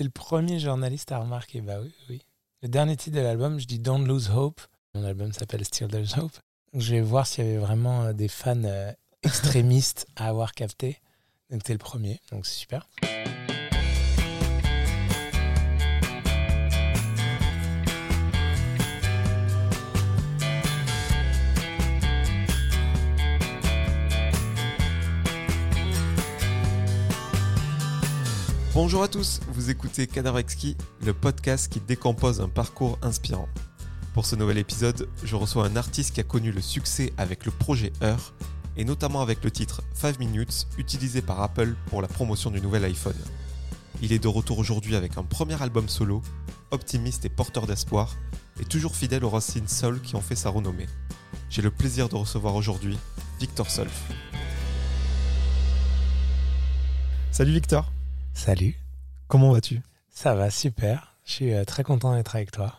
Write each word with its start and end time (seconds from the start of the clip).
été 0.00 0.04
le 0.04 0.10
premier 0.10 0.58
journaliste 0.58 1.12
à 1.12 1.18
remarquer. 1.18 1.60
Bah 1.60 1.74
oui, 1.82 1.92
oui. 2.08 2.22
Le 2.62 2.68
dernier 2.68 2.96
titre 2.96 3.16
de 3.16 3.20
l'album, 3.20 3.60
je 3.60 3.66
dis 3.66 3.78
Don't 3.78 4.06
Lose 4.06 4.30
Hope. 4.30 4.62
Mon 4.94 5.04
album 5.04 5.30
s'appelle 5.32 5.62
Still 5.62 5.88
There's 5.88 6.16
Hope. 6.16 6.32
Je 6.72 6.94
vais 6.94 7.02
voir 7.02 7.26
s'il 7.26 7.44
y 7.44 7.48
avait 7.48 7.58
vraiment 7.58 8.04
euh, 8.04 8.12
des 8.14 8.28
fans 8.28 8.64
euh, 8.64 8.92
extrémistes 9.22 10.06
à 10.16 10.28
avoir 10.28 10.54
capté. 10.54 10.98
Donc 11.50 11.64
t'es 11.64 11.74
le 11.74 11.78
premier, 11.78 12.18
donc 12.32 12.46
c'est 12.46 12.54
super. 12.54 12.88
Bonjour 28.82 29.02
à 29.02 29.08
tous, 29.08 29.40
vous 29.52 29.68
écoutez 29.68 30.06
Cadavre 30.06 30.38
Exquis, 30.38 30.74
le 31.04 31.12
podcast 31.12 31.70
qui 31.70 31.80
décompose 31.80 32.40
un 32.40 32.48
parcours 32.48 32.98
inspirant. 33.02 33.46
Pour 34.14 34.24
ce 34.24 34.36
nouvel 34.36 34.56
épisode, 34.56 35.06
je 35.22 35.36
reçois 35.36 35.66
un 35.66 35.76
artiste 35.76 36.14
qui 36.14 36.20
a 36.20 36.24
connu 36.24 36.50
le 36.50 36.62
succès 36.62 37.12
avec 37.18 37.44
le 37.44 37.50
projet 37.50 37.92
Heure, 38.02 38.32
et 38.78 38.86
notamment 38.86 39.20
avec 39.20 39.44
le 39.44 39.50
titre 39.50 39.82
5 39.92 40.18
Minutes, 40.18 40.66
utilisé 40.78 41.20
par 41.20 41.42
Apple 41.42 41.74
pour 41.88 42.00
la 42.00 42.08
promotion 42.08 42.50
du 42.50 42.62
nouvel 42.62 42.86
iPhone. 42.86 43.18
Il 44.00 44.14
est 44.14 44.18
de 44.18 44.28
retour 44.28 44.58
aujourd'hui 44.58 44.96
avec 44.96 45.18
un 45.18 45.24
premier 45.24 45.60
album 45.62 45.86
solo, 45.86 46.22
optimiste 46.70 47.26
et 47.26 47.28
porteur 47.28 47.66
d'espoir, 47.66 48.16
et 48.62 48.64
toujours 48.64 48.96
fidèle 48.96 49.26
aux 49.26 49.30
racines 49.30 49.68
soul 49.68 50.00
qui 50.00 50.16
ont 50.16 50.22
fait 50.22 50.36
sa 50.36 50.48
renommée. 50.48 50.88
J'ai 51.50 51.60
le 51.60 51.70
plaisir 51.70 52.08
de 52.08 52.16
recevoir 52.16 52.54
aujourd'hui 52.54 52.96
Victor 53.40 53.70
Solf. 53.70 54.04
Salut 57.30 57.52
Victor 57.52 57.92
Salut. 58.34 58.76
Comment 59.28 59.52
vas-tu? 59.52 59.80
Ça 60.10 60.34
va, 60.34 60.50
super. 60.50 61.14
Je 61.24 61.32
suis 61.32 61.52
euh, 61.52 61.64
très 61.64 61.82
content 61.84 62.14
d'être 62.14 62.34
avec 62.34 62.50
toi. 62.50 62.76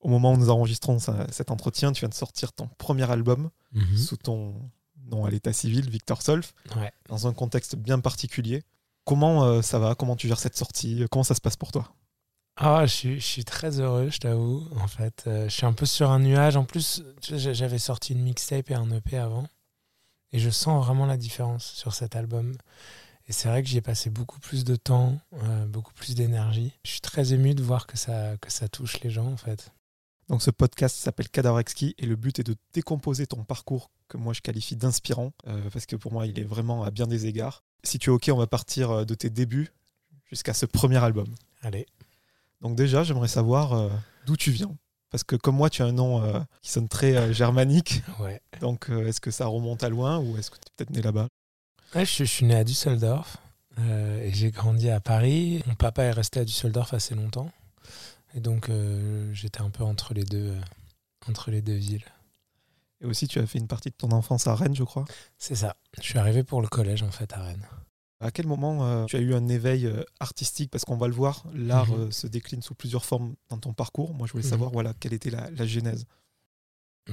Au 0.00 0.08
moment 0.08 0.32
où 0.32 0.36
nous 0.36 0.50
enregistrons 0.50 0.98
cet 1.30 1.50
entretien, 1.50 1.92
tu 1.92 2.00
viens 2.00 2.08
de 2.08 2.14
sortir 2.14 2.52
ton 2.52 2.68
premier 2.78 3.10
album 3.10 3.50
Mhm. 3.72 3.96
sous 3.98 4.16
ton 4.16 4.54
nom 5.10 5.24
à 5.24 5.30
l'état 5.30 5.52
civil, 5.52 5.88
Victor 5.90 6.22
Solf, 6.22 6.54
Ouais. 6.76 6.92
dans 7.08 7.26
un 7.26 7.32
contexte 7.32 7.76
bien 7.76 8.00
particulier. 8.00 8.62
Comment 9.04 9.44
euh, 9.44 9.62
ça 9.62 9.78
va? 9.78 9.94
Comment 9.94 10.16
tu 10.16 10.26
gères 10.28 10.38
cette 10.38 10.56
sortie? 10.56 11.04
Comment 11.10 11.22
ça 11.24 11.34
se 11.34 11.40
passe 11.40 11.56
pour 11.56 11.70
toi? 11.72 11.92
Ah, 12.56 12.84
je 12.86 12.92
suis, 12.94 13.20
je 13.20 13.26
suis 13.26 13.44
très 13.44 13.80
heureux, 13.80 14.10
je 14.10 14.18
t'avoue. 14.18 14.66
En 14.80 14.86
fait, 14.88 15.24
Euh, 15.26 15.44
je 15.48 15.54
suis 15.54 15.66
un 15.66 15.72
peu 15.72 15.86
sur 15.86 16.10
un 16.10 16.18
nuage. 16.18 16.56
En 16.56 16.64
plus, 16.64 17.02
j'avais 17.22 17.78
sorti 17.78 18.12
une 18.12 18.22
mixtape 18.22 18.70
et 18.70 18.74
un 18.74 18.90
EP 18.90 19.16
avant. 19.18 19.46
Et 20.32 20.38
je 20.38 20.50
sens 20.50 20.84
vraiment 20.84 21.06
la 21.06 21.16
différence 21.16 21.64
sur 21.64 21.94
cet 21.94 22.16
album. 22.16 22.54
Et 23.30 23.32
c'est 23.32 23.48
vrai 23.48 23.62
que 23.62 23.68
j'y 23.68 23.76
ai 23.76 23.80
passé 23.80 24.10
beaucoup 24.10 24.40
plus 24.40 24.64
de 24.64 24.74
temps, 24.74 25.16
euh, 25.34 25.64
beaucoup 25.64 25.94
plus 25.94 26.16
d'énergie. 26.16 26.72
Je 26.84 26.90
suis 26.90 27.00
très 27.00 27.32
ému 27.32 27.54
de 27.54 27.62
voir 27.62 27.86
que 27.86 27.96
ça, 27.96 28.36
que 28.38 28.50
ça 28.50 28.66
touche 28.66 28.98
les 29.02 29.10
gens, 29.10 29.28
en 29.28 29.36
fait. 29.36 29.70
Donc 30.28 30.42
ce 30.42 30.50
podcast 30.50 30.96
s'appelle 30.96 31.28
Cadavre 31.28 31.60
Exquis 31.60 31.94
et 31.98 32.06
le 32.06 32.16
but 32.16 32.40
est 32.40 32.42
de 32.42 32.56
décomposer 32.72 33.28
ton 33.28 33.44
parcours 33.44 33.92
que 34.08 34.16
moi 34.16 34.32
je 34.32 34.40
qualifie 34.40 34.74
d'inspirant 34.74 35.30
euh, 35.46 35.70
parce 35.72 35.86
que 35.86 35.94
pour 35.94 36.12
moi 36.12 36.26
il 36.26 36.40
est 36.40 36.44
vraiment 36.44 36.82
à 36.82 36.90
bien 36.90 37.06
des 37.06 37.26
égards. 37.26 37.62
Si 37.84 38.00
tu 38.00 38.10
es 38.10 38.12
ok, 38.12 38.30
on 38.32 38.36
va 38.36 38.48
partir 38.48 38.90
euh, 38.90 39.04
de 39.04 39.14
tes 39.14 39.30
débuts 39.30 39.72
jusqu'à 40.26 40.52
ce 40.52 40.66
premier 40.66 40.98
album. 40.98 41.32
Allez. 41.62 41.86
Donc 42.62 42.74
déjà, 42.74 43.04
j'aimerais 43.04 43.28
savoir 43.28 43.74
euh, 43.74 43.90
d'où 44.26 44.36
tu 44.36 44.50
viens. 44.50 44.76
Parce 45.08 45.22
que 45.22 45.36
comme 45.36 45.54
moi, 45.54 45.70
tu 45.70 45.82
as 45.82 45.86
un 45.86 45.92
nom 45.92 46.20
euh, 46.20 46.40
qui 46.62 46.72
sonne 46.72 46.88
très 46.88 47.32
germanique. 47.32 48.02
Ouais. 48.18 48.40
Donc 48.60 48.88
est-ce 48.90 49.20
que 49.20 49.30
ça 49.30 49.46
remonte 49.46 49.84
à 49.84 49.88
loin 49.88 50.18
ou 50.18 50.36
est-ce 50.36 50.50
que 50.50 50.56
tu 50.56 50.62
es 50.66 50.72
peut-être 50.76 50.90
né 50.90 51.00
là-bas? 51.00 51.28
Ouais, 51.94 52.04
je, 52.04 52.10
suis- 52.10 52.26
je 52.26 52.30
suis 52.30 52.46
né 52.46 52.54
à 52.54 52.64
Düsseldorf 52.64 53.38
euh, 53.78 54.22
et 54.22 54.32
j'ai 54.32 54.50
grandi 54.50 54.90
à 54.90 55.00
Paris. 55.00 55.62
Mon 55.66 55.74
papa 55.74 56.04
est 56.04 56.10
resté 56.12 56.40
à 56.40 56.44
Düsseldorf 56.44 56.94
assez 56.94 57.14
longtemps. 57.14 57.50
Et 58.34 58.40
donc, 58.40 58.68
euh, 58.68 59.32
j'étais 59.34 59.60
un 59.60 59.70
peu 59.70 59.82
entre 59.82 60.14
les 60.14 60.24
deux, 60.24 60.50
euh, 60.52 60.60
entre 61.28 61.50
les 61.50 61.62
deux 61.62 61.74
villes. 61.74 62.04
Et 63.00 63.06
aussi, 63.06 63.26
tu 63.26 63.38
as 63.40 63.46
fait 63.46 63.58
une 63.58 63.66
partie 63.66 63.88
de 63.90 63.94
ton 63.96 64.12
enfance 64.12 64.46
à 64.46 64.54
Rennes, 64.54 64.76
je 64.76 64.84
crois. 64.84 65.04
C'est 65.38 65.54
ça. 65.56 65.74
Je 65.98 66.02
suis 66.06 66.18
arrivé 66.18 66.44
pour 66.44 66.60
le 66.62 66.68
collège, 66.68 67.02
en 67.02 67.10
fait, 67.10 67.32
à 67.32 67.42
Rennes. 67.42 67.66
À 68.20 68.30
quel 68.30 68.46
moment 68.46 68.84
euh, 68.86 69.06
tu 69.06 69.16
as 69.16 69.20
eu 69.20 69.34
un 69.34 69.48
éveil 69.48 69.86
euh, 69.86 70.04
artistique? 70.20 70.70
Parce 70.70 70.84
qu'on 70.84 70.98
va 70.98 71.08
le 71.08 71.14
voir, 71.14 71.42
l'art 71.54 71.88
Mhm. 71.90 72.00
euh, 72.00 72.10
se 72.10 72.26
décline 72.26 72.60
sous 72.62 72.74
plusieurs 72.74 73.04
formes 73.06 73.34
dans 73.48 73.56
ton 73.58 73.72
parcours. 73.72 74.14
Moi, 74.14 74.26
je 74.28 74.32
voulais 74.32 74.44
Mhm. 74.44 74.50
savoir 74.50 74.70
voilà, 74.70 74.92
quelle 75.00 75.14
était 75.14 75.30
la, 75.30 75.50
la 75.50 75.66
genèse. 75.66 76.04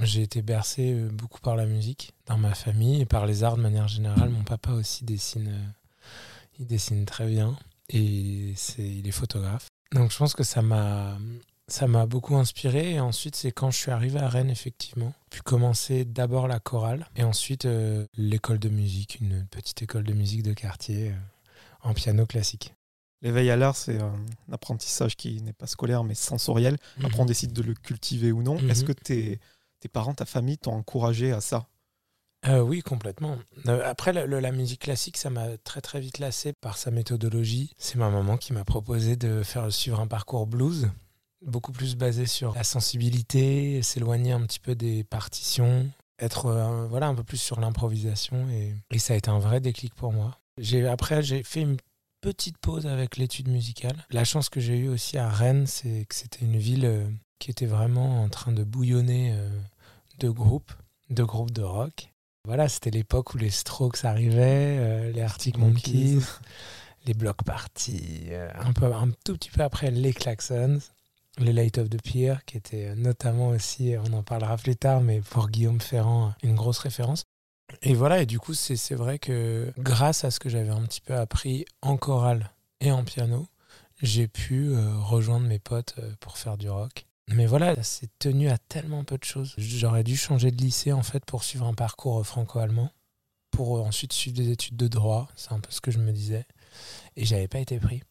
J'ai 0.00 0.22
été 0.22 0.42
bercé 0.42 0.92
euh, 0.92 1.08
beaucoup 1.08 1.40
par 1.40 1.56
la 1.56 1.66
musique 1.66 2.12
dans 2.26 2.38
ma 2.38 2.54
famille 2.54 3.00
et 3.00 3.06
par 3.06 3.26
les 3.26 3.42
arts 3.42 3.56
de 3.56 3.62
manière 3.62 3.88
générale. 3.88 4.30
Mon 4.30 4.44
papa 4.44 4.72
aussi 4.72 5.04
dessine, 5.04 5.48
euh, 5.48 5.66
il 6.60 6.66
dessine 6.66 7.04
très 7.04 7.26
bien 7.26 7.58
et 7.88 8.52
c'est, 8.56 8.86
il 8.86 9.08
est 9.08 9.12
photographe. 9.12 9.68
Donc 9.92 10.12
je 10.12 10.18
pense 10.18 10.34
que 10.34 10.44
ça 10.44 10.62
m'a, 10.62 11.18
ça 11.68 11.86
m'a 11.86 12.06
beaucoup 12.06 12.36
inspiré. 12.36 12.94
Et 12.94 13.00
ensuite, 13.00 13.36
c'est 13.36 13.52
quand 13.52 13.70
je 13.70 13.78
suis 13.78 13.90
arrivé 13.90 14.18
à 14.18 14.28
Rennes, 14.28 14.50
effectivement. 14.50 15.12
Puis 15.30 15.42
commencer 15.42 16.04
d'abord 16.04 16.48
la 16.48 16.58
chorale 16.58 17.06
et 17.16 17.22
ensuite 17.22 17.66
euh, 17.66 18.06
l'école 18.16 18.58
de 18.58 18.68
musique, 18.68 19.18
une 19.20 19.46
petite 19.50 19.82
école 19.82 20.04
de 20.04 20.14
musique 20.14 20.42
de 20.42 20.52
quartier 20.52 21.10
euh, 21.10 21.14
en 21.82 21.94
piano 21.94 22.26
classique. 22.26 22.74
L'éveil 23.20 23.50
à 23.50 23.56
l'art, 23.56 23.76
c'est 23.76 24.00
un 24.00 24.14
apprentissage 24.52 25.16
qui 25.16 25.42
n'est 25.42 25.52
pas 25.52 25.66
scolaire, 25.66 26.04
mais 26.04 26.14
sensoriel. 26.14 26.76
Après, 27.02 27.20
on 27.20 27.24
décide 27.24 27.52
de 27.52 27.62
le 27.62 27.74
cultiver 27.74 28.30
ou 28.30 28.42
non. 28.42 28.60
Mhm. 28.60 28.70
Est-ce 28.70 28.84
que 28.84 28.92
tes, 28.92 29.40
tes 29.80 29.88
parents, 29.88 30.14
ta 30.14 30.24
famille 30.24 30.58
t'ont 30.58 30.74
encouragé 30.74 31.32
à 31.32 31.40
ça? 31.40 31.66
Euh, 32.46 32.60
oui, 32.60 32.82
complètement. 32.82 33.36
Euh, 33.66 33.82
après, 33.84 34.12
la 34.12 34.52
musique 34.52 34.82
classique, 34.82 35.16
ça 35.16 35.28
m'a 35.28 35.58
très 35.58 35.80
très 35.80 36.00
vite 36.00 36.18
lassé 36.18 36.52
par 36.52 36.78
sa 36.78 36.90
méthodologie. 36.90 37.72
C'est 37.78 37.96
ma 37.96 38.10
maman 38.10 38.36
qui 38.36 38.52
m'a 38.52 38.64
proposé 38.64 39.16
de 39.16 39.42
faire 39.42 39.72
suivre 39.72 39.98
un 39.98 40.06
parcours 40.06 40.46
blues, 40.46 40.88
beaucoup 41.44 41.72
plus 41.72 41.96
basé 41.96 42.26
sur 42.26 42.54
la 42.54 42.64
sensibilité, 42.64 43.82
s'éloigner 43.82 44.32
un 44.32 44.42
petit 44.42 44.60
peu 44.60 44.76
des 44.76 45.02
partitions, 45.02 45.90
être 46.20 46.46
euh, 46.46 46.86
voilà 46.86 47.08
un 47.08 47.14
peu 47.14 47.24
plus 47.24 47.38
sur 47.38 47.60
l'improvisation 47.60 48.48
et, 48.50 48.74
et 48.90 48.98
ça 48.98 49.14
a 49.14 49.16
été 49.16 49.30
un 49.30 49.38
vrai 49.38 49.60
déclic 49.60 49.94
pour 49.94 50.12
moi. 50.12 50.38
J'ai 50.58 50.86
après 50.86 51.22
j'ai 51.22 51.42
fait 51.42 51.60
une 51.60 51.76
petite 52.20 52.58
pause 52.58 52.86
avec 52.86 53.16
l'étude 53.16 53.48
musicale. 53.48 53.96
La 54.10 54.24
chance 54.24 54.48
que 54.48 54.60
j'ai 54.60 54.78
eue 54.78 54.88
aussi 54.88 55.18
à 55.18 55.28
Rennes, 55.28 55.66
c'est 55.66 56.04
que 56.08 56.14
c'était 56.14 56.44
une 56.44 56.56
ville 56.56 56.84
qui 57.38 57.50
était 57.50 57.66
vraiment 57.66 58.22
en 58.22 58.28
train 58.28 58.52
de 58.52 58.64
bouillonner 58.64 59.32
euh, 59.32 59.48
de 60.18 60.28
groupes, 60.28 60.72
de 61.10 61.22
groupes 61.22 61.52
de 61.52 61.62
rock. 61.62 62.12
Voilà, 62.44 62.68
c'était 62.68 62.90
l'époque 62.90 63.34
où 63.34 63.38
les 63.38 63.50
Strokes 63.50 64.04
arrivaient, 64.04 64.78
euh, 64.80 65.12
les 65.12 65.20
Arctic 65.20 65.58
Monkeys. 65.58 66.14
Monkeys, 66.14 66.26
les 67.06 67.14
Block 67.14 67.42
Party, 67.44 68.26
euh, 68.30 68.50
un, 68.58 68.72
peu, 68.72 68.86
un 68.86 69.10
tout 69.24 69.34
petit 69.34 69.50
peu 69.50 69.62
après 69.62 69.90
les 69.90 70.12
Klaxons, 70.12 70.78
les 71.38 71.52
Light 71.52 71.78
of 71.78 71.88
the 71.90 72.02
Pier, 72.02 72.34
qui 72.46 72.56
était 72.56 72.94
notamment 72.96 73.48
aussi, 73.48 73.94
on 74.02 74.12
en 74.12 74.22
parlera 74.22 74.56
plus 74.56 74.76
tard, 74.76 75.00
mais 75.00 75.20
pour 75.20 75.48
Guillaume 75.48 75.80
Ferrand, 75.80 76.32
une 76.42 76.54
grosse 76.54 76.78
référence. 76.78 77.24
Et 77.82 77.94
voilà, 77.94 78.22
et 78.22 78.26
du 78.26 78.38
coup, 78.38 78.54
c'est 78.54 78.94
vrai 78.94 79.18
que 79.18 79.70
grâce 79.78 80.24
à 80.24 80.30
ce 80.30 80.40
que 80.40 80.48
j'avais 80.48 80.70
un 80.70 80.82
petit 80.86 81.02
peu 81.02 81.14
appris 81.14 81.66
en 81.82 81.98
chorale 81.98 82.50
et 82.80 82.90
en 82.90 83.04
piano, 83.04 83.46
j'ai 84.00 84.26
pu 84.26 84.70
euh, 84.70 84.96
rejoindre 84.98 85.46
mes 85.46 85.58
potes 85.58 85.96
pour 86.20 86.38
faire 86.38 86.56
du 86.56 86.70
rock. 86.70 87.07
Mais 87.28 87.46
voilà, 87.46 87.82
c'est 87.82 88.10
tenu 88.18 88.48
à 88.48 88.58
tellement 88.58 89.04
peu 89.04 89.18
de 89.18 89.24
choses. 89.24 89.54
J'aurais 89.58 90.04
dû 90.04 90.16
changer 90.16 90.50
de 90.50 90.62
lycée 90.62 90.92
en 90.92 91.02
fait 91.02 91.24
pour 91.24 91.44
suivre 91.44 91.66
un 91.66 91.74
parcours 91.74 92.20
euh, 92.20 92.22
franco-allemand, 92.22 92.90
pour 93.50 93.76
euh, 93.76 93.80
ensuite 93.82 94.12
suivre 94.12 94.36
des 94.36 94.50
études 94.50 94.76
de 94.76 94.88
droit, 94.88 95.28
c'est 95.36 95.52
un 95.52 95.60
peu 95.60 95.70
ce 95.70 95.80
que 95.80 95.90
je 95.90 95.98
me 95.98 96.12
disais. 96.12 96.46
Et 97.16 97.24
j'avais 97.24 97.48
pas 97.48 97.58
été 97.58 97.78
pris. 97.78 98.02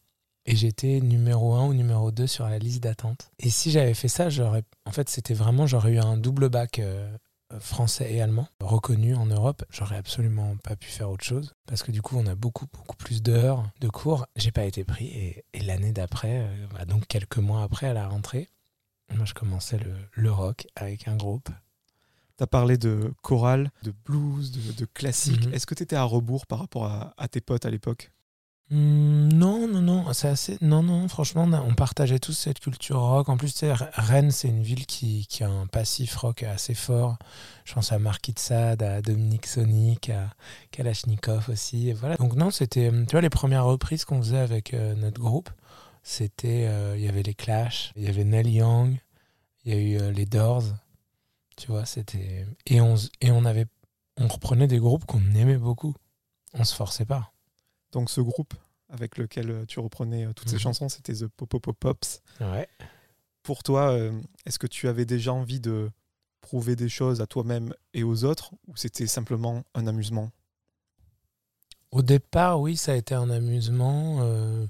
Et 0.46 0.56
j'étais 0.56 1.00
numéro 1.00 1.54
1 1.54 1.66
ou 1.66 1.74
numéro 1.74 2.10
2 2.10 2.26
sur 2.26 2.48
la 2.48 2.58
liste 2.58 2.82
d'attente. 2.82 3.30
Et 3.38 3.50
si 3.50 3.70
j'avais 3.70 3.94
fait 3.94 4.08
ça, 4.08 4.30
j'aurais. 4.30 4.62
En 4.86 4.92
fait, 4.92 5.08
c'était 5.08 5.34
vraiment. 5.34 5.66
J'aurais 5.66 5.92
eu 5.92 5.98
un 5.98 6.16
double 6.16 6.48
bac 6.48 6.78
euh, 6.78 7.10
français 7.58 8.14
et 8.14 8.22
allemand 8.22 8.48
reconnu 8.60 9.14
en 9.14 9.26
Europe. 9.26 9.64
J'aurais 9.68 9.96
absolument 9.96 10.56
pas 10.62 10.76
pu 10.76 10.88
faire 10.88 11.10
autre 11.10 11.24
chose. 11.24 11.52
Parce 11.66 11.82
que 11.82 11.90
du 11.92 12.02
coup, 12.02 12.16
on 12.16 12.26
a 12.26 12.34
beaucoup, 12.34 12.66
beaucoup 12.72 12.96
plus 12.96 13.20
d'heures 13.20 13.68
de 13.80 13.88
cours. 13.88 14.26
J'ai 14.36 14.52
pas 14.52 14.64
été 14.64 14.84
pris. 14.84 15.06
Et, 15.52 15.60
l'année 15.60 15.92
d'après, 15.92 16.48
bah, 16.72 16.86
donc 16.86 17.06
quelques 17.08 17.38
mois 17.38 17.62
après, 17.62 17.88
à 17.88 17.92
la 17.92 18.08
rentrée, 18.08 18.48
moi, 19.14 19.24
je 19.24 19.34
commençais 19.34 19.78
le, 19.78 19.92
le 20.12 20.30
rock 20.32 20.66
avec 20.76 21.08
un 21.08 21.16
groupe. 21.16 21.48
Tu 22.36 22.44
as 22.44 22.46
parlé 22.46 22.78
de 22.78 23.12
chorale, 23.22 23.70
de 23.82 23.92
blues, 24.04 24.52
de, 24.52 24.72
de 24.72 24.84
classique. 24.84 25.46
Mhm. 25.46 25.54
Est-ce 25.54 25.66
que 25.66 25.74
tu 25.74 25.82
étais 25.82 25.96
à 25.96 26.04
rebours 26.04 26.46
par 26.46 26.60
rapport 26.60 26.84
à, 26.84 27.14
à 27.16 27.26
tes 27.26 27.40
potes 27.40 27.66
à 27.66 27.70
l'époque? 27.70 28.12
Hmm, 28.70 29.28
non, 29.32 29.66
non, 29.66 29.80
non, 29.80 30.12
c'est 30.12 30.28
assez. 30.28 30.58
Non, 30.60 30.82
non, 30.82 31.08
franchement, 31.08 31.48
on 31.66 31.74
partageait 31.74 32.18
tous 32.18 32.34
cette 32.34 32.60
culture 32.60 33.00
rock. 33.00 33.30
En 33.30 33.38
plus, 33.38 33.52
tu 33.54 33.60
sais, 33.60 33.72
R- 33.72 33.88
Rennes, 33.94 34.30
c'est 34.30 34.48
une 34.48 34.62
ville 34.62 34.84
qui, 34.84 35.26
qui 35.26 35.42
a 35.42 35.48
un 35.48 35.66
passif 35.66 36.14
rock 36.16 36.42
assez 36.42 36.74
fort. 36.74 37.16
Je 37.64 37.72
pense 37.72 37.92
à 37.92 37.98
Marquis 37.98 38.34
de 38.34 38.38
Sade, 38.38 38.82
à 38.82 39.00
Dominique 39.00 39.46
Sonic, 39.46 40.10
à 40.10 40.34
Kalachnikov 40.70 41.48
aussi. 41.48 41.88
Et 41.88 41.94
voilà. 41.94 42.16
Donc, 42.18 42.34
non, 42.36 42.50
c'était. 42.50 42.90
Tu 43.06 43.12
vois, 43.12 43.22
les 43.22 43.30
premières 43.30 43.64
reprises 43.64 44.04
qu'on 44.04 44.20
faisait 44.20 44.36
avec 44.36 44.74
euh, 44.74 44.94
notre 44.96 45.18
groupe, 45.18 45.48
c'était. 46.02 46.66
euh, 46.68 46.96
Il 46.96 47.02
y 47.04 47.08
avait 47.08 47.22
les 47.22 47.34
Clash, 47.34 47.92
il 47.96 48.04
y 48.04 48.08
avait 48.08 48.24
Neil 48.24 48.48
Young, 48.50 48.98
il 49.64 49.72
y 49.72 49.76
a 49.76 49.80
eu 49.80 50.00
euh, 50.00 50.10
les 50.12 50.26
Doors. 50.26 50.64
Tu 51.56 51.66
vois, 51.68 51.84
c'était. 51.86 52.46
Et 52.66 52.80
on, 52.80 52.94
et 53.20 53.30
on 53.30 53.44
avait. 53.44 53.66
On 54.16 54.28
reprenait 54.28 54.66
des 54.66 54.78
groupes 54.78 55.04
qu'on 55.06 55.22
aimait 55.34 55.58
beaucoup. 55.58 55.94
On 56.54 56.64
se 56.64 56.74
forçait 56.74 57.04
pas. 57.04 57.32
Donc 57.92 58.10
ce 58.10 58.20
groupe, 58.20 58.54
avec 58.88 59.16
lequel 59.18 59.50
euh, 59.50 59.64
tu 59.66 59.80
reprenais 59.80 60.26
toutes 60.34 60.48
ces 60.48 60.56
Mhm. 60.56 60.60
chansons, 60.60 60.88
c'était 60.88 61.14
The 61.14 61.26
Popo 61.28 61.72
Pops. 61.72 62.22
Ouais. 62.40 62.68
Pour 63.42 63.62
toi, 63.62 63.96
est-ce 64.44 64.58
que 64.58 64.66
tu 64.66 64.88
avais 64.88 65.06
déjà 65.06 65.32
envie 65.32 65.60
de 65.60 65.90
prouver 66.42 66.76
des 66.76 66.88
choses 66.90 67.20
à 67.22 67.26
toi-même 67.26 67.72
et 67.94 68.02
aux 68.02 68.24
autres 68.24 68.52
ou 68.66 68.76
c'était 68.76 69.06
simplement 69.06 69.62
un 69.74 69.86
amusement? 69.86 70.30
Au 71.90 72.02
départ, 72.02 72.60
oui, 72.60 72.76
ça 72.76 72.92
a 72.92 72.96
été 72.96 73.14
un 73.14 73.30
amusement. 73.30 74.18
euh, 74.20 74.66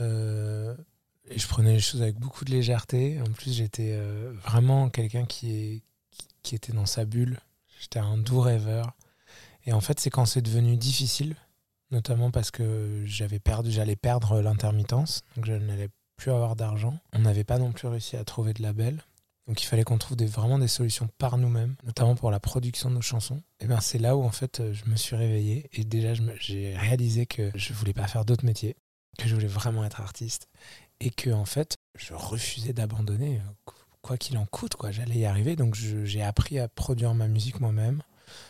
euh, 0.00 0.74
et 1.28 1.38
je 1.38 1.46
prenais 1.46 1.74
les 1.74 1.80
choses 1.80 2.02
avec 2.02 2.18
beaucoup 2.18 2.44
de 2.44 2.50
légèreté. 2.50 3.20
En 3.20 3.32
plus, 3.32 3.54
j'étais 3.54 3.92
euh, 3.94 4.32
vraiment 4.44 4.88
quelqu'un 4.90 5.24
qui, 5.24 5.82
était 6.52 6.72
dans 6.72 6.86
sa 6.86 7.04
bulle. 7.04 7.38
J'étais 7.80 7.98
un 7.98 8.18
doux 8.18 8.40
rêveur. 8.40 8.92
Et 9.64 9.72
en 9.72 9.80
fait, 9.80 10.00
c'est 10.00 10.10
quand 10.10 10.26
c'est 10.26 10.42
devenu 10.42 10.76
difficile, 10.76 11.36
notamment 11.90 12.30
parce 12.30 12.50
que 12.50 13.02
j'avais 13.06 13.38
perdu, 13.38 13.70
j'allais 13.70 13.96
perdre 13.96 14.40
l'intermittence, 14.40 15.22
donc 15.36 15.46
je 15.46 15.52
n'allais 15.52 15.88
plus 16.16 16.32
avoir 16.32 16.56
d'argent. 16.56 16.98
On 17.12 17.20
n'avait 17.20 17.44
pas 17.44 17.58
non 17.58 17.70
plus 17.72 17.86
réussi 17.86 18.16
à 18.16 18.24
trouver 18.24 18.54
de 18.54 18.62
label. 18.62 19.04
Donc 19.46 19.62
il 19.62 19.66
fallait 19.66 19.84
qu'on 19.84 19.98
trouve 19.98 20.16
vraiment 20.24 20.58
des 20.58 20.68
solutions 20.68 21.08
par 21.18 21.36
nous-mêmes, 21.36 21.74
notamment 21.84 22.14
pour 22.14 22.30
la 22.30 22.40
production 22.40 22.90
de 22.90 22.94
nos 22.94 23.02
chansons. 23.02 23.42
Et 23.60 23.66
ben 23.66 23.80
c'est 23.80 23.98
là 23.98 24.16
où 24.16 24.22
en 24.22 24.30
fait 24.30 24.62
je 24.72 24.88
me 24.88 24.94
suis 24.94 25.16
réveillé 25.16 25.68
et 25.72 25.84
déjà 25.84 26.14
j'ai 26.38 26.76
réalisé 26.76 27.26
que 27.26 27.50
je 27.56 27.72
voulais 27.72 27.92
pas 27.92 28.06
faire 28.06 28.24
d'autres 28.24 28.44
métiers, 28.44 28.76
que 29.18 29.28
je 29.28 29.34
voulais 29.34 29.46
vraiment 29.46 29.84
être 29.84 30.00
artiste 30.00 30.48
et 31.00 31.10
que 31.10 31.30
en 31.30 31.44
fait 31.44 31.76
je 31.96 32.14
refusais 32.14 32.72
d'abandonner 32.72 33.38
euh, 33.38 33.50
qu- 33.66 33.74
quoi 34.00 34.16
qu'il 34.16 34.38
en 34.38 34.46
coûte 34.46 34.74
quoi. 34.76 34.90
J'allais 34.90 35.16
y 35.16 35.26
arriver 35.26 35.56
donc 35.56 35.74
j'ai 35.74 36.22
appris 36.22 36.58
à 36.58 36.68
produire 36.68 37.14
ma 37.14 37.28
musique 37.28 37.60
moi-même 37.60 38.02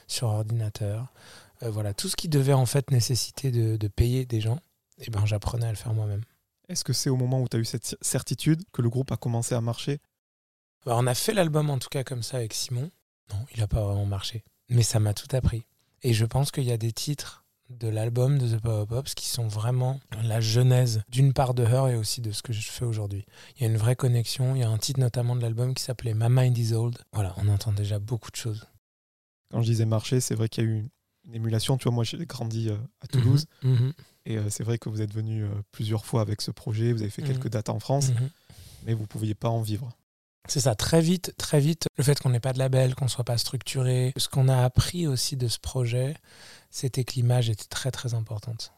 sur 0.06 0.29
ordinateur. 0.29 1.12
Euh, 1.62 1.70
voilà 1.70 1.94
tout 1.94 2.09
ce 2.09 2.17
qui 2.17 2.29
devait 2.29 2.53
en 2.53 2.67
fait 2.67 2.91
nécessiter 2.91 3.50
de, 3.50 3.76
de 3.76 3.88
payer 3.88 4.25
des 4.26 4.41
gens. 4.41 4.61
Et 4.99 5.11
ben 5.11 5.25
j'apprenais 5.26 5.67
à 5.67 5.70
le 5.70 5.76
faire 5.76 5.94
moi-même. 5.94 6.23
Est-ce 6.69 6.85
que 6.85 6.93
c'est 6.93 7.11
au 7.11 7.17
moment 7.17 7.41
où 7.41 7.49
tu 7.49 7.56
as 7.56 7.61
eu 7.61 7.64
cette 7.64 7.97
certitude 8.00 8.62
que 8.73 8.82
le 8.82 8.88
groupe 8.91 9.11
a 9.11 9.17
commencé 9.17 9.55
à 9.55 9.61
marcher? 9.61 10.00
Alors, 10.87 10.99
on 10.99 11.06
a 11.06 11.14
fait 11.14 11.35
l'album 11.35 11.70
en 11.70 11.79
tout 11.79 11.88
cas 11.88 12.05
comme 12.05 12.23
ça 12.23 12.37
avec 12.37 12.55
Simon. 12.55 12.91
Non, 13.32 13.44
il 13.55 13.61
n'a 13.61 13.67
pas 13.67 13.82
vraiment 13.82 14.06
marché. 14.06 14.44
Mais 14.69 14.82
ça 14.82 15.00
m'a 15.00 15.12
tout 15.14 15.35
appris. 15.35 15.64
Et 16.03 16.14
je 16.14 16.25
pense 16.25 16.50
qu'il 16.50 16.64
y 16.64 16.73
a 16.73 16.76
des 16.76 16.93
titres 16.93 17.41
de 17.78 17.88
l'album 17.88 18.38
de 18.38 18.56
The 18.56 18.60
Power 18.60 18.86
Pops 18.86 19.14
qui 19.14 19.26
sont 19.28 19.48
vraiment 19.48 20.00
la 20.22 20.40
genèse 20.40 21.02
d'une 21.08 21.32
part 21.32 21.54
de 21.54 21.64
Her 21.64 21.88
et 21.88 21.96
aussi 21.96 22.20
de 22.20 22.32
ce 22.32 22.42
que 22.42 22.52
je 22.52 22.70
fais 22.70 22.84
aujourd'hui. 22.84 23.24
Il 23.56 23.62
y 23.62 23.66
a 23.66 23.69
une 23.70 23.76
vraie 23.76 23.96
connexion. 23.96 24.54
Il 24.54 24.60
y 24.60 24.64
a 24.64 24.69
un 24.69 24.78
titre 24.78 25.00
notamment 25.00 25.34
de 25.36 25.40
l'album 25.42 25.74
qui 25.74 25.82
s'appelait 25.82 26.14
My 26.14 26.28
Mind 26.28 26.56
is 26.58 26.72
Old. 26.74 26.98
Voilà, 27.12 27.34
on 27.38 27.48
entend 27.48 27.72
déjà 27.72 27.98
beaucoup 27.98 28.30
de 28.30 28.36
choses. 28.36 28.66
Quand 29.50 29.60
je 29.62 29.66
disais 29.66 29.84
marcher, 29.86 30.20
c'est 30.20 30.34
vrai 30.34 30.48
qu'il 30.48 30.64
y 30.64 30.66
a 30.66 30.70
eu 30.70 30.88
une 31.26 31.34
émulation. 31.34 31.76
Tu 31.76 31.84
vois, 31.84 31.92
moi, 31.92 32.04
j'ai 32.04 32.24
grandi 32.26 32.69
euh, 32.69 32.76
à 33.00 33.06
Toulouse 33.06 33.46
Mhm, 33.62 33.72
mhm, 33.72 33.92
et 34.26 34.38
euh, 34.38 34.50
c'est 34.50 34.64
vrai 34.64 34.78
que 34.78 34.88
vous 34.88 35.00
êtes 35.02 35.12
venu 35.12 35.44
euh, 35.44 35.48
plusieurs 35.72 36.04
fois 36.06 36.20
avec 36.22 36.40
ce 36.40 36.50
projet. 36.50 36.92
Vous 36.92 37.02
avez 37.02 37.10
fait 37.10 37.22
Mhm. 37.22 37.28
quelques 37.28 37.48
dates 37.48 37.68
en 37.68 37.78
France, 37.78 38.10
mhm. 38.10 38.30
mais 38.86 38.94
vous 38.94 39.02
ne 39.02 39.06
pouviez 39.06 39.34
pas 39.34 39.48
en 39.48 39.60
vivre. 39.62 39.90
C'est 40.48 40.60
ça, 40.60 40.74
très 40.74 41.00
vite, 41.00 41.34
très 41.38 41.60
vite, 41.60 41.86
le 41.96 42.04
fait 42.04 42.18
qu'on 42.18 42.30
n'ait 42.30 42.40
pas 42.40 42.52
de 42.52 42.58
label, 42.58 42.94
qu'on 42.94 43.08
soit 43.08 43.24
pas 43.24 43.38
structuré. 43.38 44.12
Ce 44.16 44.28
qu'on 44.28 44.48
a 44.48 44.64
appris 44.64 45.06
aussi 45.06 45.36
de 45.36 45.48
ce 45.48 45.58
projet, 45.58 46.16
c'était 46.70 47.04
que 47.04 47.14
l'image 47.14 47.48
était 47.48 47.68
très 47.68 47.90
très 47.90 48.14
importante. 48.14 48.72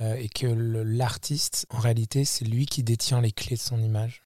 Euh, 0.00 0.14
et 0.14 0.28
que 0.28 0.46
l'artiste, 0.46 1.66
en 1.70 1.78
réalité, 1.78 2.24
c'est 2.24 2.44
lui 2.44 2.66
qui 2.66 2.82
détient 2.82 3.20
les 3.20 3.32
clés 3.32 3.56
de 3.56 3.60
son 3.60 3.80
image. 3.80 4.24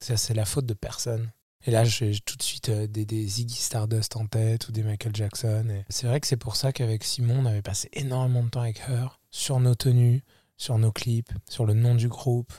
Ça, 0.00 0.16
c'est 0.16 0.34
la 0.34 0.44
faute 0.44 0.66
de 0.66 0.74
personne. 0.74 1.30
Et 1.66 1.70
là, 1.70 1.84
j'ai 1.84 2.18
tout 2.20 2.36
de 2.36 2.42
suite 2.42 2.68
euh, 2.68 2.86
des, 2.86 3.04
des 3.04 3.26
Ziggy 3.26 3.56
Stardust 3.56 4.16
en 4.16 4.26
tête 4.26 4.68
ou 4.68 4.72
des 4.72 4.82
Michael 4.82 5.14
Jackson. 5.14 5.82
C'est 5.88 6.06
vrai 6.06 6.20
que 6.20 6.26
c'est 6.26 6.36
pour 6.36 6.56
ça 6.56 6.72
qu'avec 6.72 7.04
Simon, 7.04 7.40
on 7.40 7.46
avait 7.46 7.62
passé 7.62 7.88
énormément 7.92 8.42
de 8.42 8.48
temps 8.48 8.60
avec 8.60 8.80
Her 8.80 9.20
sur 9.30 9.60
nos 9.60 9.74
tenues, 9.74 10.22
sur 10.56 10.78
nos 10.78 10.92
clips, 10.92 11.32
sur 11.48 11.66
le 11.66 11.74
nom 11.74 11.94
du 11.94 12.08
groupe, 12.08 12.52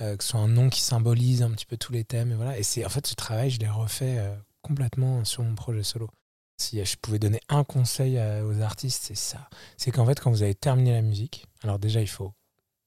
euh, 0.00 0.16
que 0.16 0.24
ce 0.24 0.30
soit 0.30 0.40
un 0.40 0.48
nom 0.48 0.68
qui 0.68 0.80
symbolise 0.80 1.42
un 1.42 1.50
petit 1.50 1.66
peu 1.66 1.76
tous 1.76 1.92
les 1.92 2.04
thèmes. 2.04 2.32
Et 2.32 2.34
voilà. 2.34 2.58
Et 2.58 2.62
c'est 2.62 2.84
en 2.84 2.88
fait 2.88 3.06
ce 3.06 3.14
travail, 3.14 3.50
je 3.50 3.58
l'ai 3.58 3.68
refait 3.68 4.18
euh, 4.18 4.34
complètement 4.62 5.24
sur 5.24 5.42
mon 5.42 5.54
projet 5.54 5.82
solo. 5.82 6.08
Si 6.56 6.84
je 6.84 6.96
pouvais 6.98 7.18
donner 7.18 7.40
un 7.48 7.64
conseil 7.64 8.20
aux 8.44 8.60
artistes, 8.60 9.04
c'est 9.06 9.16
ça. 9.16 9.48
C'est 9.78 9.90
qu'en 9.90 10.04
fait, 10.04 10.20
quand 10.20 10.30
vous 10.30 10.42
avez 10.42 10.54
terminé 10.54 10.92
la 10.92 11.00
musique, 11.00 11.46
alors 11.62 11.78
déjà, 11.78 12.02
il 12.02 12.06
faut 12.06 12.34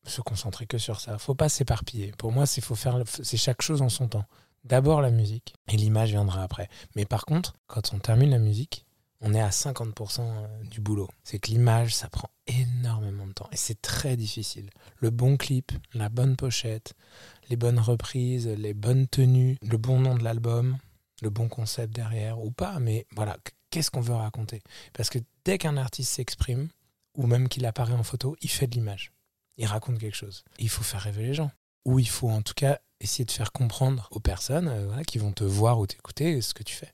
se 0.05 0.21
concentrer 0.21 0.67
que 0.67 0.77
sur 0.77 0.99
ça. 0.99 1.17
faut 1.17 1.35
pas 1.35 1.49
s'éparpiller. 1.49 2.11
Pour 2.17 2.31
moi, 2.31 2.45
c'est 2.45 2.61
faut 2.61 2.75
faire, 2.75 3.03
c'est 3.07 3.37
chaque 3.37 3.61
chose 3.61 3.81
en 3.81 3.89
son 3.89 4.07
temps. 4.07 4.25
D'abord 4.63 5.01
la 5.01 5.11
musique 5.11 5.55
et 5.67 5.77
l'image 5.77 6.11
viendra 6.11 6.43
après. 6.43 6.69
Mais 6.95 7.05
par 7.05 7.25
contre, 7.25 7.55
quand 7.67 7.93
on 7.93 7.99
termine 7.99 8.31
la 8.31 8.39
musique, 8.39 8.85
on 9.23 9.33
est 9.33 9.41
à 9.41 9.49
50% 9.49 10.67
du 10.69 10.81
boulot. 10.81 11.09
C'est 11.23 11.39
que 11.39 11.49
l'image, 11.49 11.95
ça 11.95 12.09
prend 12.09 12.29
énormément 12.45 13.25
de 13.25 13.31
temps 13.31 13.49
et 13.51 13.57
c'est 13.57 13.81
très 13.81 14.17
difficile. 14.17 14.69
Le 14.97 15.09
bon 15.09 15.37
clip, 15.37 15.71
la 15.93 16.09
bonne 16.09 16.35
pochette, 16.35 16.93
les 17.49 17.55
bonnes 17.55 17.79
reprises, 17.79 18.47
les 18.47 18.73
bonnes 18.73 19.07
tenues, 19.07 19.57
le 19.61 19.77
bon 19.77 19.99
nom 19.99 20.15
de 20.15 20.23
l'album, 20.23 20.77
le 21.21 21.29
bon 21.29 21.47
concept 21.47 21.95
derrière 21.95 22.43
ou 22.43 22.51
pas, 22.51 22.79
mais 22.79 23.07
voilà, 23.15 23.37
qu'est-ce 23.69 23.89
qu'on 23.89 24.01
veut 24.01 24.13
raconter? 24.13 24.61
Parce 24.91 25.09
que 25.09 25.19
dès 25.45 25.57
qu'un 25.57 25.77
artiste 25.77 26.11
s'exprime, 26.11 26.67
ou 27.15 27.27
même 27.27 27.47
qu'il 27.47 27.65
apparaît 27.65 27.93
en 27.93 28.03
photo, 28.03 28.35
il 28.41 28.49
fait 28.49 28.67
de 28.67 28.75
l'image. 28.75 29.11
Il 29.57 29.65
raconte 29.67 29.99
quelque 29.99 30.15
chose. 30.15 30.43
Il 30.57 30.69
faut 30.69 30.83
faire 30.83 31.01
rêver 31.01 31.23
les 31.23 31.33
gens. 31.33 31.51
Ou 31.85 31.99
il 31.99 32.09
faut 32.09 32.29
en 32.29 32.41
tout 32.41 32.53
cas 32.55 32.79
essayer 32.99 33.25
de 33.25 33.31
faire 33.31 33.51
comprendre 33.51 34.07
aux 34.11 34.19
personnes 34.19 34.67
euh, 34.67 35.03
qui 35.03 35.17
vont 35.17 35.31
te 35.31 35.43
voir 35.43 35.79
ou 35.79 35.85
t'écouter 35.85 36.41
ce 36.41 36.53
que 36.53 36.63
tu 36.63 36.73
fais. 36.75 36.92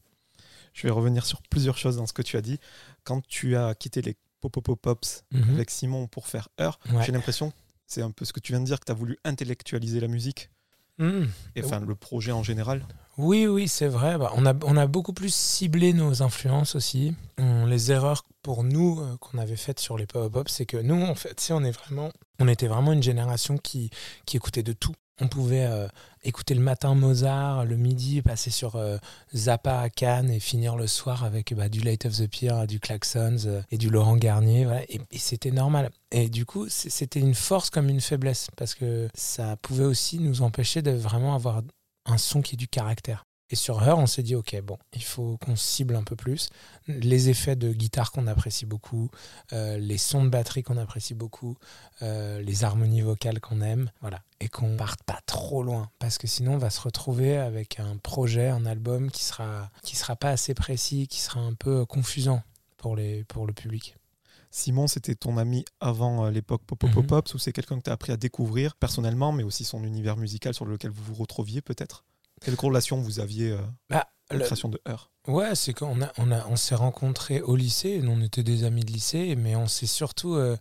Je 0.73 0.83
vais 0.87 0.91
revenir 0.91 1.25
sur 1.25 1.41
plusieurs 1.43 1.77
choses 1.77 1.97
dans 1.97 2.05
ce 2.07 2.13
que 2.13 2.21
tu 2.21 2.37
as 2.37 2.41
dit. 2.41 2.59
Quand 3.03 3.21
tu 3.27 3.55
as 3.55 3.75
quitté 3.75 4.01
les 4.01 4.15
Popopo 4.41 4.75
Pops 4.75 5.23
Mhm. 5.31 5.55
avec 5.55 5.69
Simon 5.69 6.07
pour 6.07 6.27
faire 6.27 6.47
Heure, 6.61 6.79
Ouais. 6.93 7.03
j'ai 7.05 7.11
l'impression, 7.11 7.51
c'est 7.87 8.01
un 8.01 8.11
peu 8.11 8.23
ce 8.25 8.31
que 8.33 8.39
tu 8.39 8.53
viens 8.53 8.61
de 8.61 8.65
dire, 8.65 8.79
que 8.79 8.85
tu 8.85 8.91
as 8.91 8.95
voulu 8.95 9.17
intellectualiser 9.25 9.99
la 9.99 10.07
musique, 10.07 10.49
Mhm. 10.97 11.29
et 11.55 11.63
enfin 11.63 11.79
le 11.81 11.95
projet 11.95 12.31
en 12.31 12.43
général. 12.43 12.85
Oui, 13.17 13.47
oui, 13.47 13.67
c'est 13.67 13.87
vrai. 13.87 14.17
Bah, 14.17 14.31
on, 14.35 14.45
a, 14.45 14.53
on 14.63 14.77
a 14.77 14.87
beaucoup 14.87 15.11
plus 15.11 15.33
ciblé 15.33 15.91
nos 15.91 16.21
influences 16.23 16.75
aussi. 16.75 17.13
On- 17.37 17.65
les 17.65 17.91
erreurs 17.91 18.23
pour 18.43 18.63
nous 18.63 19.01
euh, 19.01 19.17
qu'on 19.17 19.37
avait 19.39 19.57
faites 19.57 19.79
sur 19.81 19.97
les 19.97 20.05
Power 20.07 20.29
Pop, 20.29 20.47
c'est 20.47 20.65
que 20.65 20.77
nous, 20.77 21.01
en 21.01 21.15
fait, 21.15 21.49
on 21.51 21.63
est 21.65 21.71
vraiment, 21.71 22.11
on 22.39 22.47
était 22.47 22.67
vraiment 22.67 22.93
une 22.93 23.03
génération 23.03 23.57
qui, 23.57 23.89
qui 24.25 24.37
écoutait 24.37 24.63
de 24.63 24.71
tout. 24.71 24.93
On 25.21 25.27
pouvait 25.27 25.65
euh, 25.65 25.87
écouter 26.23 26.53
le 26.53 26.61
matin 26.61 26.95
Mozart, 26.95 27.65
le 27.65 27.75
midi 27.75 28.21
passer 28.21 28.49
sur 28.49 28.75
euh, 28.75 28.97
Zappa 29.35 29.79
à 29.79 29.89
Cannes 29.89 30.31
et 30.31 30.39
finir 30.39 30.75
le 30.75 30.87
soir 30.87 31.23
avec 31.23 31.53
bah, 31.53 31.67
du 31.67 31.81
Light 31.81 32.05
of 32.05 32.15
the 32.15 32.27
Pier, 32.27 32.65
du 32.67 32.79
Klaxons 32.79 33.45
euh, 33.45 33.61
et 33.71 33.77
du 33.77 33.89
Laurent 33.89 34.15
Garnier. 34.15 34.65
voilà. 34.65 34.83
Et, 34.83 35.01
et 35.11 35.17
c'était 35.17 35.51
normal. 35.51 35.89
Et 36.11 36.29
du 36.29 36.45
coup, 36.45 36.67
c'était 36.69 37.19
une 37.19 37.35
force 37.35 37.69
comme 37.69 37.89
une 37.89 38.01
faiblesse 38.01 38.49
parce 38.55 38.75
que 38.75 39.09
ça 39.13 39.57
pouvait 39.57 39.85
aussi 39.85 40.19
nous 40.19 40.41
empêcher 40.41 40.81
de 40.81 40.91
vraiment 40.91 41.35
avoir 41.35 41.61
un 42.05 42.17
son 42.17 42.41
qui 42.41 42.55
ait 42.55 42.57
du 42.57 42.67
caractère. 42.67 43.25
Et 43.51 43.55
sur 43.55 43.81
Her, 43.81 43.97
on 43.97 44.05
s'est 44.05 44.21
dit, 44.21 44.35
ok, 44.35 44.61
bon, 44.61 44.77
il 44.93 45.03
faut 45.03 45.37
qu'on 45.37 45.55
cible 45.55 45.95
un 45.95 46.03
peu 46.03 46.15
plus. 46.15 46.49
Les 46.87 47.29
effets 47.29 47.55
de 47.55 47.73
guitare 47.73 48.11
qu'on 48.11 48.27
apprécie 48.27 48.67
beaucoup, 48.67 49.09
euh, 49.53 49.77
les 49.79 49.97
sons 49.97 50.23
de 50.23 50.29
batterie 50.29 50.61
qu'on 50.61 50.77
apprécie 50.77 51.15
beaucoup, 51.15 51.57
euh, 52.03 52.41
les 52.41 52.63
harmonies 52.63 53.01
vocales 53.01 53.39
qu'on 53.39 53.61
aime, 53.61 53.89
voilà. 54.01 54.21
Et 54.39 54.49
qu'on 54.49 54.77
parte 54.77 55.01
pas 55.03 55.19
trop 55.25 55.63
loin, 55.63 55.89
parce 55.97 56.17
que 56.19 56.27
sinon 56.27 56.53
on 56.53 56.57
va 56.59 56.69
se 56.69 56.79
retrouver 56.81 57.37
avec 57.37 57.79
un 57.79 57.97
projet, 57.97 58.49
un 58.49 58.65
album 58.67 59.09
qui 59.09 59.23
sera, 59.23 59.71
qui 59.83 59.95
sera 59.95 60.15
pas 60.15 60.29
assez 60.29 60.53
précis, 60.53 61.07
qui 61.07 61.19
sera 61.19 61.39
un 61.39 61.53
peu 61.55 61.85
confusant 61.85 62.43
pour, 62.77 62.95
les, 62.95 63.23
pour 63.25 63.47
le 63.47 63.53
public. 63.53 63.95
Simon, 64.51 64.87
c'était 64.87 65.15
ton 65.15 65.37
ami 65.37 65.65
avant 65.79 66.25
euh, 66.25 66.31
l'époque 66.31 66.61
Popopo 66.65 67.01
Mhm. 67.01 67.07
Pops, 67.07 67.33
ou 67.33 67.39
c'est 67.39 67.51
quelqu'un 67.51 67.77
que 67.77 67.83
tu 67.83 67.89
as 67.89 67.93
appris 67.93 68.11
à 68.11 68.17
découvrir 68.17 68.75
personnellement, 68.75 69.31
mais 69.31 69.43
aussi 69.43 69.63
son 69.63 69.83
univers 69.83 70.17
musical 70.17 70.53
sur 70.53 70.65
lequel 70.65 70.91
vous 70.91 71.03
vous 71.03 71.15
retrouviez 71.15 71.61
peut-être? 71.61 72.03
Quelle 72.41 72.55
relation 72.55 72.99
vous 72.99 73.19
aviez 73.19 73.51
euh, 73.51 73.61
Bah, 73.89 74.07
la 74.31 74.39
création 74.39 74.69
de 74.69 74.79
Heure? 74.87 75.11
Ouais, 75.27 75.53
c'est 75.55 75.73
qu'on 75.73 76.01
a, 76.01 76.11
on 76.17 76.31
a, 76.31 76.47
on 76.47 76.55
s'est 76.55 76.75
rencontrés 76.75 77.41
au 77.41 77.55
lycée, 77.55 78.01
on 78.03 78.21
était 78.21 78.43
des 78.43 78.63
amis 78.63 78.83
de 78.83 78.91
lycée, 78.91 79.35
mais 79.35 79.55
on 79.55 79.67
s'est 79.67 79.85
surtout 79.85 80.33
euh, 80.33 80.57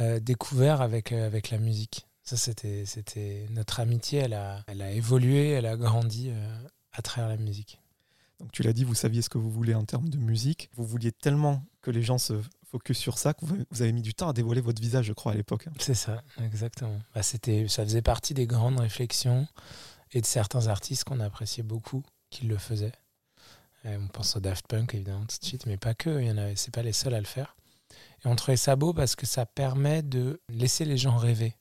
euh, 0.00 0.20
découvert 0.20 0.80
avec, 0.82 1.12
euh, 1.12 1.26
avec 1.26 1.50
la 1.50 1.58
musique. 1.58 2.06
Ça, 2.22 2.36
c'était, 2.36 2.84
c'était 2.86 3.46
notre 3.50 3.80
amitié, 3.80 4.20
elle 4.20 4.34
a, 4.34 4.62
elle 4.66 4.82
a 4.82 4.92
évolué, 4.92 5.50
elle 5.50 5.66
a 5.66 5.76
grandi 5.76 6.30
à 6.92 7.02
travers 7.02 7.28
la 7.28 7.36
musique. 7.36 7.82
Donc 8.40 8.50
tu 8.50 8.62
l'as 8.62 8.72
dit, 8.72 8.84
vous 8.84 8.94
saviez 8.94 9.20
ce 9.20 9.28
que 9.28 9.36
vous 9.36 9.50
voulez 9.50 9.74
en 9.74 9.84
termes 9.84 10.08
de 10.08 10.16
musique. 10.16 10.70
Vous 10.74 10.86
vouliez 10.86 11.12
tellement 11.12 11.62
que 11.82 11.90
les 11.90 12.02
gens 12.02 12.16
se 12.16 12.40
focus 12.70 12.96
sur 12.96 13.18
ça 13.18 13.34
que 13.34 13.44
vous 13.44 13.58
vous 13.70 13.82
avez 13.82 13.92
mis 13.92 14.00
du 14.00 14.14
temps 14.14 14.30
à 14.30 14.32
dévoiler 14.32 14.62
votre 14.62 14.80
visage, 14.80 15.04
je 15.04 15.12
crois, 15.12 15.32
à 15.32 15.34
l'époque. 15.34 15.68
C'est 15.78 15.94
ça, 15.94 16.22
exactement. 16.42 16.98
Bah, 17.14 17.22
c'était, 17.22 17.68
ça 17.68 17.84
faisait 17.84 18.00
partie 18.00 18.32
des 18.32 18.46
grandes 18.46 18.80
réflexions 18.80 19.46
et 20.14 20.20
de 20.20 20.26
certains 20.26 20.68
artistes 20.68 21.04
qu'on 21.04 21.20
appréciait 21.20 21.62
beaucoup 21.62 22.02
qui 22.30 22.46
le 22.46 22.56
faisaient. 22.56 22.92
Euh, 23.84 23.98
on 24.00 24.08
pense 24.08 24.36
au 24.36 24.40
Daft 24.40 24.66
Punk 24.66 24.94
évidemment 24.94 25.26
tout 25.26 25.38
de 25.38 25.44
suite, 25.44 25.66
mais 25.66 25.76
pas 25.76 25.94
que. 25.94 26.24
C'est 26.56 26.72
pas 26.72 26.82
les 26.82 26.92
seuls 26.92 27.14
à 27.14 27.20
le 27.20 27.26
faire. 27.26 27.56
Et 28.24 28.28
on 28.28 28.36
trouvait 28.36 28.56
ça 28.56 28.76
beau 28.76 28.94
parce 28.94 29.16
que 29.16 29.26
ça 29.26 29.44
permet 29.44 30.02
de 30.02 30.40
laisser 30.48 30.84
les 30.84 30.96
gens 30.96 31.16
rêver, 31.16 31.54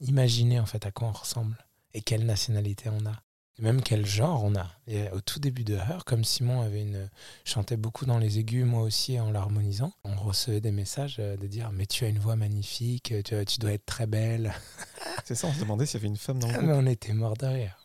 imaginer 0.00 0.58
en 0.58 0.66
fait 0.66 0.84
à 0.86 0.90
quoi 0.90 1.08
on 1.08 1.12
ressemble 1.12 1.56
et 1.94 2.00
quelle 2.00 2.26
nationalité 2.26 2.88
on 2.88 3.06
a. 3.06 3.22
Et 3.58 3.62
même 3.62 3.82
quel 3.82 4.06
genre 4.06 4.42
on 4.44 4.54
a. 4.56 4.66
Et 4.86 5.08
au 5.10 5.20
tout 5.20 5.38
début 5.38 5.64
de 5.64 5.74
Her, 5.74 6.04
comme 6.06 6.24
Simon 6.24 6.62
avait 6.62 6.82
une 6.82 7.08
chantait 7.44 7.76
beaucoup 7.76 8.06
dans 8.06 8.18
les 8.18 8.38
aigus, 8.38 8.64
moi 8.64 8.82
aussi 8.82 9.20
en 9.20 9.30
l'harmonisant, 9.30 9.92
on 10.04 10.16
recevait 10.16 10.60
des 10.60 10.72
messages 10.72 11.16
euh, 11.18 11.36
de 11.36 11.46
dire 11.46 11.70
mais 11.72 11.86
tu 11.86 12.04
as 12.04 12.08
une 12.08 12.18
voix 12.18 12.36
magnifique, 12.36 13.14
tu, 13.24 13.44
tu 13.44 13.60
dois 13.60 13.72
être 13.72 13.86
très 13.86 14.06
belle. 14.06 14.54
C'est 15.24 15.34
ça, 15.34 15.46
on 15.46 15.52
se 15.52 15.60
demandait 15.60 15.86
s'il 15.86 16.00
y 16.00 16.02
avait 16.02 16.08
une 16.08 16.16
femme 16.16 16.38
dans 16.38 16.48
le 16.48 16.54
groupe. 16.54 16.66
mais 16.66 16.74
on 16.74 16.86
était 16.86 17.12
mort 17.12 17.36
de 17.36 17.46
rire. 17.46 17.79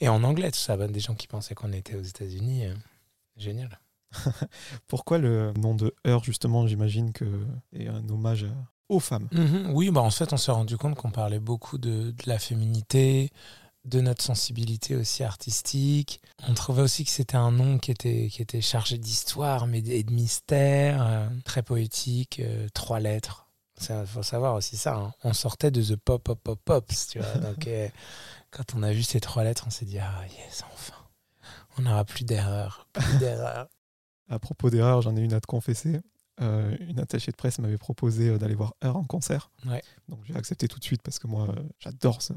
Et 0.00 0.08
en 0.08 0.22
anglais, 0.24 0.50
tout 0.50 0.58
ça, 0.58 0.76
ben, 0.76 0.90
des 0.90 1.00
gens 1.00 1.14
qui 1.14 1.26
pensaient 1.26 1.54
qu'on 1.54 1.72
était 1.72 1.94
aux 1.96 2.02
États-Unis. 2.02 2.66
euh, 2.66 2.74
génial. 3.36 3.78
Pourquoi 4.86 5.18
le 5.18 5.52
nom 5.58 5.74
de 5.74 5.94
Her, 6.04 6.22
justement, 6.24 6.66
j'imagine 6.66 7.12
que 7.12 7.24
est 7.72 7.88
un 7.88 8.08
hommage 8.08 8.44
à- 8.44 8.68
aux 8.88 9.00
femmes? 9.00 9.28
Mhm, 9.32 9.70
oui, 9.74 9.90
bah 9.90 10.00
en 10.00 10.10
fait, 10.10 10.32
on 10.32 10.36
s'est 10.36 10.50
rendu 10.52 10.76
compte 10.76 10.94
qu'on 10.94 11.10
parlait 11.10 11.40
beaucoup 11.40 11.78
de, 11.78 12.10
de 12.12 12.22
la 12.26 12.38
féminité, 12.38 13.30
de 13.84 14.00
notre 14.00 14.22
sensibilité 14.22 14.96
aussi 14.96 15.22
artistique. 15.24 16.20
On 16.48 16.54
trouvait 16.54 16.82
aussi 16.82 17.04
que 17.04 17.10
c'était 17.10 17.36
un 17.36 17.50
nom 17.52 17.78
qui 17.78 17.90
était, 17.90 18.28
qui 18.30 18.42
était 18.42 18.60
chargé 18.60 18.98
d'histoire 18.98 19.66
mais 19.66 19.78
et 19.78 20.02
de 20.02 20.12
mystère, 20.12 21.06
euh, 21.06 21.28
très 21.44 21.62
poétique, 21.62 22.40
euh, 22.40 22.66
trois 22.74 23.00
lettres. 23.00 23.46
Il 23.90 24.06
faut 24.06 24.24
savoir 24.24 24.54
aussi 24.56 24.76
ça. 24.76 24.96
hein. 24.96 25.12
On 25.22 25.32
sortait 25.32 25.70
de 25.70 25.80
The 25.82 25.94
Pop 25.96 26.22
Pop 26.24 26.40
Pop 26.42 26.58
Pops, 26.64 27.06
tu 27.08 27.20
vois. 27.20 27.32
Donc, 27.38 27.66
euh, 27.68 27.88
quand 28.50 28.74
on 28.74 28.82
a 28.82 28.92
vu 28.92 29.02
ces 29.02 29.20
trois 29.20 29.44
lettres, 29.44 29.64
on 29.66 29.70
s'est 29.70 29.84
dit 29.84 29.98
ah 29.98 30.22
yes, 30.38 30.64
enfin, 30.72 30.94
on 31.76 31.82
n'aura 31.82 32.04
plus 32.04 32.24
d'erreur, 32.24 32.86
plus 32.92 33.18
d'erreur. 33.18 33.68
À 34.30 34.38
propos 34.38 34.70
d'erreurs, 34.70 35.02
j'en 35.02 35.16
ai 35.16 35.20
une 35.20 35.32
à 35.34 35.40
te 35.40 35.46
confesser. 35.46 36.00
Euh, 36.40 36.76
une 36.80 37.00
attachée 37.00 37.32
de 37.32 37.36
presse 37.36 37.58
m'avait 37.58 37.78
proposé 37.78 38.28
euh, 38.28 38.38
d'aller 38.38 38.54
voir 38.54 38.74
Her 38.82 38.94
en 38.96 39.02
concert. 39.04 39.50
Ouais. 39.66 39.82
Donc 40.08 40.20
j'ai 40.24 40.36
accepté 40.36 40.68
tout 40.68 40.78
de 40.78 40.84
suite 40.84 41.02
parce 41.02 41.18
que 41.18 41.26
moi, 41.26 41.48
euh, 41.48 41.62
j'adore 41.80 42.22
ce- 42.22 42.32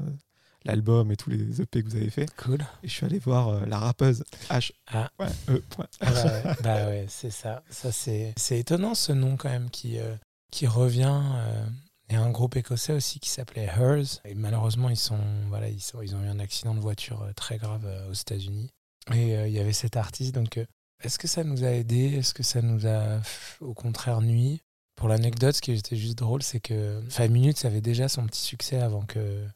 l'album 0.64 1.12
et 1.12 1.16
tous 1.16 1.30
les 1.30 1.60
EP 1.60 1.82
que 1.82 1.88
vous 1.88 1.96
avez 1.96 2.10
fait. 2.10 2.26
Cool. 2.36 2.58
Et 2.82 2.88
je 2.88 2.92
suis 2.92 3.04
allé 3.06 3.18
voir 3.20 3.48
euh, 3.48 3.66
la 3.66 3.78
rappeuse 3.78 4.24
H. 4.48 4.72
Ah. 4.88 5.08
E. 5.48 5.58
point. 5.70 5.86
Ah 6.00 6.10
bah 6.10 6.24
ouais, 6.24 6.54
bah 6.62 6.86
ouais, 6.88 7.06
c'est 7.08 7.30
ça. 7.30 7.62
ça 7.70 7.92
c'est, 7.92 8.32
c'est 8.36 8.58
étonnant 8.58 8.94
ce 8.96 9.12
nom 9.12 9.36
quand 9.36 9.48
même 9.50 9.70
qui, 9.70 9.98
euh, 9.98 10.16
qui 10.50 10.66
revient. 10.66 11.20
euh, 11.36 11.66
A 12.14 12.20
un 12.20 12.30
groupe 12.30 12.56
écossais 12.56 12.92
aussi 12.92 13.20
qui 13.20 13.30
s'appelait 13.30 13.64
Hers. 13.64 14.20
Et 14.24 14.34
malheureusement, 14.34 14.90
ils, 14.90 14.96
sont, 14.96 15.18
voilà, 15.48 15.68
ils, 15.68 15.80
sont, 15.80 16.02
ils 16.02 16.14
ont 16.14 16.22
eu 16.22 16.28
un 16.28 16.38
accident 16.38 16.74
de 16.74 16.80
voiture 16.80 17.22
euh, 17.22 17.32
très 17.32 17.58
grave 17.58 17.84
euh, 17.86 18.10
aux 18.10 18.14
États-Unis. 18.14 18.70
Et 19.12 19.36
euh, 19.36 19.48
il 19.48 19.54
y 19.54 19.58
avait 19.58 19.72
cet 19.72 19.96
artiste. 19.96 20.34
Donc, 20.34 20.60
est-ce 21.02 21.18
que 21.18 21.28
ça 21.28 21.44
nous 21.44 21.64
a 21.64 21.68
aidé 21.68 22.16
Est-ce 22.16 22.34
que 22.34 22.42
ça 22.42 22.62
nous 22.62 22.86
a, 22.86 23.20
au 23.60 23.74
contraire, 23.74 24.20
nuit? 24.20 24.62
Pour 24.94 25.08
l'anecdote, 25.08 25.56
ce 25.56 25.62
qui 25.62 25.72
était 25.72 25.96
juste 25.96 26.18
drôle, 26.18 26.42
c'est 26.42 26.60
que 26.60 27.02
Five 27.08 27.30
Minutes 27.30 27.64
avait 27.64 27.80
déjà 27.80 28.08
son 28.08 28.26
petit 28.26 28.42
succès 28.42 28.80
avant 28.80 29.02
que 29.02 29.46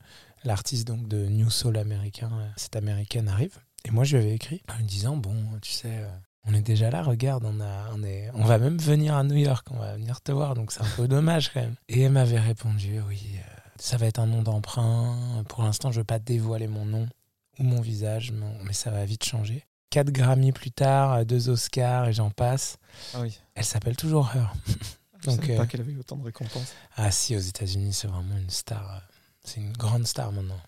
l'artiste 0.45 0.87
donc 0.87 1.07
de 1.09 1.27
New 1.27 1.51
Soul 1.51 1.77
américain, 1.77 2.31
cette 2.57 2.75
américaine, 2.75 3.29
arrive. 3.29 3.59
Et 3.85 3.91
moi, 3.91 4.05
je 4.05 4.17
lui 4.17 4.25
avais 4.25 4.35
écrit 4.35 4.63
en 4.73 4.79
lui 4.79 4.85
disant 4.85 5.17
Bon, 5.17 5.37
tu 5.61 5.73
sais. 5.73 6.07
On 6.47 6.55
est 6.55 6.62
déjà 6.62 6.91
là, 6.91 7.03
regarde, 7.03 7.45
on, 7.45 7.61
a, 7.61 7.91
on, 7.95 8.03
est, 8.03 8.31
on 8.35 8.45
va 8.45 8.59
même 8.59 8.79
venir 8.79 9.15
à 9.17 9.25
New 9.25 9.37
York, 9.37 9.67
on 9.71 9.79
va 9.79 9.95
venir 9.97 10.21
te 10.21 10.33
voir, 10.33 10.55
donc 10.55 10.73
c'est 10.73 10.83
un 10.83 10.88
peu 10.97 11.09
dommage 11.09 11.53
quand 11.53 11.61
même. 11.61 11.75
Et 11.88 12.03
elle 12.03 12.12
m'avait 12.12 12.38
répondu, 12.41 13.00
oui, 13.09 13.21
euh, 13.35 13.41
ça 13.79 13.97
va 13.97 14.07
être 14.07 14.19
un 14.21 14.26
nom 14.26 14.43
d'emprunt, 14.43 15.43
pour 15.49 15.65
l'instant 15.65 15.91
je 15.91 16.00
veux 16.00 16.05
pas 16.05 16.19
dévoiler 16.19 16.69
mon 16.69 16.85
nom 16.85 17.09
ou 17.59 17.62
mon 17.62 17.81
visage, 17.81 18.33
mais, 18.65 18.73
ça 18.73 18.91
va 18.91 19.05
vite 19.05 19.25
changer. 19.25 19.65
Quatre 19.91 20.11
Grammy 20.11 20.53
plus 20.53 20.71
tard, 20.73 21.25
deux 21.25 21.49
Oscars 21.49 22.09
et 22.09 22.12
j'en 22.12 22.31
passe, 22.31 22.76
Ah 23.15 23.21
oui. 23.23 23.38
elle 23.55 23.65
s'appelle 23.65 23.97
toujours 23.97 24.31
Her. 24.35 24.53
Je 25.25 25.31
Donc, 25.31 25.49
euh, 25.49 25.57
pas 25.57 25.67
qu'elle 25.67 25.81
avait 25.81 25.93
eu 25.93 25.99
autant 25.99 26.17
de 26.17 26.25
récompenses. 26.25 26.75
Ah 26.97 27.11
si, 27.11 27.35
aux 27.35 27.41
États-Unis 27.41 27.93
c'est 27.95 28.07
vraiment 28.07 28.37
une 28.37 28.50
star, 28.50 28.88
euh, 28.95 28.99
c'est 29.43 29.61
une 29.61 29.73
grande 29.73 30.07
star 30.07 30.31
maintenant. 30.31 30.61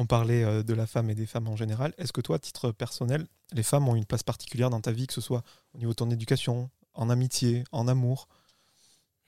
On 0.00 0.06
parlait 0.06 0.44
euh, 0.44 0.62
de 0.62 0.74
la 0.74 0.86
femme 0.86 1.10
et 1.10 1.14
des 1.14 1.26
femmes 1.26 1.48
en 1.48 1.56
général. 1.56 1.92
Est-ce 1.98 2.12
que 2.12 2.20
toi, 2.20 2.36
à 2.36 2.38
titre 2.38 2.70
personnel, 2.70 3.26
les 3.52 3.64
femmes 3.64 3.88
ont 3.88 3.96
une 3.96 4.06
place 4.06 4.22
particulière 4.22 4.70
dans 4.70 4.80
ta 4.80 4.92
vie, 4.92 5.08
que 5.08 5.12
ce 5.12 5.20
soit 5.20 5.42
au 5.74 5.78
niveau 5.78 5.90
de 5.90 5.96
ton 5.96 6.10
éducation, 6.10 6.70
en 6.94 7.10
amitié, 7.10 7.64
en 7.72 7.88
amour? 7.88 8.28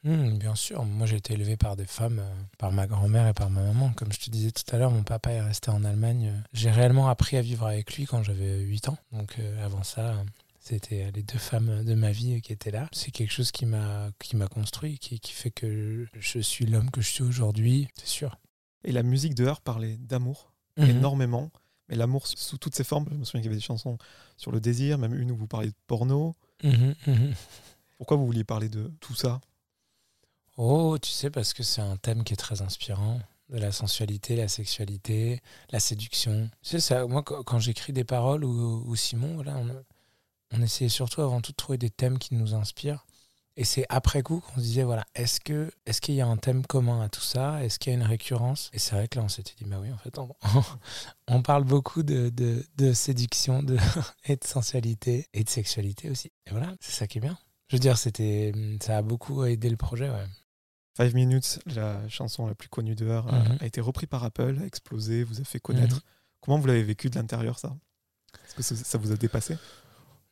Hmm, 0.02 0.38
bien 0.38 0.54
sûr, 0.54 0.82
moi 0.84 1.06
j'ai 1.06 1.16
été 1.16 1.34
élevé 1.34 1.58
par 1.58 1.76
des 1.76 1.84
femmes, 1.84 2.20
euh, 2.20 2.34
par 2.56 2.72
ma 2.72 2.86
grand-mère 2.86 3.26
et 3.26 3.34
par 3.34 3.50
ma 3.50 3.62
maman. 3.62 3.92
Comme 3.96 4.12
je 4.12 4.18
te 4.18 4.30
disais 4.30 4.50
tout 4.50 4.64
à 4.74 4.78
l'heure, 4.78 4.90
mon 4.90 5.02
papa 5.02 5.30
est 5.32 5.42
resté 5.42 5.70
en 5.70 5.84
Allemagne. 5.84 6.42
J'ai 6.54 6.70
réellement 6.70 7.08
appris 7.08 7.36
à 7.36 7.42
vivre 7.42 7.66
avec 7.66 7.94
lui 7.96 8.06
quand 8.06 8.22
j'avais 8.22 8.60
8 8.60 8.88
ans. 8.88 8.98
Donc 9.12 9.38
euh, 9.38 9.64
avant 9.64 9.82
ça, 9.82 10.12
euh, 10.12 10.24
c'était 10.58 11.10
les 11.14 11.22
deux 11.22 11.38
femmes 11.38 11.84
de 11.84 11.94
ma 11.94 12.12
vie 12.12 12.40
qui 12.40 12.52
étaient 12.52 12.70
là. 12.70 12.88
C'est 12.92 13.10
quelque 13.10 13.32
chose 13.32 13.50
qui 13.50 13.66
m'a 13.66 14.10
qui 14.18 14.36
m'a 14.36 14.46
construit, 14.46 14.98
qui, 14.98 15.20
qui 15.20 15.32
fait 15.32 15.50
que 15.50 16.06
je 16.14 16.38
suis 16.38 16.64
l'homme 16.64 16.90
que 16.90 17.02
je 17.02 17.10
suis 17.10 17.24
aujourd'hui, 17.24 17.88
c'est 17.94 18.06
sûr. 18.08 18.38
Et 18.84 18.92
la 18.92 19.02
musique 19.02 19.34
de 19.34 19.44
Her 19.44 19.60
parlait 19.60 19.98
d'amour? 19.98 20.49
Mhm. 20.80 20.90
énormément, 20.90 21.50
mais 21.88 21.96
l'amour 21.96 22.26
sous- 22.26 22.58
toutes 22.58 22.74
ses 22.74 22.84
formes. 22.84 23.06
Je 23.10 23.16
me 23.16 23.24
souviens 23.24 23.40
qu'il 23.40 23.50
y 23.50 23.52
avait 23.52 23.60
des 23.60 23.64
chansons 23.66 23.98
sur 24.36 24.52
le 24.52 24.60
désir, 24.60 24.98
même 24.98 25.14
une 25.14 25.30
où 25.30 25.36
vous 25.36 25.46
parliez 25.46 25.70
de 25.70 25.76
porno. 25.86 26.36
Mhm, 26.62 26.94
mhm. 27.06 27.34
Pourquoi 27.98 28.16
vous 28.16 28.26
vouliez 28.26 28.44
parler 28.44 28.68
de 28.68 28.90
tout 29.00 29.14
ça? 29.14 29.40
Oh, 30.56 30.98
tu 31.00 31.10
sais, 31.10 31.30
parce 31.30 31.54
que 31.54 31.62
c'est 31.62 31.80
un 31.80 31.96
thème 31.96 32.24
qui 32.24 32.34
est 32.34 32.36
très 32.36 32.62
inspirant. 32.62 33.20
De 33.48 33.58
la 33.58 33.72
sensualité, 33.72 34.36
la 34.36 34.46
sexualité, 34.46 35.40
la 35.70 35.80
séduction. 35.80 36.48
Tu 36.62 36.70
sais, 36.70 36.80
ça, 36.80 37.06
moi, 37.06 37.22
quand, 37.24 37.58
j'écris 37.58 37.92
des 37.92 38.04
paroles 38.04 38.44
ou, 38.44 38.84
ou 38.86 38.94
Simon, 38.94 39.34
voilà, 39.34 39.56
on, 39.56 39.84
on 40.52 40.62
essayait 40.62 40.88
surtout 40.88 41.20
avant 41.22 41.40
tout 41.40 41.50
de 41.52 41.56
trouver 41.56 41.76
des 41.78 41.90
thèmes 41.90 42.18
qui 42.18 42.34
nous 42.36 42.54
inspirent. 42.54 43.04
Et 43.60 43.64
c'est 43.64 43.84
après 43.90 44.22
coup 44.22 44.40
qu'on 44.40 44.54
se 44.54 44.60
disait, 44.64 44.84
voilà, 44.84 45.04
est-ce 45.14 45.38
que 45.38 45.70
est-ce 45.84 46.00
qu'il 46.00 46.14
y 46.14 46.22
a 46.22 46.26
un 46.26 46.38
thème 46.38 46.64
commun 46.64 47.02
à 47.02 47.10
tout 47.10 47.20
ça? 47.20 47.62
Est-ce 47.62 47.78
qu'il 47.78 47.92
y 47.92 47.94
a 47.94 47.98
une 47.98 48.06
récurrence? 48.06 48.70
Et 48.72 48.78
c'est 48.78 48.94
vrai 48.94 49.06
que 49.06 49.18
là, 49.18 49.24
on 49.26 49.28
s'était 49.28 49.52
dit, 49.58 49.64
bah 49.66 49.76
oui, 49.82 49.92
en 49.92 49.98
fait, 49.98 50.16
on, 50.18 50.30
on 51.28 51.42
parle 51.42 51.64
beaucoup 51.64 52.02
de, 52.02 52.30
de, 52.30 52.64
de 52.78 52.92
séduction 52.94 53.62
de, 53.62 53.76
et 54.24 54.36
de 54.36 54.44
sensualité 54.46 55.28
et 55.34 55.44
de 55.44 55.50
sexualité 55.50 56.08
aussi. 56.08 56.28
Et 56.46 56.52
voilà, 56.52 56.74
c'est 56.80 56.92
ça 56.92 57.06
qui 57.06 57.18
est 57.18 57.20
bien. 57.20 57.36
Je 57.68 57.76
veux 57.76 57.80
dire, 57.80 57.98
c'était, 57.98 58.52
ça 58.80 58.96
a 58.96 59.02
beaucoup 59.02 59.44
aidé 59.44 59.68
le 59.68 59.76
projet, 59.76 60.08
ouais. 60.08 60.24
Five 60.96 61.14
Minutes, 61.14 61.58
la 61.66 62.08
chanson 62.08 62.46
la 62.46 62.54
plus 62.54 62.70
connue 62.70 62.94
de 62.94 63.06
Her, 63.06 63.26
Mhm. 63.26 63.58
a 63.60 63.66
été 63.66 63.82
repris 63.82 64.06
par 64.06 64.24
Apple, 64.24 64.56
a 64.62 64.64
explosé, 64.64 65.22
vous 65.22 65.38
a 65.40 65.44
fait 65.44 65.60
connaître. 65.60 65.96
Mhm. 65.96 66.02
Comment 66.40 66.58
vous 66.58 66.66
l'avez 66.66 66.82
vécu 66.82 67.10
de 67.10 67.16
l'intérieur, 67.16 67.58
ça? 67.58 67.76
Est-ce 68.46 68.54
que 68.54 68.62
ça, 68.62 68.74
ça 68.74 68.96
vous 68.96 69.12
a 69.12 69.16
dépassé? 69.16 69.58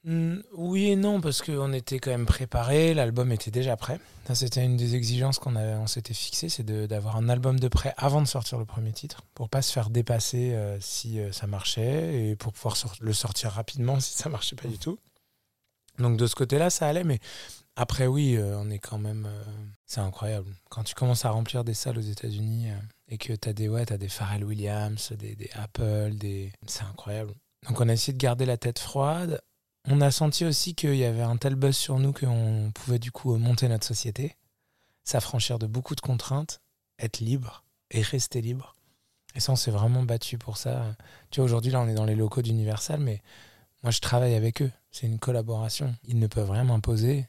Mm, 0.04 0.40
Oui 0.52 0.86
et 0.90 0.96
non, 0.96 1.20
parce 1.20 1.42
qu'on 1.42 1.72
était 1.72 1.98
quand 1.98 2.10
même 2.10 2.26
préparé, 2.26 2.94
l'album 2.94 3.32
était 3.32 3.50
déjà 3.50 3.76
prêt. 3.76 4.00
C'était 4.34 4.64
une 4.64 4.76
des 4.76 4.94
exigences 4.94 5.38
qu'on 5.38 5.86
s'était 5.86 6.14
fixé, 6.14 6.48
c'est 6.50 6.62
d'avoir 6.62 7.16
un 7.16 7.28
album 7.30 7.58
de 7.58 7.68
prêt 7.68 7.94
avant 7.96 8.20
de 8.20 8.26
sortir 8.26 8.58
le 8.58 8.66
premier 8.66 8.92
titre, 8.92 9.22
pour 9.34 9.48
pas 9.48 9.62
se 9.62 9.72
faire 9.72 9.88
dépasser 9.88 10.52
euh, 10.52 10.78
si 10.80 11.18
euh, 11.18 11.32
ça 11.32 11.46
marchait, 11.46 12.28
et 12.28 12.36
pour 12.36 12.52
pouvoir 12.52 12.76
le 13.00 13.12
sortir 13.14 13.52
rapidement 13.52 14.00
si 14.00 14.12
ça 14.12 14.28
marchait 14.28 14.56
pas 14.56 14.68
du 14.68 14.78
tout. 14.78 14.98
Donc 15.98 16.18
de 16.18 16.26
ce 16.26 16.34
côté-là, 16.34 16.68
ça 16.68 16.86
allait, 16.86 17.04
mais 17.04 17.20
après, 17.74 18.06
oui, 18.06 18.36
euh, 18.36 18.58
on 18.58 18.70
est 18.70 18.78
quand 18.78 18.98
même... 18.98 19.28
c'est 19.86 20.00
incroyable. 20.00 20.52
Quand 20.68 20.84
tu 20.84 20.94
commences 20.94 21.24
à 21.24 21.30
remplir 21.30 21.64
des 21.64 21.74
salles 21.74 21.98
aux 21.98 22.02
États-Unis, 22.02 22.68
et 23.08 23.18
que 23.18 23.32
tu 23.32 23.48
as 23.48 23.52
des, 23.52 23.68
des 23.98 24.08
Pharrell 24.08 24.44
Williams, 24.44 25.12
des, 25.18 25.34
des 25.34 25.50
Apple, 25.54 26.12
des... 26.16 26.52
c'est 26.66 26.84
incroyable. 26.84 27.32
Donc 27.66 27.80
on 27.80 27.88
a 27.88 27.92
essayé 27.92 28.12
de 28.12 28.18
garder 28.18 28.46
la 28.46 28.56
tête 28.56 28.78
froide, 28.78 29.40
on 29.90 30.00
a 30.00 30.10
senti 30.10 30.44
aussi 30.44 30.74
qu'il 30.74 30.96
y 30.96 31.04
avait 31.04 31.22
un 31.22 31.36
tel 31.36 31.54
buzz 31.54 31.76
sur 31.76 31.98
nous 31.98 32.12
qu'on 32.12 32.70
pouvait 32.74 32.98
du 32.98 33.10
coup 33.10 33.36
monter 33.36 33.68
notre 33.68 33.86
société, 33.86 34.36
s'affranchir 35.04 35.58
de 35.58 35.66
beaucoup 35.66 35.94
de 35.94 36.00
contraintes, 36.00 36.60
être 36.98 37.20
libre 37.20 37.64
et 37.90 38.02
rester 38.02 38.40
libre. 38.40 38.74
Et 39.34 39.40
ça, 39.40 39.52
on 39.52 39.56
s'est 39.56 39.70
vraiment 39.70 40.02
battu 40.02 40.36
pour 40.38 40.56
ça. 40.56 40.96
Tu 41.30 41.40
vois, 41.40 41.44
aujourd'hui, 41.44 41.70
là, 41.70 41.80
on 41.80 41.88
est 41.88 41.94
dans 41.94 42.04
les 42.04 42.14
locaux 42.14 42.42
d'Universal, 42.42 43.00
mais 43.00 43.22
moi, 43.82 43.90
je 43.90 44.00
travaille 44.00 44.34
avec 44.34 44.62
eux. 44.62 44.70
C'est 44.90 45.06
une 45.06 45.18
collaboration. 45.18 45.94
Ils 46.04 46.18
ne 46.18 46.26
peuvent 46.26 46.50
rien 46.50 46.64
m'imposer 46.64 47.28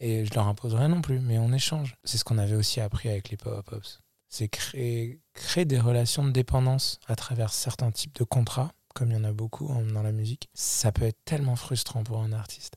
et 0.00 0.24
je 0.24 0.34
leur 0.34 0.48
impose 0.48 0.74
rien 0.74 0.88
non 0.88 1.02
plus, 1.02 1.20
mais 1.20 1.38
on 1.38 1.52
échange. 1.52 1.96
C'est 2.04 2.18
ce 2.18 2.24
qu'on 2.24 2.38
avait 2.38 2.56
aussi 2.56 2.80
appris 2.80 3.08
avec 3.08 3.30
les 3.30 3.36
Power 3.36 3.62
Pops. 3.64 4.00
C'est 4.28 4.48
créer, 4.48 5.20
créer 5.32 5.64
des 5.64 5.78
relations 5.78 6.24
de 6.24 6.30
dépendance 6.30 6.98
à 7.06 7.14
travers 7.14 7.52
certains 7.52 7.90
types 7.90 8.16
de 8.16 8.24
contrats 8.24 8.72
comme 8.94 9.10
il 9.10 9.14
y 9.14 9.20
en 9.20 9.24
a 9.24 9.32
beaucoup 9.32 9.70
hein, 9.72 9.82
dans 9.92 10.02
la 10.02 10.12
musique, 10.12 10.48
ça 10.54 10.92
peut 10.92 11.04
être 11.04 11.22
tellement 11.24 11.56
frustrant 11.56 12.04
pour 12.04 12.22
un 12.22 12.32
artiste. 12.32 12.76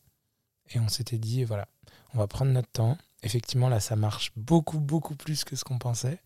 Et 0.72 0.80
on 0.80 0.90
s'était 0.90 1.18
dit, 1.18 1.44
voilà, 1.44 1.68
on 2.14 2.18
va 2.18 2.28
prendre 2.28 2.52
notre 2.52 2.72
temps. 2.72 2.98
Effectivement, 3.24 3.70
là, 3.70 3.80
ça 3.80 3.96
marche 3.96 4.32
beaucoup, 4.36 4.80
beaucoup 4.80 5.16
plus 5.16 5.44
que 5.44 5.56
ce 5.56 5.64
qu'on 5.64 5.78
pensait. 5.78 6.20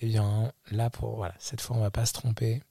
Et 0.00 0.06
bien 0.06 0.52
là, 0.70 0.90
pour, 0.90 1.16
voilà, 1.16 1.34
cette 1.38 1.60
fois, 1.60 1.76
on 1.76 1.80
va 1.80 1.90
pas 1.90 2.06
se 2.06 2.12
tromper. 2.12 2.62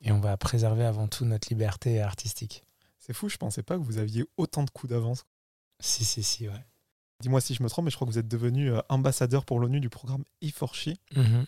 Et 0.00 0.10
on 0.10 0.20
va 0.20 0.36
préserver 0.36 0.84
avant 0.84 1.06
tout 1.06 1.24
notre 1.24 1.48
liberté 1.48 2.00
artistique. 2.00 2.64
C'est 2.98 3.12
fou, 3.12 3.28
je 3.28 3.36
pensais 3.36 3.62
pas 3.62 3.76
que 3.76 3.82
vous 3.82 3.98
aviez 3.98 4.24
autant 4.36 4.62
de 4.62 4.70
coups 4.70 4.92
d'avance. 4.92 5.24
Si, 5.80 6.04
si, 6.04 6.22
si, 6.22 6.48
ouais. 6.48 6.64
Dis-moi 7.20 7.40
si 7.40 7.54
je 7.54 7.62
me 7.62 7.68
trompe, 7.68 7.84
mais 7.84 7.90
je 7.90 7.96
crois 7.96 8.06
que 8.06 8.12
vous 8.12 8.18
êtes 8.18 8.28
devenu 8.28 8.72
euh, 8.72 8.80
ambassadeur 8.88 9.44
pour 9.44 9.60
l'ONU 9.60 9.80
du 9.80 9.88
programme 9.88 10.24
E4She. 10.42 10.96
Mhm. 11.14 11.46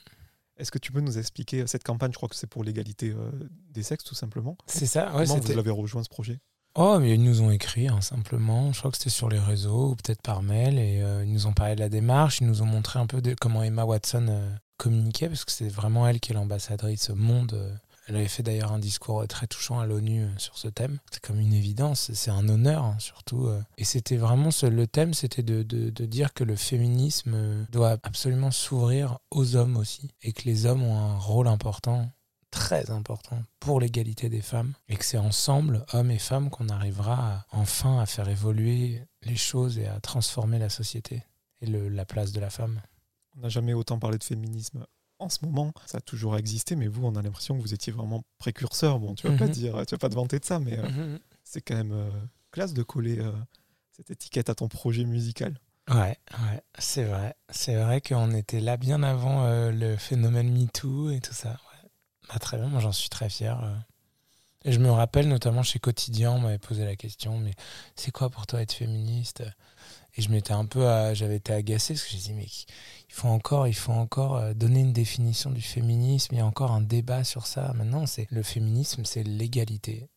Est-ce 0.57 0.71
que 0.71 0.79
tu 0.79 0.93
peux 0.93 1.01
nous 1.01 1.19
expliquer 1.19 1.63
euh, 1.63 1.67
cette 1.67 1.85
campagne 1.85 2.13
Je 2.13 2.17
crois 2.17 2.29
que 2.29 2.37
c'est 2.37 2.47
pour 2.47 2.65
l'égalité 2.65 3.11
euh, 3.11 3.31
des 3.71 3.83
sexes, 3.83 4.05
tout 4.05 4.15
simplement. 4.15 4.57
C'est 4.67 4.87
ça, 4.87 5.15
ouais, 5.17 5.27
Comment 5.27 5.41
vous 5.41 5.53
l'avez 5.55 5.71
rejoint 5.71 6.03
ce 6.03 6.09
projet? 6.09 6.41
Oh, 6.77 6.99
mais 6.99 7.15
ils 7.15 7.23
nous 7.23 7.41
ont 7.41 7.53
écrit 7.53 7.87
hein, 7.87 8.01
simplement. 8.01 8.73
Je 8.73 8.79
crois 8.81 8.91
que 8.91 8.97
c'était 8.97 9.11
sur 9.11 9.29
les 9.29 9.39
réseaux 9.39 9.91
ou 9.91 9.95
peut-être 9.95 10.23
par 10.23 10.43
mail. 10.43 10.79
Et 10.79 11.01
euh, 11.03 11.25
ils 11.25 11.33
nous 11.33 11.47
ont 11.47 11.53
parlé 11.53 11.77
de 11.77 11.81
la 11.81 11.89
démarche. 11.89 12.41
Ils 12.41 12.49
nous 12.49 12.63
ont 12.63 12.67
montré 12.67 12.99
un 12.99 13.07
peu 13.07 13.23
de 13.23 13.35
comment 13.41 13.63
Emma 13.63 13.85
Watson 13.85 14.27
euh, 14.29 14.51
communiquait 14.77 15.29
parce 15.29 15.45
que 15.45 15.53
c'est 15.53 15.69
vraiment 15.69 16.09
elle 16.09 16.19
qui 16.19 16.33
est 16.33 16.35
l'ambassadrice 16.35 17.11
au 17.11 17.15
monde. 17.15 17.81
Euh. 18.05 18.09
Elle 18.09 18.17
avait 18.17 18.29
fait 18.29 18.43
d'ailleurs 18.43 18.73
un 18.73 18.79
discours 18.79 19.27
très 19.29 19.47
touchant 19.47 19.81
à 19.81 19.87
l'ONU 19.87 20.25
euh, 20.25 20.39
sur 20.39 20.59
ce 20.59 20.69
thème. 20.69 20.99
C'est 21.11 21.23
comme 21.23 21.41
une 21.41 21.53
évidence, 21.53 22.13
c'est 22.13 22.31
un 22.31 22.49
honneur 22.49 22.85
hein, 22.85 22.97
surtout. 22.99 23.47
Euh. 23.47 23.63
Et 23.79 23.85
c'était 23.85 24.17
vraiment 24.17 24.51
le 24.63 24.87
thème, 24.87 25.15
c'était 25.15 25.43
de, 25.43 25.63
dire 26.05 26.35
que 26.35 26.45
le 26.45 26.57
féminisme 26.57 27.67
doit 27.71 27.97
absolument 28.03 28.51
s'ouvrir 28.51 29.19
aux 29.31 29.57
hommes 29.57 29.77
aussi 29.77 30.11
et 30.23 30.33
que 30.33 30.43
les 30.45 30.67
hommes 30.67 30.83
ont 30.83 30.99
un 30.99 31.19
rôle 31.19 31.49
important 31.49 32.11
très 32.51 32.91
important 32.91 33.43
pour 33.59 33.81
l'égalité 33.81 34.29
des 34.29 34.41
femmes 34.41 34.75
et 34.89 34.97
que 34.97 35.05
c'est 35.05 35.19
ensemble, 35.19 35.85
hommes 35.93 36.11
et 36.11 36.19
femmes, 36.19 36.51
qu'on 36.51 36.69
arrivera 36.69 37.45
enfin 37.51 37.99
à 37.99 38.07
faire 38.07 38.29
évoluer 38.29 39.03
les 39.23 39.37
choses 39.37 39.79
et 39.79 39.87
à 39.87 39.99
transformer 39.99 40.59
la 40.59 40.69
société 40.69 41.25
et 41.61 41.67
la 41.67 42.05
place 42.05 42.33
de 42.33 42.41
la 42.41 42.51
femme. 42.51 42.81
On 43.37 43.41
n'a 43.41 43.49
jamais 43.49 43.73
autant 43.73 43.99
parlé 43.99 44.19
de 44.19 44.25
féminisme 44.25 44.87
en 45.19 45.29
ce 45.29 45.45
moment. 45.45 45.73
Ça 45.87 45.99
a 45.99 46.01
toujours 46.01 46.37
existé, 46.37 46.77
mais 46.77 46.87
vous, 46.87 47.07
on 47.07 47.15
a 47.17 47.23
l'impression 47.23 47.57
que 47.57 47.63
vous 47.63 47.75
étiez 47.75 47.93
vraiment 47.93 48.25
précurseur. 48.39 48.99
Bon, 48.99 49.15
tu 49.15 49.29
vas 49.29 49.37
pas 49.37 49.47
mhm. 49.47 49.53
dire, 49.53 49.87
tu 49.87 49.95
vas 49.95 49.99
pas 49.99 50.09
te 50.09 50.15
vanter 50.15 50.39
de 50.39 50.45
ça, 50.45 50.59
mais 50.59 50.79
euh, 50.79 50.89
mhm. 50.89 51.19
c'est 51.43 51.61
quand 51.61 51.77
même 51.77 51.93
euh, 51.93 52.11
classe 52.51 52.75
de 52.75 52.83
coller 52.83 53.19
euh, 53.19 53.33
cette 53.93 54.11
étiquette 54.11 54.51
à 54.51 54.55
ton 54.55 54.69
projet 54.69 55.05
musical. 55.05 55.59
Ouais, 55.91 56.19
ouais, 56.31 56.63
c'est 56.79 57.05
vrai. 57.05 57.35
C'est 57.51 57.77
vrai 57.77 58.01
qu'on 58.01 58.31
était 58.33 58.61
là 58.61 58.79
bien 58.79 59.03
avant 59.03 59.47
le 59.71 59.97
phénomène 59.97 60.51
MeToo 60.51 61.11
et 61.11 61.21
tout 61.21 61.35
ça. 61.35 61.59
Bah, 62.31 62.39
très 62.39 62.57
bien, 62.57 62.69
moi 62.69 62.81
j'en 62.81 62.93
suis 62.93 63.11
très 63.11 63.29
fier. 63.29 63.63
Et 64.65 64.73
je 64.73 64.79
me 64.79 64.91
rappelle 64.91 65.29
notamment 65.29 65.63
chez 65.63 65.79
Quotidien, 65.79 66.33
on 66.33 66.39
m'avait 66.39 66.59
posé 66.59 66.87
la 66.87 66.97
question, 66.97 67.39
mais 67.39 67.53
c'est 67.97 68.11
quoi 68.11 68.31
pour 68.31 68.47
toi 68.47 68.63
être 68.63 68.73
féministe? 68.73 69.43
Et 70.17 70.23
je 70.23 70.31
m'étais 70.31 70.53
un 70.53 70.65
peu, 70.65 70.83
j'avais 71.15 71.37
été 71.37 71.53
agacé 71.53 71.95
parce 71.95 72.05
que 72.05 72.11
j'ai 72.11 72.19
dit, 72.19 72.35
mais 72.35 72.47
il 72.47 73.13
faut 73.13 73.29
encore, 73.29 73.67
il 73.67 73.75
faut 73.75 73.93
encore 73.93 74.37
euh, 74.37 74.55
donner 74.55 74.81
une 74.81 74.93
définition 74.93 75.51
du 75.51 75.63
féminisme. 75.63 76.35
Il 76.35 76.39
y 76.39 76.41
a 76.41 76.47
encore 76.47 76.71
un 76.71 76.81
débat 76.81 77.25
sur 77.25 77.47
ça. 77.47 77.73
Maintenant, 77.75 78.07
c'est 78.07 78.31
le 78.31 78.43
féminisme, 78.43 79.05
c'est 79.05 79.25
l'égalité, 79.25 80.09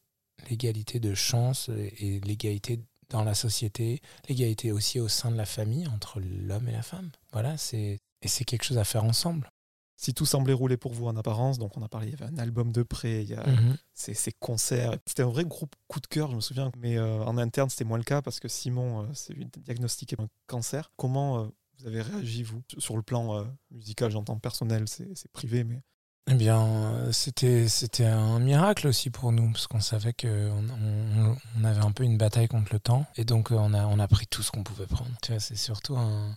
l'égalité 0.50 1.00
de 1.00 1.16
chance 1.16 1.70
et 1.70 2.20
l'égalité 2.20 2.80
dans 3.10 3.24
la 3.24 3.34
société, 3.34 4.02
l'égalité 4.30 4.72
aussi 4.72 5.00
au 5.00 5.08
sein 5.08 5.32
de 5.32 5.38
la 5.38 5.46
famille 5.46 5.88
entre 5.88 6.20
l'homme 6.20 6.68
et 6.68 6.74
la 6.74 6.84
femme. 6.84 7.10
Voilà, 7.32 7.58
c'est 7.58 8.00
et 8.24 8.28
c'est 8.28 8.46
quelque 8.46 8.64
chose 8.64 8.80
à 8.80 8.84
faire 8.84 9.04
ensemble 9.04 9.50
si 9.98 10.14
tout 10.14 10.28
semblait 10.28 10.54
rouler 10.54 10.78
pour 10.78 10.94
vous 10.94 11.08
en 11.08 11.18
apparence, 11.18 11.58
donc 11.58 11.76
on 11.76 11.82
a 11.82 11.90
parlé, 11.90 12.08
il 12.08 12.12
y 12.12 12.24
avait 12.24 12.32
un 12.32 12.38
album 12.38 12.72
de 12.72 12.84
près, 12.84 13.24
il 13.24 13.30
y 13.30 13.34
a 13.34 13.46
mhm. 13.46 13.76
ces, 13.96 14.32
concerts. 14.32 14.96
C'était 15.08 15.24
un 15.24 15.30
vrai 15.30 15.44
groupe 15.44 15.76
coup 15.88 16.00
de 16.00 16.06
cœur, 16.06 16.30
je 16.30 16.36
me 16.36 16.42
souviens. 16.42 16.72
Mais 16.78 16.98
euh, 16.98 17.24
en 17.24 17.38
interne, 17.40 17.70
c'était 17.72 17.84
moins 17.84 17.98
le 17.98 18.04
cas 18.04 18.22
parce 18.22 18.40
que 18.40 18.48
Simon 18.48 19.02
euh, 19.02 19.14
s'est 19.14 19.34
diagnostiqué 19.58 20.16
un 20.20 20.28
cancer. 20.46 20.92
Comment 20.98 21.40
euh, 21.40 21.48
vous 21.80 21.88
avez 21.88 22.04
réagi, 22.04 22.44
vous, 22.44 22.62
sur 22.78 22.96
le 22.96 23.02
plan 23.02 23.44
musical 23.72 24.12
J'entends 24.12 24.38
personnel, 24.38 24.86
c'est 24.88 25.32
privé, 25.34 25.64
mais. 25.64 25.82
Eh 26.30 26.34
bien, 26.34 27.10
c'était 27.14 27.70
c'était 27.70 28.06
un 28.06 28.40
miracle 28.40 28.88
aussi 28.88 29.10
pour 29.10 29.32
nous 29.32 29.50
parce 29.50 29.66
qu'on 29.68 29.80
savait 29.80 30.12
qu'on 30.12 30.28
on, 30.28 31.64
avait 31.64 31.80
un 31.80 31.92
peu 31.94 32.04
une 32.04 32.18
bataille 32.18 32.50
contre 32.50 32.74
le 32.74 32.80
temps 32.80 33.06
et 33.16 33.24
donc 33.24 33.52
on 33.52 33.74
a 33.74 33.86
on 33.86 33.98
a 33.98 34.08
pris 34.10 34.28
tout 34.28 34.44
ce 34.44 34.52
qu'on 34.52 34.64
pouvait 34.64 34.88
prendre. 34.88 35.12
Tu 35.22 35.32
vois, 35.32 35.40
c'est 35.40 35.56
surtout 35.56 35.96
un 35.96 36.36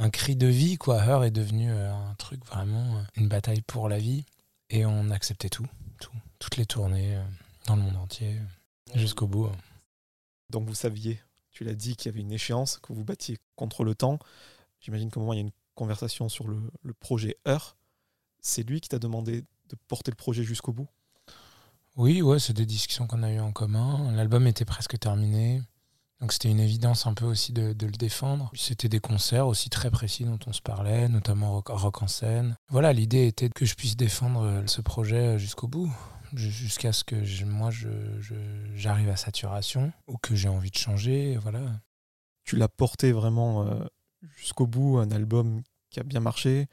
un 0.00 0.10
cri 0.10 0.34
de 0.34 0.46
vie, 0.46 0.78
quoi. 0.78 1.02
Heur 1.04 1.24
est 1.24 1.30
devenu 1.30 1.70
euh, 1.70 1.92
un 1.92 2.14
truc 2.14 2.44
vraiment, 2.46 2.96
euh, 2.96 3.02
une 3.16 3.28
bataille 3.28 3.60
pour 3.60 3.88
la 3.88 3.98
vie. 3.98 4.24
Et 4.70 4.86
on 4.86 5.10
acceptait 5.10 5.50
tout, 5.50 5.66
tout. 6.00 6.12
Toutes 6.38 6.56
les 6.56 6.64
tournées 6.64 7.16
euh, 7.16 7.24
dans 7.66 7.76
le 7.76 7.82
monde 7.82 7.96
entier, 7.96 8.40
jusqu'au 8.94 9.26
bout. 9.26 9.46
Hein. 9.46 9.56
Donc 10.48 10.66
vous 10.66 10.74
saviez, 10.74 11.20
tu 11.50 11.64
l'as 11.64 11.74
dit, 11.74 11.96
qu'il 11.96 12.10
y 12.10 12.14
avait 12.14 12.22
une 12.22 12.32
échéance, 12.32 12.78
que 12.78 12.92
vous 12.92 13.04
battiez 13.04 13.38
contre 13.56 13.84
le 13.84 13.94
temps. 13.94 14.18
J'imagine 14.80 15.10
qu'au 15.10 15.20
moment 15.20 15.34
il 15.34 15.36
y 15.36 15.40
a 15.40 15.42
une 15.42 15.52
conversation 15.74 16.28
sur 16.28 16.48
le, 16.48 16.58
le 16.82 16.94
projet 16.94 17.36
Heure, 17.46 17.76
c'est 18.40 18.62
lui 18.62 18.80
qui 18.80 18.88
t'a 18.88 18.98
demandé 18.98 19.42
de 19.68 19.76
porter 19.86 20.10
le 20.10 20.16
projet 20.16 20.44
jusqu'au 20.44 20.72
bout? 20.72 20.88
Oui, 21.96 22.22
ouais, 22.22 22.38
c'est 22.38 22.52
des 22.52 22.66
discussions 22.66 23.06
qu'on 23.06 23.22
a 23.22 23.30
eues 23.30 23.40
en 23.40 23.52
commun. 23.52 24.12
L'album 24.12 24.46
était 24.46 24.64
presque 24.64 24.98
terminé. 24.98 25.62
Donc 26.20 26.32
c'était 26.32 26.50
une 26.50 26.60
évidence 26.60 27.06
un 27.06 27.14
peu 27.14 27.24
aussi 27.24 27.52
de, 27.52 27.74
le 27.80 27.92
défendre. 27.92 28.50
C'était 28.54 28.88
des 28.90 29.00
concerts 29.00 29.46
aussi 29.46 29.70
très 29.70 29.90
précis 29.90 30.24
dont 30.24 30.38
on 30.46 30.52
se 30.52 30.60
parlait, 30.60 31.08
notamment 31.08 31.62
rock, 31.66 32.02
en 32.02 32.08
scène. 32.08 32.56
Voilà, 32.68 32.92
l'idée 32.92 33.26
était 33.26 33.48
que 33.48 33.64
je 33.64 33.74
puisse 33.74 33.96
défendre 33.96 34.42
euh, 34.42 34.62
ce 34.66 34.82
projet 34.82 35.38
jusqu'au 35.38 35.66
bout, 35.66 35.90
jusqu'à 36.34 36.92
ce 36.92 37.04
que 37.04 37.44
moi 37.44 37.70
j'arrive 38.74 39.08
à 39.08 39.16
saturation 39.16 39.92
ou 40.06 40.18
que 40.18 40.34
j'ai 40.34 40.48
envie 40.48 40.70
de 40.70 40.76
changer. 40.76 41.38
Voilà. 41.38 41.60
Tu 42.44 42.56
l'as 42.56 42.68
porté 42.68 43.12
vraiment 43.12 43.66
euh, 43.66 43.84
jusqu'au 44.36 44.66
bout, 44.66 44.98
un 44.98 45.10
album 45.10 45.62
qui 45.88 46.00
a 46.00 46.02
bien 46.02 46.20
marché, 46.20 46.68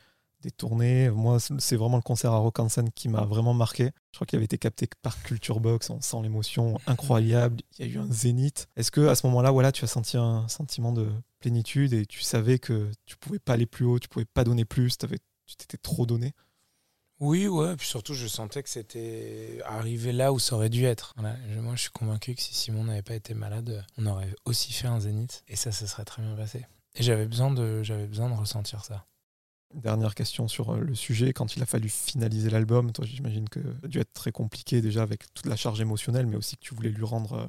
des 0.47 0.51
tournées. 0.51 1.09
Moi, 1.09 1.39
c'est 1.39 1.75
vraiment 1.75 1.97
le 1.97 2.01
concert 2.01 2.31
à 2.31 2.37
Rock 2.37 2.59
en 2.59 2.69
scène 2.69 2.89
qui 2.91 3.09
m'a 3.09 3.25
vraiment 3.25 3.53
marqué. 3.53 3.91
Je 4.11 4.17
crois 4.17 4.25
qu'il 4.25 4.37
avait 4.37 4.45
été 4.45 4.57
capté 4.57 4.87
par 5.01 5.21
Culture 5.21 5.59
Box, 5.59 5.89
on 5.89 5.99
sent 5.99 6.17
l'émotion 6.23 6.79
incroyable. 6.87 7.57
Il 7.77 7.85
y 7.85 7.89
a 7.89 7.93
eu 7.93 7.97
un 7.99 8.11
zénith. 8.11 8.67
Est-ce 8.77 8.91
que 8.91 9.07
à 9.07 9.15
ce 9.15 9.27
moment-là, 9.27 9.51
voilà, 9.51 9.71
tu 9.71 9.83
as 9.83 9.87
senti 9.87 10.15
un 10.15 10.47
sentiment 10.47 10.93
de 10.93 11.09
plénitude 11.39 11.93
et 11.93 12.05
tu 12.05 12.21
savais 12.21 12.59
que 12.59 12.89
tu 13.05 13.17
pouvais 13.17 13.39
pas 13.39 13.53
aller 13.53 13.65
plus 13.65 13.85
haut, 13.85 13.99
tu 13.99 14.07
pouvais 14.07 14.25
pas 14.25 14.45
donner 14.45 14.63
plus, 14.63 14.97
avais, 15.03 15.19
tu 15.45 15.55
t'étais 15.57 15.77
trop 15.77 16.05
donné? 16.05 16.33
Oui, 17.19 17.47
ouais, 17.47 17.75
puis 17.75 17.87
surtout 17.87 18.13
je 18.13 18.27
sentais 18.27 18.63
que 18.63 18.69
c'était 18.69 19.59
arrivé 19.65 20.11
là 20.13 20.31
où 20.31 20.39
ça 20.39 20.55
aurait 20.55 20.69
dû 20.69 20.85
être. 20.85 21.15
moi 21.17 21.75
je 21.75 21.81
suis 21.81 21.91
convaincu 21.91 22.35
que 22.35 22.41
si 22.41 22.53
Simon 22.53 22.85
n'avait 22.85 23.01
pas 23.01 23.15
été 23.15 23.33
malade, 23.33 23.85
on 23.97 24.05
aurait 24.05 24.33
aussi 24.45 24.71
fait 24.71 24.87
un 24.87 24.99
zénith 24.99 25.43
et 25.47 25.55
ça, 25.55 25.71
ça 25.71 25.87
serait 25.87 26.05
très 26.05 26.21
bien 26.21 26.35
passé. 26.35 26.65
Et 26.95 27.03
j'avais 27.03 27.25
besoin 27.25 27.51
de, 27.51 27.83
j'avais 27.83 28.07
besoin 28.07 28.29
de 28.29 28.35
ressentir 28.35 28.85
ça. 28.85 29.05
Dernière 29.73 30.15
question 30.15 30.47
sur 30.47 30.73
euh, 30.73 30.79
le 30.79 30.95
sujet. 30.95 31.33
Quand 31.33 31.55
il 31.55 31.63
a 31.63 31.65
fallu 31.65 31.89
finaliser 31.89 32.49
l'album, 32.49 32.91
toi, 32.91 33.05
j'imagine 33.05 33.49
que 33.49 33.61
ça 33.61 33.69
a 33.83 33.87
dû 33.87 33.99
être 33.99 34.13
très 34.13 34.31
compliqué 34.31 34.81
déjà 34.81 35.01
avec 35.01 35.31
toute 35.33 35.45
la 35.45 35.57
charge 35.57 35.81
émotionnelle, 35.81 36.25
mais 36.25 36.37
aussi 36.37 36.55
que 36.55 36.61
tu 36.61 36.73
voulais 36.73 36.89
lui 36.89 37.03
rendre 37.03 37.33
euh, 37.33 37.47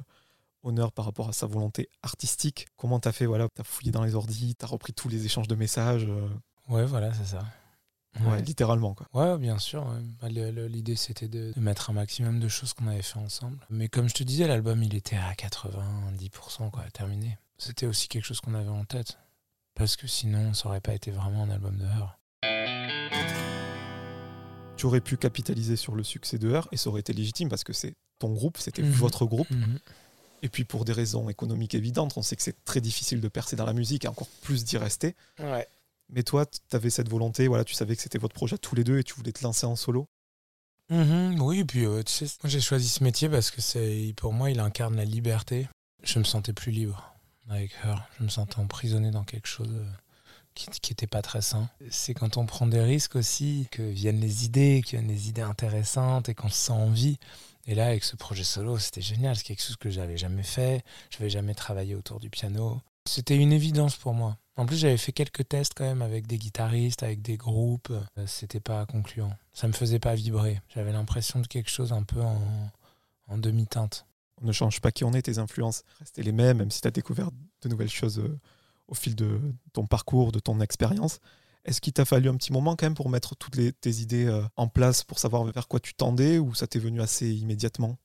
honneur 0.63 0.91
par 0.91 1.05
rapport 1.05 1.29
à 1.29 1.33
sa 1.33 1.47
volonté 1.47 1.89
artistique. 2.03 2.67
Comment 2.75 2.99
t'as 2.99 3.13
fait 3.13 3.25
Voilà, 3.25 3.47
t'as 3.53 3.63
fouillé 3.63 3.91
dans 3.91 4.03
les 4.03 4.15
ordis, 4.15 4.55
t'as 4.55 4.67
repris 4.67 4.93
tous 4.93 5.07
les 5.07 5.25
échanges 5.25 5.47
de 5.47 5.55
messages. 5.55 6.05
Euh? 6.09 6.27
Ouais, 6.67 6.85
voilà, 6.85 7.13
c'est 7.13 7.25
ça. 7.25 7.45
Ouais, 8.21 8.41
littéralement 8.41 8.95
quoi. 8.95 9.07
Ouais, 9.13 9.37
bien 9.37 9.59
sûr. 9.59 9.85
Bah, 10.19 10.27
l'idée 10.29 10.95
c'était 10.95 11.27
de, 11.27 11.53
mettre 11.57 11.91
un 11.91 11.93
maximum 11.93 12.39
de 12.39 12.47
choses 12.47 12.73
qu'on 12.73 12.87
avait 12.87 13.03
fait 13.03 13.19
ensemble. 13.19 13.59
Mais 13.69 13.87
comme 13.87 14.09
je 14.09 14.15
te 14.15 14.23
disais, 14.23 14.47
l'album 14.47 14.81
il 14.81 14.95
était 14.95 15.15
à 15.15 15.33
90% 15.33 16.71
quoi, 16.71 16.83
terminé. 16.91 17.37
C'était 17.59 17.85
aussi 17.85 18.07
quelque 18.07 18.25
chose 18.25 18.41
qu'on 18.41 18.55
avait 18.55 18.67
en 18.67 18.83
tête 18.83 19.19
parce 19.79 19.95
que 19.95 20.07
sinon 20.07 20.53
ça 20.53 20.67
aurait 20.67 20.81
pas 20.81 20.93
été 20.93 21.09
vraiment 21.09 21.43
un 21.43 21.49
album 21.49 21.77
de 21.77 21.85
Heur. 21.85 22.19
Tu 24.75 24.85
aurais 24.85 25.01
pu 25.01 25.15
capitaliser 25.15 25.77
sur 25.77 25.95
le 25.95 26.03
succès 26.03 26.37
de 26.37 26.49
Heur 26.49 26.67
et 26.73 26.77
ça 26.77 26.89
aurait 26.89 26.99
été 26.99 27.13
légitime 27.13 27.47
parce 27.47 27.63
que 27.63 27.71
c'est 27.73 27.95
ton 28.19 28.33
groupe, 28.33 28.57
c'était 28.57 28.83
mhm. 28.83 28.91
votre 28.91 29.25
groupe. 29.25 29.49
Mhm. 29.49 29.79
Et 30.41 30.49
puis 30.49 30.65
pour 30.65 30.83
des 30.83 30.91
raisons 30.91 31.29
économiques 31.29 31.75
évidentes, 31.75 32.13
on 32.17 32.21
sait 32.21 32.35
que 32.35 32.43
c'est 32.43 32.63
très 32.65 32.81
difficile 32.81 33.21
de 33.21 33.27
percer 33.29 33.55
dans 33.55 33.65
la 33.65 33.73
musique 33.73 34.03
et 34.03 34.09
encore 34.09 34.27
plus 34.41 34.65
d'y 34.65 34.77
rester. 34.77 35.15
Mais 36.11 36.23
toi, 36.23 36.45
tu 36.45 36.75
avais 36.75 36.89
cette 36.89 37.07
volonté, 37.07 37.47
voilà, 37.47 37.63
tu 37.63 37.73
savais 37.73 37.95
que 37.95 38.01
c'était 38.01 38.17
votre 38.17 38.33
projet 38.33 38.57
tous 38.57 38.75
les 38.75 38.83
deux 38.83 38.99
et 38.99 39.03
tu 39.03 39.13
voulais 39.13 39.31
te 39.31 39.43
lancer 39.43 39.65
en 39.65 39.75
solo. 39.77 40.07
Mhm. 40.89 41.39
oui, 41.39 41.59
et 41.59 41.65
puis 41.65 41.85
euh, 41.85 42.03
tu 42.03 42.11
sais, 42.11 42.25
moi 42.43 42.49
j'ai 42.49 42.59
choisi 42.59 42.89
ce 42.89 43.03
métier 43.03 43.29
parce 43.29 43.51
que 43.51 43.61
c'est 43.61 44.13
pour 44.17 44.33
moi 44.33 44.49
il 44.49 44.59
incarne 44.59 44.95
la 44.95 45.05
liberté. 45.05 45.69
Je 46.03 46.19
me 46.19 46.23
sentais 46.23 46.51
plus 46.51 46.71
libre 46.71 47.08
avec 47.49 47.71
Her. 47.83 48.07
Je 48.17 48.23
me 48.23 48.29
sentais 48.29 48.59
emprisonné 48.59 49.11
dans 49.11 49.23
quelque 49.23 49.47
chose 49.47 49.71
euh, 49.71 49.85
qui 50.53 50.91
n'était 50.91 51.07
pas 51.07 51.21
très 51.21 51.41
sain. 51.41 51.69
C'est 51.89 52.13
quand 52.13 52.37
on 52.37 52.45
prend 52.45 52.67
des 52.67 52.81
risques 52.81 53.15
aussi 53.15 53.67
que 53.71 53.81
viennent 53.81 54.19
les 54.19 54.45
idées, 54.45 54.81
que 54.83 54.91
viennent 54.91 55.07
les 55.07 55.29
idées 55.29 55.41
intéressantes 55.41 56.29
et 56.29 56.35
qu'on 56.35 56.49
se 56.49 56.57
sent 56.57 56.71
envie. 56.71 57.17
Et 57.65 57.75
là, 57.75 57.87
avec 57.87 58.03
ce 58.03 58.15
projet 58.15 58.43
solo, 58.43 58.77
c'était 58.77 59.01
génial. 59.01 59.35
C'est 59.35 59.43
quelque 59.43 59.63
chose 59.63 59.77
que 59.77 59.89
j'avais 59.89 60.17
jamais 60.17 60.43
fait. 60.43 60.83
Je 61.11 61.17
n'avais 61.17 61.29
jamais 61.29 61.53
travaillé 61.53 61.95
autour 61.95 62.19
du 62.19 62.29
piano. 62.29 62.81
C'était 63.05 63.37
une 63.37 63.53
évidence 63.53 63.95
pour 63.95 64.13
moi. 64.13 64.37
En 64.55 64.65
plus, 64.65 64.77
j'avais 64.77 64.97
fait 64.97 65.11
quelques 65.13 65.47
tests 65.47 65.73
quand 65.75 65.85
même 65.85 66.01
avec 66.01 66.27
des 66.27 66.37
guitaristes, 66.37 67.03
avec 67.03 67.21
des 67.21 67.37
groupes. 67.37 67.91
Euh, 67.91 68.27
c'était 68.27 68.59
pas 68.59 68.85
concluant. 68.85 69.31
Ça 69.53 69.67
me 69.67 69.73
faisait 69.73 69.99
pas 69.99 70.15
vibrer. 70.15 70.61
J'avais 70.73 70.91
l'impression 70.91 71.39
de 71.39 71.47
quelque 71.47 71.69
chose 71.69 71.93
un 71.93 72.03
peu 72.03 72.21
en, 72.21 72.41
en 73.27 73.37
demi-teinte 73.37 74.05
ne 74.41 74.51
change 74.51 74.81
pas 74.81 74.91
qui 74.91 75.03
on 75.03 75.13
est, 75.13 75.21
tes 75.23 75.37
influences 75.37 75.83
restent 75.99 76.17
les 76.17 76.31
mêmes, 76.31 76.57
même 76.57 76.71
si 76.71 76.81
tu 76.81 76.87
as 76.87 76.91
découvert 76.91 77.29
de 77.61 77.69
nouvelles 77.69 77.89
choses 77.89 78.19
euh, 78.19 78.39
au 78.87 78.95
fil 78.95 79.15
de 79.15 79.39
ton 79.73 79.85
parcours, 79.85 80.31
de 80.31 80.39
ton 80.39 80.59
expérience. 80.61 81.19
Est-ce 81.65 81.81
qu'il 81.81 81.93
t'a 81.93 82.05
fallu 82.05 82.29
un 82.29 82.35
petit 82.35 82.53
moment 82.53 82.75
quand 82.75 82.85
même 82.85 82.95
pour 82.95 83.09
mettre 83.09 83.35
toutes 83.35 83.59
tes 83.81 83.89
idées 83.91 84.25
euh, 84.25 84.41
en 84.55 84.67
place, 84.67 85.03
pour 85.03 85.19
savoir 85.19 85.43
vers 85.45 85.67
quoi 85.67 85.79
tu 85.79 85.93
tendais, 85.93 86.39
ou 86.39 86.53
ça 86.53 86.67
t'est 86.67 86.79
venu 86.79 87.01
assez 87.01 87.29
immédiatement? 87.29 87.97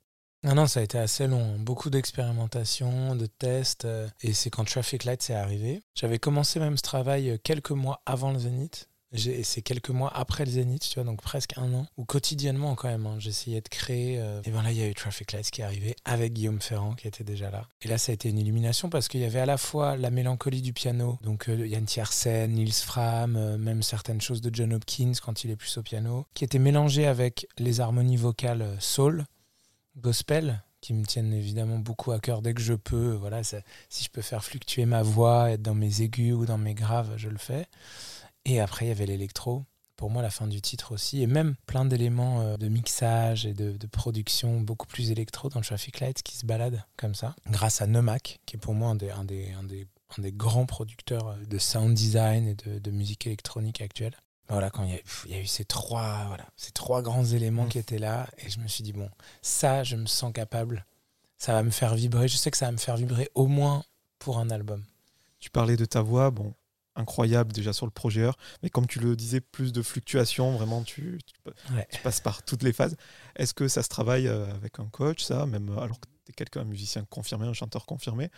Non, 0.42 0.55
non, 0.55 0.66
ça 0.66 0.81
a 0.81 0.83
été 0.83 0.99
assez 0.99 1.27
long. 1.27 1.59
Beaucoup 1.59 1.88
d'expérimentation, 1.88 3.16
de 3.16 3.25
tests. 3.25 3.87
Euh, 3.87 4.09
et 4.20 4.35
c'est 4.35 4.51
quand 4.51 4.64
Traffic 4.64 5.05
Light 5.05 5.23
s'est 5.23 5.35
arrivé. 5.35 5.83
J'avais 5.94 6.18
commencé 6.18 6.61
même 6.61 6.77
ce 6.77 6.83
travail 6.83 7.40
quelques 7.42 7.70
mois 7.70 8.03
avant 8.05 8.31
le 8.33 8.38
Zénith. 8.38 8.90
C'est 9.16 9.62
quelques 9.62 9.90
mois 9.90 10.11
après 10.14 10.44
le 10.44 10.50
Zénith, 10.50 10.83
tu 10.88 10.94
vois, 10.94 11.05
donc 11.05 11.22
presque 11.22 11.57
un 11.57 11.72
an, 11.72 11.87
où 11.96 12.05
quotidiennement 12.05 12.74
quand 12.74 12.88
même, 12.88 13.07
hein, 13.07 13.16
j'essayais 13.18 13.61
de 13.61 13.68
créer. 13.68 14.18
Euh, 14.18 14.40
et 14.44 14.50
ben 14.50 14.62
là, 14.62 14.72
il 14.72 14.79
y 14.79 14.83
a 14.83 14.88
eu 14.88 14.94
Traffic 14.94 15.33
Lights 15.33 15.50
qui 15.50 15.61
est 15.61 15.64
arrivé 15.64 15.94
avec 16.05 16.33
Guillaume 16.33 16.61
Ferrand 16.61 16.94
qui 16.94 17.07
était 17.07 17.24
déjà 17.24 17.50
là. 17.50 17.68
Et 17.83 17.88
là, 17.88 17.98
ça 17.98 18.11
a 18.11 18.14
été 18.14 18.29
une 18.29 18.38
illumination 18.38 18.90
parce 18.90 19.09
qu'il 19.09 19.20
y 19.20 19.24
avait 19.24 19.40
à 19.40 19.46
la 19.46 19.57
fois 19.57 19.96
la 19.96 20.11
mélancolie 20.11 20.62
du 20.62 20.72
piano, 20.72 21.18
donc 21.22 21.48
euh, 21.48 21.66
Yann 21.66 21.85
Tiersen, 21.85 22.50
Nils 22.53 22.72
Fram, 22.72 23.37
euh, 23.37 23.57
même 23.57 23.83
certaines 23.83 24.20
choses 24.20 24.40
de 24.40 24.50
John 24.53 24.72
Hopkins 24.72 25.12
quand 25.22 25.44
il 25.44 25.50
est 25.50 25.57
plus 25.57 25.79
au 25.79 25.83
piano, 25.83 26.27
qui 26.35 26.44
étaient 26.44 26.59
mélangées 26.59 27.07
avec 27.07 27.46
les 27.59 27.81
harmonies 27.81 28.16
vocales 28.16 28.77
soul, 28.81 29.24
gospel, 29.96 30.62
qui 30.81 30.92
me 30.92 31.07
tiennent 31.07 31.33
évidemment 31.33 31.79
beaucoup 31.79 32.12
à 32.12 32.18
cœur 32.18 32.42
dès 32.42 32.53
que 32.53 32.61
je 32.61 32.74
peux. 32.74 33.12
Voilà, 33.12 33.42
si 33.42 34.05
je 34.05 34.11
peux 34.11 34.20
faire 34.20 34.44
fluctuer 34.44 34.85
ma 34.85 35.03
voix, 35.03 35.50
être 35.50 35.62
dans 35.62 35.74
mes 35.74 36.03
aigus 36.03 36.35
ou 36.35 36.44
dans 36.44 36.59
mes 36.59 36.74
graves, 36.74 37.14
je 37.16 37.31
le 37.31 37.38
fais. 37.38 37.66
Et 38.45 38.61
après, 38.61 38.87
il 38.87 38.89
y 38.89 38.93
avait 38.93 39.07
l'électro. 39.07 39.65
Pour 39.97 40.11
moi, 40.11 40.23
la 40.23 40.31
fin 40.31 40.47
du 40.47 40.61
titre 40.61 40.93
aussi. 40.93 41.23
Et 41.23 41.27
même 41.27 41.55
plein 41.67 41.85
d'éléments 41.85 42.41
euh, 42.41 42.57
de 42.57 42.69
mixage 42.69 43.47
et 43.47 43.55
de, 43.55 43.87
production 43.87 44.61
beaucoup 44.61 44.87
plus 44.87 45.11
électro 45.11 45.49
dans 45.49 45.61
le 45.61 45.65
Traffic 45.65 46.01
Lights 46.01 46.23
qui 46.23 46.37
se 46.37 46.45
baladent 46.45 46.83
comme 46.97 47.15
ça. 47.15 47.37
Grâce 47.49 47.81
à 47.81 47.87
Nomak, 47.87 48.41
qui 48.45 48.57
est 48.57 48.59
pour 48.59 48.75
moi 48.75 48.89
un 48.89 48.97
des, 48.97 49.11
un 49.11 49.25
des, 49.25 49.53
un 49.53 49.63
des, 49.63 49.87
un 50.19 50.23
des 50.23 50.33
grands 50.33 50.67
producteurs 50.67 51.29
euh, 51.29 51.37
de 51.47 51.59
sound 51.59 51.95
design 51.95 52.49
et 52.49 52.55
de, 52.55 52.79
de 52.79 52.91
musique 52.91 53.27
électronique 53.27 53.81
actuelle. 53.81 54.17
Voilà, 54.49 54.69
quand 54.69 54.85
il 54.85 54.91
y, 54.91 54.95
a, 54.95 54.99
il 55.27 55.31
y, 55.31 55.35
a, 55.35 55.41
eu 55.41 55.47
ces 55.47 55.65
trois, 55.65 56.25
voilà, 56.29 56.45
ces 56.57 56.71
trois 56.71 57.01
grands 57.01 57.25
éléments 57.25 57.65
mmh. 57.65 57.69
qui 57.71 57.79
étaient 57.79 57.99
là, 57.99 58.29
et 58.39 58.51
je 58.51 58.61
me 58.61 58.69
suis 58.69 58.85
dit, 58.85 58.93
bon, 58.93 59.09
ça, 59.41 59.85
je 59.85 59.97
me 59.97 60.05
sens 60.05 60.35
capable, 60.35 60.85
ça 61.39 61.55
va 61.55 61.63
me 61.63 61.71
faire 61.71 61.95
vibrer, 61.95 62.29
je 62.29 62.37
sais 62.37 62.51
que 62.51 62.59
ça 62.59 62.67
va 62.67 62.73
me 62.73 62.77
faire 62.77 62.99
vibrer 62.99 63.31
au 63.35 63.47
moins 63.47 63.85
pour 64.19 64.39
un 64.39 64.51
album. 64.51 64.85
Tu 65.41 65.49
parlais 65.49 65.79
de 65.79 65.87
ta 65.87 66.03
voix, 66.03 66.31
bon, 66.31 66.53
incroyable 66.97 67.53
déjà 67.53 67.73
sur 67.73 67.87
le 67.87 67.91
projet 67.91 68.15
mais 68.63 68.71
comme 68.71 68.87
tu 68.87 68.99
le 69.01 69.17
disais, 69.17 69.41
plus 69.41 69.73
de 69.73 69.83
fluctuations, 69.83 70.53
vraiment 70.57 70.83
tu, 70.83 71.19
tu, 71.27 72.01
passes 72.03 72.21
par 72.21 72.43
toutes 72.43 72.63
les 72.63 72.73
phases. 72.73 72.97
Est-ce 73.37 73.55
que 73.55 73.69
ça 73.69 73.83
se 73.83 73.89
travaille 73.89 74.29
euh, 74.29 74.47
avec 74.55 74.79
un 74.79 74.87
coach, 74.87 75.23
ça, 75.23 75.47
même 75.47 75.71
euh, 75.71 75.81
alors 75.81 76.01
que 76.01 76.07
tu 76.25 76.31
es 76.31 76.33
quelqu'un, 76.33 76.61
un 76.61 76.65
musicien 76.65 77.05
confirmé, 77.09 77.47
un 77.47 77.53
chanteur 77.53 77.87
confirmé? 77.87 78.31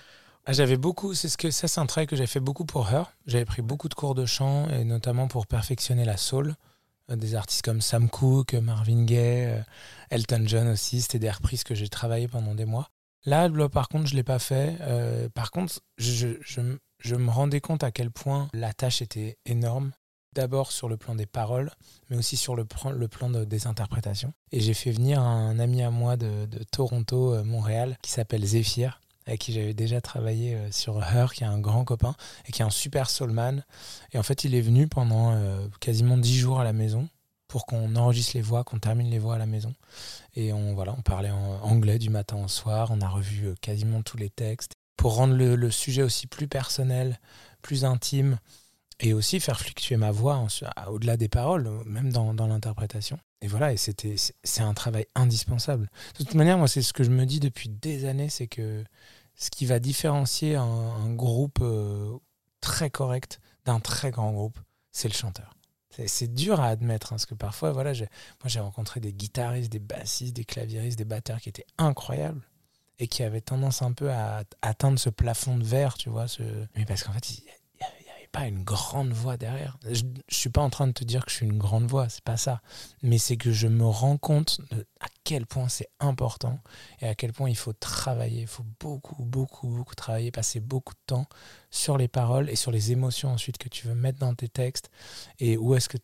Ah, 0.47 0.53
J'avais 0.53 0.77
beaucoup, 0.77 1.14
c'est 1.14 1.29
ce 1.29 1.37
que 1.37 1.51
ça 1.51 1.69
c'est 1.69 1.81
un 1.81 1.87
travail 1.87 2.07
que 2.07 2.16
j'ai 2.16 2.27
fait 2.27 2.40
beaucoup 2.40 2.64
pour 2.64 2.90
Her. 2.90 3.12
J'avais 3.27 3.45
pris 3.45 3.62
beaucoup 3.62 3.88
de 3.88 3.95
cours 3.95 4.14
de 4.14 4.27
chant 4.27 4.69
et 4.71 4.85
notamment 4.85 5.29
pour 5.29 5.47
perfectionner 5.47 6.05
la 6.05 6.16
soul. 6.16 6.55
Euh, 7.11 7.16
des 7.16 7.35
artistes 7.35 7.64
comme 7.64 7.81
Sam 7.81 8.09
Cooke, 8.09 8.55
Marvin 8.55 9.05
Gaye, 9.05 9.62
Elton 10.11 10.45
John 10.47 10.69
aussi, 10.69 11.03
c'était 11.03 11.19
des 11.19 11.31
reprises 11.31 11.64
que 11.64 11.75
j'ai 11.75 11.88
travaillé 11.88 12.29
pendant 12.29 12.55
des 12.55 12.64
mois. 12.64 12.90
Là, 13.25 13.49
par 13.69 13.88
contre, 13.88 14.07
je 14.07 14.12
ne 14.12 14.19
l'ai 14.19 14.23
pas 14.23 14.38
fait. 14.38 14.79
par 15.35 15.51
contre, 15.51 15.81
je, 15.99 16.29
je, 16.42 16.61
je 16.98 17.14
me 17.14 17.30
rendais 17.30 17.61
compte 17.61 17.85
à 17.85 17.90
quel 17.90 18.11
point 18.11 18.48
la 18.52 18.72
tâche 18.72 19.02
était 19.02 19.38
énorme. 19.46 19.92
D'abord 20.35 20.70
sur 20.70 20.88
le 20.88 20.98
plan 20.98 21.14
des 21.14 21.24
paroles, 21.24 21.70
mais 22.11 22.16
aussi 22.18 22.37
sur 22.37 22.56
le, 22.56 22.66
plan, 22.66 23.30
des 23.30 23.66
interprétations. 23.66 24.35
Et 24.52 24.61
j'ai 24.61 24.74
fait 24.74 24.90
venir 24.90 25.20
un 25.20 25.59
ami 25.59 25.82
à 25.82 25.90
moi 25.90 26.18
de, 26.18 26.46
Toronto, 26.70 27.32
euh, 27.32 27.42
Montréal, 27.42 27.96
qui 28.02 28.11
s'appelle 28.11 28.44
Zephyr, 28.44 29.00
avec 29.24 29.40
qui 29.40 29.54
j'avais 29.54 29.72
déjà 29.72 30.02
travaillé 30.02 30.54
euh, 30.54 30.70
sur 30.70 31.02
Her, 31.02 31.32
qui 31.32 31.42
est 31.42 31.46
un 31.46 31.59
grand 31.59 31.85
copain 31.85 32.14
et 32.46 32.52
qui 32.52 32.61
est 32.61 32.66
un 32.66 32.70
super 32.70 33.09
soulman. 33.09 33.64
Et 34.12 34.18
en 34.18 34.22
fait, 34.22 34.44
il 34.44 34.54
est 34.54 34.61
venu 34.61 34.88
pendant 34.88 35.32
euh, 35.32 35.68
quasiment 35.80 36.18
dix 36.18 36.37
jours 36.37 36.61
à 36.61 36.64
la 36.64 36.74
maison 36.74 37.09
pour 37.48 37.64
qu'on 37.64 37.96
enregistre 37.96 38.32
les 38.35 38.42
voix, 38.42 38.62
qu'on 38.62 38.78
termine 38.78 39.09
les 39.09 39.18
voix 39.18 39.37
à 39.37 39.38
la 39.38 39.46
maison. 39.46 39.72
Et 40.35 40.52
on, 40.52 40.74
voilà, 40.74 40.94
on 40.98 41.02
parlait 41.02 41.30
en 41.30 41.62
anglais 41.62 41.98
du 41.98 42.11
matin 42.11 42.37
au 42.44 42.48
soir, 42.48 42.90
on 42.90 43.00
a 43.00 43.09
revu 43.09 43.54
quasiment 43.62 44.02
tous 44.02 44.18
les 44.18 44.28
textes 44.28 44.72
pour 44.96 45.16
rendre 45.16 45.35
le, 45.35 45.70
sujet 45.70 46.02
aussi 46.02 46.26
plus 46.26 46.48
personnel, 46.48 47.20
plus 47.62 47.85
intime, 47.85 48.38
et 48.98 49.12
aussi 49.12 49.40
faire 49.40 49.61
fluctuer 49.61 49.96
ma 49.96 50.11
voix 50.11 50.46
au-delà 50.88 51.16
des 51.16 51.28
paroles, 51.28 51.68
même 51.85 52.12
dans, 52.12 52.32
l'interprétation. 52.32 53.18
Et 53.42 53.46
voilà, 53.46 53.72
et 53.72 53.76
c'était, 53.76 54.16
c'est 54.16 54.62
un 54.62 54.72
travail 54.72 55.06
indispensable. 55.14 55.90
De 56.18 56.24
toute 56.24 56.35
manière, 56.35 56.56
moi, 56.56 56.68
c'est 56.68 56.82
ce 56.82 56.94
que 56.94 57.04
je 57.04 57.11
me 57.11 57.26
dis 57.26 57.40
depuis 57.40 57.68
des 57.68 58.06
années, 58.06 58.30
c'est 58.30 58.46
que 58.46 58.85
ce 59.35 59.50
qui 59.50 59.66
va 59.66 59.78
différencier 59.78 60.56
un, 60.56 61.12
groupe 61.12 61.59
euh, 61.61 62.16
très 62.62 62.88
correct 62.88 63.40
d'un 63.66 63.80
très 63.80 64.11
grand 64.11 64.32
groupe, 64.32 64.59
c'est 64.92 65.09
le 65.09 65.14
chanteur. 65.14 65.52
C'est 66.06 66.35
dur 66.35 66.61
à 66.61 66.68
admettre, 66.68 67.09
hein, 67.09 67.16
parce 67.16 67.26
que 67.26 67.35
parfois, 67.35 67.72
voilà, 67.72 67.92
moi 67.92 68.06
j'ai 68.46 68.61
rencontré 68.61 69.00
des 69.00 69.14
guitaristes, 69.14 69.72
des 69.72 69.78
bassistes, 69.78 70.37
des 70.37 70.44
claviéristes, 70.44 70.98
des 70.98 71.06
batteurs 71.06 71.40
qui 71.40 71.48
étaient 71.48 71.66
incroyables 71.78 72.46
et 72.98 73.09
qui 73.09 73.22
avait 73.22 73.40
tendance 73.40 73.82
un 73.82 73.92
peu 73.92 74.11
à 74.11 74.44
atteindre 74.62 74.98
ce 74.98 75.11
plafond 75.11 75.56
de 75.59 75.64
verre, 75.64 75.94
tu 75.94 76.09
vois. 76.09 76.28
Ce... 76.28 76.42
Mais 76.76 76.85
parce 76.85 77.02
qu'en 77.02 77.12
fait, 77.12 77.30
il 77.30 77.44
n'y 77.44 77.50
avait 77.80 78.28
pas 78.32 78.46
une 78.46 78.64
grande 78.64 79.12
voix 79.12 79.37
derrière. 79.37 79.78
Je 79.85 80.04
ne 80.04 80.14
suis 80.28 80.50
pas 80.50 80.62
en 80.62 80.70
train 80.70 80.87
de 80.87 80.92
te 80.92 81.04
dire 81.04 81.24
que 81.24 81.30
je 81.30 81.37
suis 81.37 81.46
une 81.46 81.59
grande 81.59 81.87
voix, 81.88 82.09
c'est 82.09 82.24
pas 82.24 82.37
ça. 82.37 82.62
Mais 83.02 83.18
c'est 83.18 83.37
que 83.37 83.52
je 83.52 83.68
me 83.68 83.85
rends 83.85 84.16
compte 84.16 84.61
à 85.00 85.06
quel 85.24 85.46
point 85.46 85.68
c'est 85.68 85.88
important 86.00 86.59
et 87.00 87.09
à 87.09 87.14
quel 87.14 87.32
point 87.32 87.50
il 87.50 87.56
faut 87.56 87.72
travailler. 87.72 88.42
Il 88.42 88.46
faut 88.46 88.66
beaucoup, 88.80 89.24
beaucoup, 89.24 89.68
beaucoup 89.68 89.94
travailler, 89.94 90.30
passer 90.30 90.61
beaucoup 90.61 90.94
de 90.94 91.00
temps 91.06 91.26
sur 91.70 91.98
les 91.98 92.09
paroles 92.09 92.48
et 92.48 92.56
sur 92.56 92.70
les 92.70 92.92
émotions 92.92 93.30
ensuite 93.30 93.59
que 93.59 93.68
tu 93.68 93.87
veux 93.88 93.94
mettre 93.94 94.18
dans 94.18 94.35
tes 94.35 94.48
textes 94.48 94.90
et 95.38 95.56
où 95.56 95.74
est-ce 95.74 95.88
que, 95.88 95.98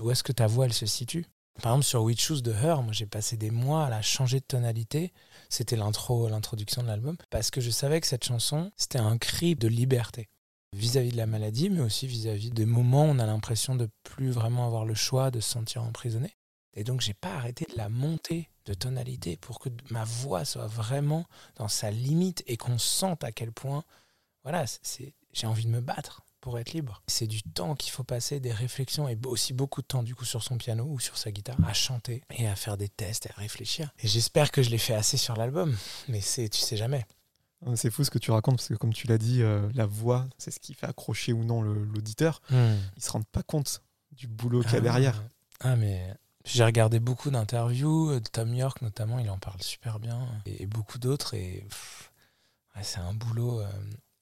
où 0.00 0.10
est-ce 0.10 0.22
que 0.22 0.32
ta 0.32 0.46
voix 0.46 0.66
elle 0.66 0.72
se 0.72 0.86
situe? 0.86 1.26
Par 1.62 1.72
exemple, 1.72 1.84
sur 1.84 2.02
We 2.02 2.18
Choose 2.18 2.42
de 2.42 2.52
Her, 2.52 2.82
moi 2.82 2.92
j'ai 2.92 3.06
passé 3.06 3.36
des 3.36 3.50
mois 3.50 3.86
à 3.86 3.90
la 3.90 4.02
changer 4.02 4.40
de 4.40 4.44
tonalité. 4.44 5.12
C'était 5.48 5.76
l'intro, 5.76 6.28
l'introduction 6.28 6.82
de 6.82 6.88
l'album, 6.88 7.16
parce 7.30 7.50
que 7.50 7.60
je 7.60 7.70
savais 7.70 8.00
que 8.00 8.06
cette 8.06 8.24
chanson, 8.24 8.70
c'était 8.76 8.98
un 8.98 9.16
cri 9.18 9.56
de 9.56 9.68
liberté 9.68 10.28
vis-à-vis 10.72 11.12
de 11.12 11.16
la 11.16 11.26
maladie, 11.26 11.70
mais 11.70 11.80
aussi 11.80 12.06
vis-à-vis 12.06 12.50
des 12.50 12.66
moments 12.66 13.06
où 13.06 13.10
on 13.10 13.18
a 13.18 13.26
l'impression 13.26 13.74
de 13.74 13.88
plus 14.02 14.30
vraiment 14.30 14.66
avoir 14.66 14.84
le 14.84 14.94
choix 14.94 15.30
de 15.30 15.40
se 15.40 15.50
sentir 15.50 15.82
emprisonné. 15.82 16.36
Et 16.74 16.84
donc 16.84 17.00
j'ai 17.00 17.14
pas 17.14 17.34
arrêté 17.34 17.66
de 17.72 17.78
la 17.78 17.88
monter 17.88 18.50
de 18.66 18.74
tonalité 18.74 19.36
pour 19.38 19.58
que 19.58 19.70
ma 19.90 20.04
voix 20.04 20.44
soit 20.44 20.66
vraiment 20.66 21.24
dans 21.54 21.68
sa 21.68 21.90
limite 21.90 22.42
et 22.46 22.56
qu'on 22.56 22.78
sente 22.78 23.24
à 23.24 23.32
quel 23.32 23.52
point, 23.52 23.84
voilà, 24.42 24.66
c'est, 24.66 25.14
j'ai 25.32 25.46
envie 25.46 25.64
de 25.64 25.70
me 25.70 25.80
battre 25.80 26.22
pour 26.46 26.60
être 26.60 26.74
libre. 26.74 27.02
C'est 27.08 27.26
du 27.26 27.42
temps 27.42 27.74
qu'il 27.74 27.90
faut 27.90 28.04
passer, 28.04 28.38
des 28.38 28.52
réflexions 28.52 29.08
et 29.08 29.18
aussi 29.26 29.52
beaucoup 29.52 29.82
de 29.82 29.86
temps 29.88 30.04
du 30.04 30.14
coup 30.14 30.24
sur 30.24 30.44
son 30.44 30.58
piano 30.58 30.84
ou 30.84 31.00
sur 31.00 31.18
sa 31.18 31.32
guitare 31.32 31.56
à 31.66 31.72
chanter 31.72 32.22
et 32.30 32.46
à 32.46 32.54
faire 32.54 32.76
des 32.76 32.88
tests 32.88 33.26
et 33.26 33.30
à 33.30 33.40
réfléchir. 33.40 33.90
Et 33.98 34.06
j'espère 34.06 34.52
que 34.52 34.62
je 34.62 34.70
l'ai 34.70 34.78
fait 34.78 34.94
assez 34.94 35.16
sur 35.16 35.34
l'album, 35.34 35.76
mais 36.06 36.20
c'est 36.20 36.48
tu 36.48 36.60
sais 36.60 36.76
jamais. 36.76 37.04
C'est 37.74 37.90
fou 37.90 38.04
ce 38.04 38.12
que 38.12 38.20
tu 38.20 38.30
racontes 38.30 38.58
parce 38.58 38.68
que 38.68 38.74
comme 38.74 38.92
tu 38.92 39.08
l'as 39.08 39.18
dit, 39.18 39.42
euh, 39.42 39.68
la 39.74 39.86
voix, 39.86 40.28
c'est 40.38 40.52
ce 40.52 40.60
qui 40.60 40.74
fait 40.74 40.86
accrocher 40.86 41.32
ou 41.32 41.42
non 41.42 41.62
l'auditeur. 41.62 42.40
Hmm. 42.50 42.76
Ils 42.96 43.02
se 43.02 43.10
rendent 43.10 43.26
pas 43.26 43.42
compte 43.42 43.82
du 44.12 44.28
boulot 44.28 44.60
qu'il 44.60 44.70
y 44.70 44.76
a 44.76 44.78
ah, 44.78 44.82
derrière. 44.82 45.24
Ah 45.58 45.74
mais 45.74 46.14
j'ai 46.44 46.62
regardé 46.62 47.00
beaucoup 47.00 47.30
d'interviews, 47.30 48.20
de 48.20 48.28
Tom 48.28 48.54
York 48.54 48.82
notamment, 48.82 49.18
il 49.18 49.28
en 49.30 49.38
parle 49.38 49.60
super 49.62 49.98
bien, 49.98 50.20
et, 50.46 50.66
beaucoup 50.66 50.98
d'autres, 50.98 51.34
et 51.34 51.66
c'est 52.82 53.00
un 53.00 53.14
boulot 53.14 53.62
euh, 53.62 53.68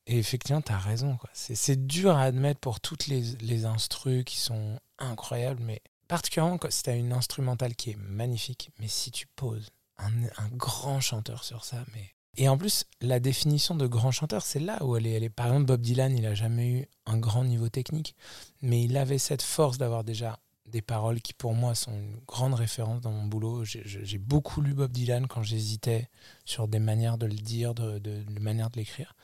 et 0.07 0.19
effectivement, 0.19 0.61
tu 0.61 0.73
as 0.73 0.79
raison. 0.79 1.19
C'est 1.33 1.87
dur 1.87 2.17
à 2.17 2.23
admettre 2.23 2.61
pour 2.61 2.81
toutes 2.81 3.07
les, 3.07 3.23
les 3.41 3.65
instrus 3.65 4.25
qui 4.25 4.39
sont 4.39 4.79
incroyables, 4.99 5.63
mais 5.63 5.83
particulièrement 6.09 6.59
si 6.69 6.83
tu 6.83 6.91
as 6.91 6.97
une 6.97 7.13
instrumentale 7.13 7.75
qui 7.75 7.91
est 7.91 7.99
magnifique, 7.99 8.71
mais 8.79 8.89
si 8.89 9.11
tu 9.11 9.27
poses 9.27 9.71
un, 9.99 10.11
un, 10.37 10.49
grand 10.53 11.01
chanteur 11.01 11.45
sur 11.45 11.65
ça, 11.65 11.85
mais... 11.95 12.11
Et 12.37 12.49
en 12.49 12.59
plus, 12.59 12.85
la 13.01 13.21
définition 13.21 13.77
de 13.77 13.87
grand 13.87 14.11
chanteur, 14.11 14.43
c'est 14.43 14.59
là 14.59 14.85
où 14.85 14.97
elle 14.97 15.07
est, 15.07 15.13
elle 15.13 15.23
est. 15.23 15.31
Par 15.31 15.47
exemple, 15.47 15.67
Bob 15.67 15.81
Dylan, 15.81 16.17
il 16.17 16.23
n'a 16.23 16.35
jamais 16.35 16.69
eu 16.69 16.87
un 17.07 17.17
grand 17.17 17.45
niveau 17.45 17.69
technique, 17.69 18.17
mais 18.61 18.83
il 18.83 18.97
avait 18.97 19.19
cette 19.19 19.43
force 19.43 19.79
d'avoir 19.79 20.03
déjà 20.03 20.41
des 20.75 20.83
paroles 20.83 21.21
qui 21.21 21.33
pour 21.35 21.55
moi 21.55 21.77
sont 21.77 21.93
une 21.93 22.17
grande 22.27 22.55
référence 22.55 23.01
dans 23.01 23.13
mon 23.13 23.27
boulot. 23.27 23.63
J'ai 23.65 24.19
beaucoup 24.19 24.61
lu 24.61 24.75
Bob 24.75 24.91
Dylan 24.91 25.29
quand 25.29 25.45
j'hésitais 25.45 26.11
sur 26.45 26.67
des 26.67 26.81
manières 26.81 27.17
de 27.17 27.27
le 27.27 27.37
dire, 27.37 27.75
de, 27.75 28.01
de, 28.01 28.25
de 28.25 28.41
manière 28.41 28.71
de 28.71 28.79
l'écrire. 28.79 29.15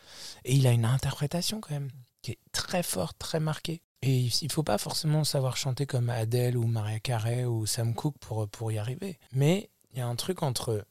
Et 0.44 0.54
il 0.54 0.64
a 0.68 0.70
une 0.70 0.84
interprétation 0.84 1.60
quand 1.60 1.74
même 1.74 1.90
qui 2.22 2.30
est 2.30 2.38
très 2.52 2.84
forte, 2.84 3.18
très 3.18 3.40
marquée. 3.40 3.82
Et 4.02 4.20
il 4.20 4.52
faut 4.52 4.62
pas 4.62 4.78
forcément 4.78 5.24
savoir 5.24 5.56
chanter 5.56 5.86
comme 5.86 6.08
Adele 6.08 6.56
ou 6.56 6.68
Maria 6.68 7.00
Carey 7.00 7.44
ou 7.44 7.66
Sam 7.66 7.94
Cooke 7.94 8.18
pour, 8.20 8.48
pour 8.48 8.70
y 8.70 8.78
arriver. 8.78 9.18
Mais 9.32 9.70
il 9.90 9.98
y 9.98 10.00
a 10.00 10.06
un 10.06 10.14
truc 10.14 10.44
entre 10.44 10.86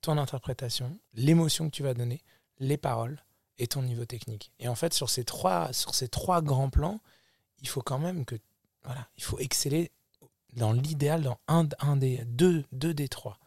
ton 0.00 0.16
interprétation, 0.16 0.98
l'émotion 1.12 1.68
que 1.68 1.76
tu 1.76 1.82
vas 1.82 1.92
donner, 1.92 2.22
les 2.60 2.78
paroles 2.78 3.22
et 3.58 3.66
ton 3.66 3.82
niveau 3.82 4.06
technique. 4.06 4.52
Et 4.58 4.68
en 4.68 4.74
fait, 4.74 4.94
sur 4.94 5.10
ces 5.10 5.24
trois, 5.24 5.70
sur 5.74 5.94
ces 5.94 6.08
trois 6.08 6.40
grands 6.40 6.70
plans, 6.70 7.02
il 7.60 7.68
faut 7.68 7.82
quand 7.82 7.98
même 7.98 8.24
que 8.24 8.36
voilà, 8.84 9.06
il 9.18 9.22
faut 9.22 9.38
exceller 9.38 9.92
dans 10.58 10.72
l'idéal 10.72 11.22
dans 11.22 11.38
un, 11.48 11.96
des 11.96 12.18
deux, 12.26 12.64
deux 12.72 12.94
des 12.94 13.08
trois. 13.08 13.38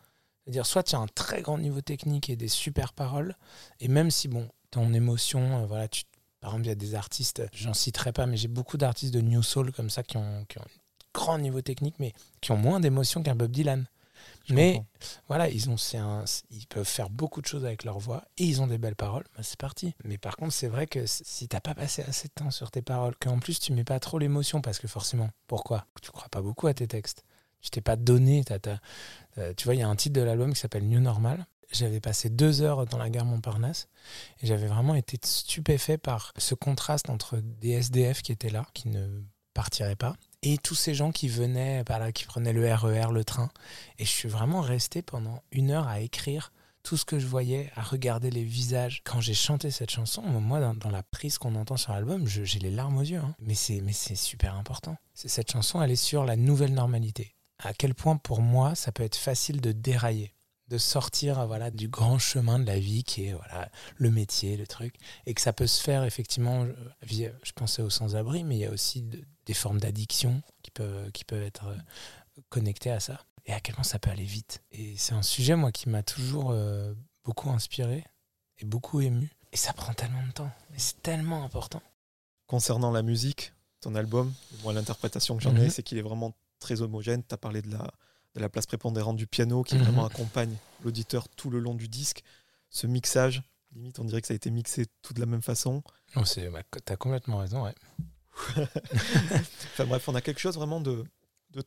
C'est-à-dire 0.43 0.65
soit 0.65 0.83
tu 0.83 0.95
as 0.95 0.99
un 0.99 1.07
très 1.07 1.41
grand 1.41 1.57
niveau 1.57 1.81
technique 1.81 2.29
et 2.29 2.35
des 2.35 2.47
super 2.47 2.93
paroles, 2.93 3.35
et 3.79 3.87
même 3.87 4.09
si 4.09 4.27
bon, 4.27 4.49
ton 4.71 4.93
émotion, 4.93 5.61
euh, 5.61 5.65
voilà, 5.65 5.87
tu, 5.87 6.03
par 6.39 6.51
exemple, 6.51 6.65
il 6.65 6.69
y 6.69 6.71
a 6.71 6.75
des 6.75 6.95
artistes, 6.95 7.43
j'en 7.53 7.73
citerai 7.73 8.11
pas, 8.11 8.25
mais 8.25 8.37
j'ai 8.37 8.47
beaucoup 8.47 8.77
d'artistes 8.77 9.13
de 9.13 9.21
New 9.21 9.43
Soul 9.43 9.71
comme 9.71 9.89
ça 9.89 10.01
qui 10.01 10.17
ont, 10.17 10.45
qui 10.49 10.57
ont 10.57 10.63
un 10.63 11.09
grand 11.13 11.37
niveau 11.37 11.61
technique, 11.61 11.95
mais 11.99 12.13
qui 12.41 12.51
ont 12.51 12.57
moins 12.57 12.79
d'émotion 12.79 13.21
qu'un 13.21 13.35
Bob 13.35 13.51
Dylan. 13.51 13.85
Je 14.45 14.53
Mais 14.53 14.73
comprends. 14.73 14.87
voilà, 15.27 15.49
ils, 15.49 15.69
ont, 15.69 15.75
un- 15.95 16.25
ils 16.49 16.67
peuvent 16.67 16.87
faire 16.87 17.09
beaucoup 17.09 17.41
de 17.41 17.45
choses 17.47 17.65
avec 17.65 17.83
leur 17.83 17.99
voix 17.99 18.23
et 18.37 18.43
ils 18.45 18.61
ont 18.61 18.67
des 18.67 18.77
belles 18.77 18.95
paroles, 18.95 19.23
bah, 19.35 19.43
c'est 19.43 19.59
parti. 19.59 19.93
Mais 20.03 20.17
par 20.17 20.35
contre, 20.35 20.53
c'est 20.53 20.67
vrai 20.67 20.87
que 20.87 21.05
si 21.05 21.47
t'as 21.47 21.59
pas 21.61 21.75
passé 21.75 22.01
assez 22.03 22.27
de 22.27 22.33
temps 22.33 22.51
sur 22.51 22.71
tes 22.71 22.81
paroles, 22.81 23.15
qu'en 23.19 23.39
plus 23.39 23.59
tu 23.59 23.71
mets 23.73 23.83
pas 23.83 23.99
trop 23.99 24.19
l'émotion, 24.19 24.61
parce 24.61 24.79
que 24.79 24.87
forcément, 24.87 25.29
pourquoi? 25.47 25.85
Tu 26.01 26.11
crois 26.11 26.29
pas 26.29 26.41
beaucoup 26.41 26.67
à 26.67 26.73
tes 26.73 26.87
textes. 26.87 27.23
Tu 27.61 27.69
t'es 27.69 27.81
pas 27.81 27.95
donné. 27.95 28.43
t'as- 28.43 28.79
euh, 29.37 29.53
tu 29.55 29.65
vois, 29.65 29.75
il 29.75 29.79
y 29.79 29.83
a 29.83 29.87
un 29.89 29.95
titre 29.95 30.15
de 30.19 30.21
l'album 30.25 30.53
qui 30.53 30.59
s'appelle 30.59 30.87
New 30.87 30.99
Normal. 30.99 31.45
J'avais 31.71 32.01
passé 32.01 32.29
deux 32.29 32.61
heures 32.61 32.85
dans 32.85 32.97
la 32.97 33.09
gare 33.09 33.25
Montparnasse 33.25 33.87
et 34.41 34.47
j'avais 34.47 34.67
vraiment 34.67 34.95
été 34.95 35.17
stupéfait 35.23 35.97
par 35.97 36.33
ce 36.37 36.53
contraste 36.55 37.09
entre 37.09 37.37
des 37.37 37.69
SDF 37.71 38.21
qui 38.21 38.33
étaient 38.33 38.49
là, 38.49 38.65
qui 38.73 38.89
ne 38.89 39.21
partiraient 39.53 39.95
pas, 39.95 40.15
et 40.43 40.57
tous 40.57 40.75
ces 40.75 40.93
gens 40.93 41.11
qui 41.11 41.27
venaient 41.27 41.83
par 41.83 41.99
là, 41.99 42.11
qui 42.11 42.25
prenaient 42.25 42.53
le 42.53 42.73
RER, 42.73 43.11
le 43.11 43.23
train. 43.23 43.49
Et 43.99 44.05
je 44.05 44.09
suis 44.09 44.29
vraiment 44.29 44.61
resté 44.61 45.01
pendant 45.01 45.43
une 45.51 45.71
heure 45.71 45.87
à 45.87 45.99
écrire 45.99 46.51
tout 46.83 46.97
ce 46.97 47.05
que 47.05 47.19
je 47.19 47.27
voyais, 47.27 47.71
à 47.75 47.83
regarder 47.83 48.31
les 48.31 48.43
visages. 48.43 49.01
Quand 49.03 49.21
j'ai 49.21 49.35
chanté 49.35 49.69
cette 49.69 49.91
chanson, 49.91 50.23
moi, 50.23 50.59
dans, 50.73 50.89
la 50.89 51.03
prise 51.03 51.37
qu'on 51.37 51.53
entend 51.55 51.77
sur 51.77 51.93
l'album, 51.93 52.25
j'ai 52.27 52.59
les 52.59 52.71
larmes 52.71 52.97
aux 52.97 53.03
yeux. 53.03 53.19
hein. 53.19 53.35
Mais 53.39 53.53
c'est 53.53 54.15
super 54.15 54.55
important. 54.55 54.97
Cette 55.13 55.51
chanson, 55.51 55.81
elle 55.81 55.91
est 55.91 55.95
sur 55.95 56.25
la 56.25 56.35
nouvelle 56.35 56.73
normalité. 56.73 57.35
À 57.63 57.73
quel 57.73 57.93
point, 57.93 58.17
pour 58.17 58.41
moi, 58.41 58.73
ça 58.73 58.91
peut 58.91 59.03
être 59.03 59.15
facile 59.15 59.61
de 59.61 59.71
dérailler 59.71 60.33
de 60.71 60.77
sortir 60.77 61.45
voilà 61.47 61.69
du 61.69 61.89
grand 61.89 62.17
chemin 62.17 62.57
de 62.57 62.65
la 62.65 62.79
vie 62.79 63.03
qui 63.03 63.25
est 63.25 63.33
voilà 63.33 63.69
le 63.97 64.09
métier 64.09 64.55
le 64.55 64.65
truc 64.65 64.95
et 65.25 65.33
que 65.33 65.41
ça 65.41 65.51
peut 65.51 65.67
se 65.67 65.83
faire 65.83 66.05
effectivement 66.05 66.65
via- 67.01 67.33
je 67.43 67.51
pensais 67.51 67.81
aux 67.81 67.89
sans-abri 67.89 68.45
mais 68.45 68.55
il 68.55 68.59
y 68.59 68.65
a 68.65 68.71
aussi 68.71 69.03
des 69.45 69.53
formes 69.53 69.79
d'addiction 69.79 70.41
qui 70.63 70.71
peuvent 70.71 71.11
qui 71.11 71.23
peuvent 71.25 71.43
être 71.43 71.67
euh, 71.67 71.77
connectées 72.49 72.91
à 72.91 72.99
ça 72.99 73.25
et 73.45 73.53
à 73.53 73.59
quel 73.59 73.75
point 73.75 73.83
ça 73.83 73.99
peut 73.99 74.11
aller 74.11 74.23
vite 74.25 74.61
et 74.71 74.95
c'est 74.97 75.13
un 75.13 75.23
sujet 75.23 75.55
moi 75.55 75.71
qui 75.71 75.89
m'a 75.89 76.03
toujours 76.03 76.51
euh, 76.51 76.93
beaucoup 77.23 77.49
inspiré 77.49 78.03
et 78.59 78.65
beaucoup 78.65 79.01
ému 79.01 79.29
et 79.51 79.57
ça 79.57 79.73
prend 79.73 79.93
tellement 79.93 80.25
de 80.25 80.31
temps 80.31 80.51
mais 80.71 80.77
c'est 80.79 81.01
tellement 81.01 81.43
important 81.43 81.81
Concernant 82.47 82.91
la 82.91 83.01
musique, 83.01 83.53
ton 83.79 83.95
album, 83.95 84.33
moi 84.63 84.73
l'interprétation 84.73 85.37
que 85.37 85.43
j'en 85.43 85.55
ai, 85.55 85.63
Mhm. 85.65 85.69
c'est 85.69 85.83
qu'il 85.83 85.97
est 85.97 86.01
vraiment 86.01 86.33
très 86.59 86.81
homogène. 86.81 87.23
Tu 87.25 87.33
as 87.33 87.37
parlé 87.37 87.61
de 87.61 87.71
la, 87.71 87.89
de 88.35 88.41
la 88.41 88.49
place 88.49 88.65
prépondérante 88.65 89.15
du 89.15 89.25
piano 89.25 89.63
qui 89.63 89.75
Mhm. 89.75 89.83
vraiment 89.83 90.05
accompagne 90.05 90.57
l'auditeur 90.83 91.29
tout 91.29 91.49
le 91.49 91.59
long 91.59 91.75
du 91.75 91.87
disque. 91.87 92.23
Ce 92.69 92.87
mixage, 92.87 93.41
limite 93.73 93.99
on 93.99 94.03
dirait 94.03 94.19
que 94.19 94.27
ça 94.27 94.33
a 94.33 94.35
été 94.35 94.51
mixé 94.51 94.85
tout 95.01 95.13
de 95.13 95.21
la 95.21 95.25
même 95.27 95.41
façon. 95.41 95.81
bah, 96.13 96.23
t'as 96.83 96.97
complètement 96.97 97.37
raison 97.37 97.63
ouais 97.63 97.75
Enfin 99.73 99.85
bref, 99.85 100.07
on 100.07 100.15
a 100.15 100.21
quelque 100.21 100.39
chose 100.39 100.55
vraiment 100.55 100.81
de, 100.81 101.03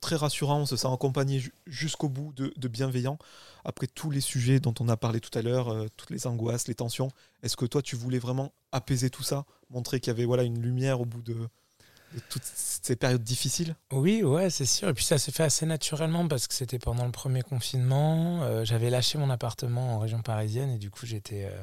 très 0.00 0.16
rassurant. 0.16 0.60
On 0.60 0.66
se 0.66 0.76
sent 0.76 0.88
accompagné 0.92 1.40
ju- 1.40 1.52
jusqu'au 1.66 2.08
bout, 2.08 2.32
de, 2.34 2.68
bienveillant. 2.68 3.18
Après 3.64 3.86
tous 3.86 4.10
les 4.10 4.20
sujets 4.20 4.60
dont 4.60 4.74
on 4.80 4.88
a 4.88 4.96
parlé 4.96 5.20
tout 5.20 5.36
à 5.38 5.42
l'heure, 5.42 5.68
euh, 5.68 5.86
toutes 5.96 6.10
les 6.10 6.26
angoisses, 6.26 6.68
les 6.68 6.74
tensions, 6.74 7.08
est-ce 7.42 7.56
que 7.56 7.66
toi 7.66 7.82
tu 7.82 7.96
voulais 7.96 8.18
vraiment 8.18 8.52
apaiser 8.72 9.10
tout 9.10 9.22
ça, 9.22 9.44
montrer 9.70 10.00
qu'il 10.00 10.10
y 10.10 10.16
avait 10.16 10.24
voilà 10.24 10.42
une 10.42 10.60
lumière 10.60 11.00
au 11.00 11.04
bout 11.06 11.22
de, 11.22 11.34
de 11.34 12.20
toutes 12.28 12.44
ces 12.44 12.96
périodes 12.96 13.22
difficiles? 13.22 13.76
Oui, 13.92 14.22
ouais, 14.22 14.50
c'est 14.50 14.66
sûr. 14.66 14.88
Et 14.88 14.94
puis 14.94 15.04
ça 15.04 15.18
s'est 15.18 15.32
fait 15.32 15.42
assez 15.44 15.66
naturellement 15.66 16.26
parce 16.28 16.46
que 16.46 16.54
c'était 16.54 16.78
pendant 16.78 17.04
le 17.06 17.12
premier 17.12 17.42
confinement. 17.42 18.42
Euh, 18.42 18.64
J'avais 18.64 18.90
lâché 18.90 19.18
mon 19.18 19.30
appartement 19.30 19.94
en 19.96 19.98
région 19.98 20.22
parisienne 20.22 20.70
et 20.70 20.78
du 20.78 20.90
coup 20.90 21.06
j'étais 21.06 21.44
euh, 21.44 21.62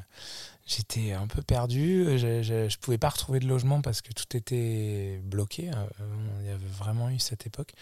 j'étais 0.65 1.13
un 1.13 1.28
peu 1.28 1.41
perdu. 1.41 2.06
Je, 2.17 2.41
je 2.43 2.78
pouvais 2.78 2.97
pas 2.97 3.10
retrouver 3.10 3.39
de 3.39 3.47
logement 3.47 3.82
parce 3.82 4.02
que 4.02 4.13
tout 4.13 4.36
était 4.36 5.19
bloqué. 5.24 5.69
Euh, 5.69 6.06
Il 6.41 6.47
y 6.47 6.50
avait 6.50 6.65
vraiment 6.65 7.10
eu 7.10 7.19
cette 7.19 7.45
époque. 7.45 7.74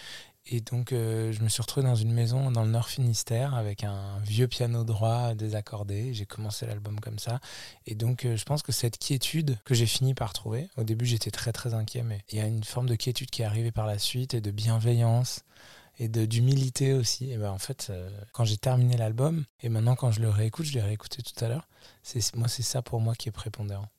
Et 0.51 0.61
donc 0.61 0.93
euh, 0.93 1.31
je 1.31 1.43
me 1.43 1.49
suis 1.49 1.61
retrouvé 1.61 1.85
dans 1.85 1.95
une 1.95 2.11
maison 2.11 2.49
dans 2.49 2.63
le 2.63 2.71
Nord 2.71 2.89
Finistère 2.89 3.53
avec 3.53 3.83
un 3.83 4.17
vieux 4.23 4.47
piano 4.47 4.83
droit 4.83 5.35
désaccordé. 5.35 6.13
J'ai 6.13 6.25
commencé 6.25 6.65
l'album 6.65 6.99
comme 6.99 7.19
ça. 7.19 7.39
Et 7.85 7.93
donc, 7.95 8.25
euh, 8.25 8.35
je 8.35 8.45
pense 8.45 8.63
que 8.63 8.71
cette 8.71 8.97
quiétude 8.97 9.57
que 9.65 9.75
j'ai 9.75 9.85
fini 9.85 10.13
par 10.13 10.33
trouver, 10.33 10.67
au 10.77 10.83
début, 10.83 11.05
j'étais 11.05 11.31
très 11.31 11.51
très 11.51 11.73
inquiet, 11.73 12.03
mais 12.03 12.19
il 12.31 12.39
y 12.39 12.41
a 12.41 12.47
une 12.47 12.63
forme 12.63 12.87
de 12.87 12.95
quiétude 12.95 13.29
qui 13.29 13.43
est 13.43 13.45
arrivée 13.45 13.71
par 13.71 13.85
la 13.85 13.99
suite 13.99 14.33
et 14.33 14.41
de 14.41 14.51
bienveillance 14.51 15.43
et 15.99 16.07
d'humilité 16.07 16.93
aussi. 16.93 17.31
Et 17.31 17.37
ben 17.37 17.51
en 17.51 17.57
fait, 17.59 17.87
euh, 17.89 18.09
quand 18.31 18.45
j'ai 18.45 18.57
terminé 18.57 18.97
l'album 18.97 19.45
et 19.61 19.69
maintenant 19.69 19.95
quand 19.95 20.11
je 20.11 20.21
le 20.21 20.29
réécoute, 20.29 20.65
je 20.65 20.73
l'ai 20.73 20.81
réécouté 20.81 21.21
tout 21.21 21.43
à 21.43 21.49
l'heure. 21.49 21.67
C'est 22.03 22.35
moi, 22.35 22.47
c'est 22.47 22.63
ça 22.63 22.81
pour 22.81 23.01
moi 23.01 23.15
qui 23.15 23.29
est 23.29 23.33
prépondérant. 23.33 23.89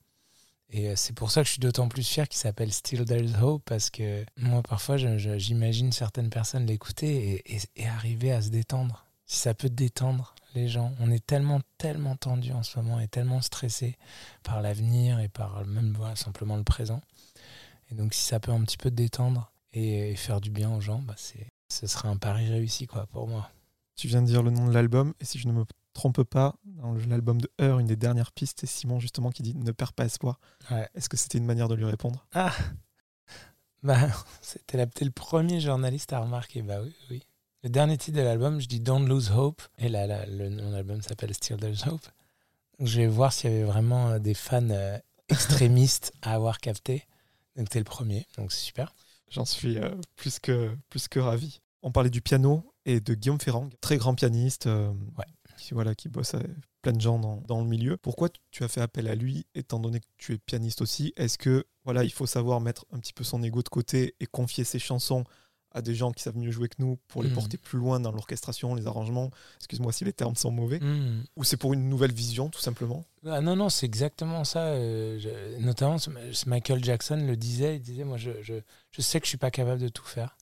Et 0.71 0.89
euh, 0.89 0.95
c'est 0.95 1.13
pour 1.13 1.31
ça 1.31 1.41
que 1.41 1.47
je 1.47 1.53
suis 1.53 1.59
d'autant 1.59 1.87
plus 1.87 2.07
fier 2.07 2.27
qu'il 2.27 2.39
s'appelle 2.39 2.73
Still 2.73 3.05
There's 3.05 3.35
Hope 3.41 3.63
parce 3.65 3.89
que 3.89 4.25
moi, 4.37 4.63
parfois, 4.63 4.97
j'imagine 4.97 5.91
certaines 5.91 6.29
personnes 6.29 6.65
l'écouter 6.65 7.43
et, 7.45 7.87
arriver 7.87 8.31
à 8.31 8.41
se 8.41 8.49
détendre. 8.49 9.05
Si 9.25 9.37
ça 9.39 9.53
peut 9.53 9.69
détendre 9.69 10.35
les 10.55 10.67
gens, 10.67 10.93
on 10.99 11.11
est 11.11 11.25
tellement, 11.25 11.61
tellement 11.77 12.15
tendu 12.15 12.51
en 12.51 12.63
ce 12.63 12.79
moment 12.79 12.99
et 12.99 13.07
tellement 13.07 13.41
stressé 13.41 13.97
par 14.43 14.61
l'avenir 14.61 15.19
et 15.19 15.29
par 15.29 15.65
même 15.65 15.93
voilà, 15.95 16.15
simplement 16.15 16.57
le 16.57 16.63
présent. 16.63 17.01
Et 17.89 17.95
donc, 17.95 18.13
si 18.13 18.21
ça 18.21 18.39
peut 18.39 18.51
un 18.51 18.61
petit 18.63 18.77
peu 18.77 18.91
détendre 18.91 19.51
et, 19.73 20.11
et 20.11 20.15
faire 20.15 20.41
du 20.41 20.49
bien 20.49 20.73
aux 20.73 20.81
gens, 20.81 20.99
bah, 20.99 21.15
c'est, 21.17 21.47
ce 21.71 21.87
serait 21.87 22.07
un 22.09 22.17
pari 22.17 22.49
réussi 22.49 22.85
quoi, 22.87 23.05
pour 23.07 23.27
moi. 23.27 23.49
Tu 23.95 24.07
viens 24.07 24.21
de 24.21 24.27
dire 24.27 24.43
le 24.43 24.51
nom 24.51 24.67
de 24.67 24.73
l'album, 24.73 25.13
et 25.19 25.25
si 25.25 25.37
je 25.39 25.47
ne 25.47 25.53
me 25.53 25.63
trompe 25.93 26.23
pas, 26.23 26.55
dans 26.65 26.93
l'album 26.93 27.39
de 27.41 27.49
Heure, 27.61 27.79
une 27.79 27.87
des 27.87 27.95
dernières 27.95 28.31
pistes, 28.31 28.59
c'est 28.61 28.67
Simon 28.67 28.99
justement 28.99 29.29
qui 29.29 29.43
dit 29.43 29.53
Ne 29.55 29.71
perds 29.71 29.93
pas 29.93 30.05
espoir. 30.05 30.39
Ouais. 30.69 30.87
Est-ce 30.95 31.09
que 31.09 31.17
c'était 31.17 31.37
une 31.37 31.45
manière 31.45 31.67
de 31.67 31.75
lui 31.75 31.85
répondre? 31.85 32.25
Ah 32.33 32.53
bah, 33.83 33.97
C'était 34.41 34.77
la- 34.77 34.85
le 35.01 35.11
premier 35.11 35.59
journaliste 35.59 36.13
à 36.13 36.19
remarquer. 36.19 36.61
Bah 36.61 36.81
oui, 36.81 36.93
oui. 37.09 37.23
Le 37.63 37.69
dernier 37.69 37.97
titre 37.97 38.17
de 38.17 38.23
l'album, 38.23 38.59
je 38.59 38.67
dis 38.67 38.79
Don't 38.79 39.05
Lose 39.07 39.31
Hope. 39.31 39.61
Et 39.77 39.89
là, 39.89 40.07
là 40.07 40.25
le 40.25 40.49
nom 40.49 40.69
de 40.69 40.75
l'album 40.75 41.01
s'appelle 41.01 41.33
Still 41.33 41.57
There's 41.57 41.85
Hope. 41.85 42.07
Donc, 42.79 42.87
je 42.87 42.97
vais 43.01 43.07
voir 43.07 43.31
s'il 43.33 43.51
y 43.51 43.53
avait 43.53 43.63
vraiment 43.63 44.09
euh, 44.09 44.19
des 44.19 44.33
fans 44.33 44.67
euh, 44.71 44.97
extrémistes 45.29 46.11
à 46.23 46.33
avoir 46.33 46.59
capté. 46.59 47.05
Donc, 47.55 47.69
t'es 47.69 47.77
le 47.79 47.85
premier. 47.85 48.25
Donc, 48.37 48.51
c'est 48.51 48.61
super. 48.61 48.95
J'en 49.31 49.45
suis 49.45 49.77
euh, 49.77 49.89
plus, 50.15 50.39
que, 50.39 50.75
plus 50.89 51.07
que 51.07 51.19
ravi. 51.19 51.61
On 51.81 51.91
parlait 51.91 52.09
du 52.09 52.21
piano 52.21 52.73
et 52.85 52.99
de 52.99 53.13
Guillaume 53.15 53.39
Ferrand, 53.39 53.69
très 53.81 53.97
grand 53.97 54.13
pianiste, 54.13 54.67
euh, 54.67 54.91
Ouais. 55.17 55.25
qui, 55.57 55.73
voilà, 55.73 55.95
qui 55.95 56.09
bosse 56.09 56.33
avec 56.35 56.51
plein 56.81 56.91
de 56.93 57.01
gens 57.01 57.17
dans, 57.17 57.37
dans 57.47 57.61
le 57.61 57.67
milieu. 57.67 57.97
Pourquoi 57.97 58.29
tu 58.51 58.63
as 58.63 58.67
fait 58.67 58.81
appel 58.81 59.07
à 59.07 59.15
lui, 59.15 59.45
étant 59.55 59.79
donné 59.79 59.99
que 59.99 60.05
tu 60.17 60.33
es 60.33 60.37
pianiste 60.37 60.81
aussi? 60.81 61.13
Est-ce 61.15 61.37
que 61.37 61.65
voilà, 61.85 62.03
il 62.03 62.11
faut 62.11 62.25
savoir 62.27 62.59
mettre 62.61 62.85
un 62.91 62.99
petit 62.99 63.13
peu 63.13 63.23
son 63.23 63.41
ego 63.41 63.61
de 63.63 63.69
côté 63.69 64.15
et 64.19 64.25
confier 64.27 64.63
ses 64.63 64.79
chansons 64.79 65.23
à 65.73 65.81
des 65.81 65.95
gens 65.95 66.11
qui 66.11 66.21
savent 66.23 66.37
mieux 66.37 66.51
jouer 66.51 66.67
que 66.69 66.75
nous 66.79 66.97
pour 67.07 67.23
les 67.23 67.29
Mhm. 67.29 67.35
porter 67.35 67.57
plus 67.57 67.79
loin 67.79 67.99
dans 67.99 68.11
l'orchestration, 68.11 68.75
les 68.75 68.87
arrangements 68.87 69.29
Excuse-moi 69.57 69.91
si 69.91 70.03
les 70.05 70.13
termes 70.13 70.35
sont 70.35 70.51
mauvais. 70.51 70.79
Hmm. 70.79 71.23
Ou 71.37 71.43
c'est 71.43 71.57
pour 71.57 71.73
une 71.73 71.87
nouvelle 71.87 72.11
vision, 72.13 72.49
tout 72.49 72.59
simplement 72.59 73.05
Ah 73.25 73.39
non, 73.41 73.55
non, 73.55 73.69
c'est 73.69 73.85
exactement 73.85 74.43
ça. 74.43 74.59
euh, 74.65 75.17
je- 75.19 75.61
notamment, 75.63 75.97
Michael 76.45 76.83
Jackson 76.83 77.23
le 77.25 77.37
disait. 77.37 77.75
Il 77.77 77.81
disait 77.81 78.03
Moi, 78.03 78.17
je, 78.17 78.31
je, 78.41 78.55
je 78.91 79.01
sais 79.01 79.19
que 79.19 79.25
je 79.25 79.29
suis 79.29 79.37
pas 79.37 79.51
capable 79.51 79.81
de 79.81 79.87
tout 79.87 80.03
faire. 80.05 80.35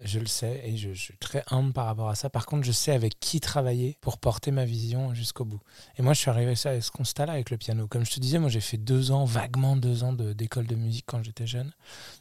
Je 0.00 0.20
le 0.20 0.26
sais 0.26 0.62
et 0.64 0.76
je, 0.76 0.92
suis 0.92 1.16
très 1.16 1.42
humble 1.50 1.72
par 1.72 1.86
rapport 1.86 2.08
à 2.08 2.14
ça. 2.14 2.30
Par 2.30 2.46
contre, 2.46 2.64
je 2.64 2.72
sais 2.72 2.92
avec 2.92 3.18
qui 3.18 3.40
travailler 3.40 3.98
pour 4.00 4.18
porter 4.18 4.50
ma 4.50 4.64
vision 4.64 5.12
jusqu'au 5.12 5.44
bout. 5.44 5.60
Et 5.96 6.02
moi, 6.02 6.12
je 6.12 6.20
suis 6.20 6.30
arrivé 6.30 6.52
à 6.52 6.80
ce 6.80 6.90
constat-là 6.90 7.32
avec 7.32 7.50
le 7.50 7.56
piano. 7.56 7.88
Comme 7.88 8.04
je 8.04 8.12
te 8.12 8.20
disais, 8.20 8.38
moi, 8.38 8.48
j'ai 8.48 8.60
fait 8.60 8.76
deux 8.76 9.10
ans, 9.10 9.24
vaguement 9.24 9.76
deux 9.76 10.04
ans 10.04 10.12
d'école 10.12 10.66
de, 10.66 10.76
musique 10.76 11.04
quand 11.06 11.22
j'étais 11.24 11.46
jeune. 11.46 11.72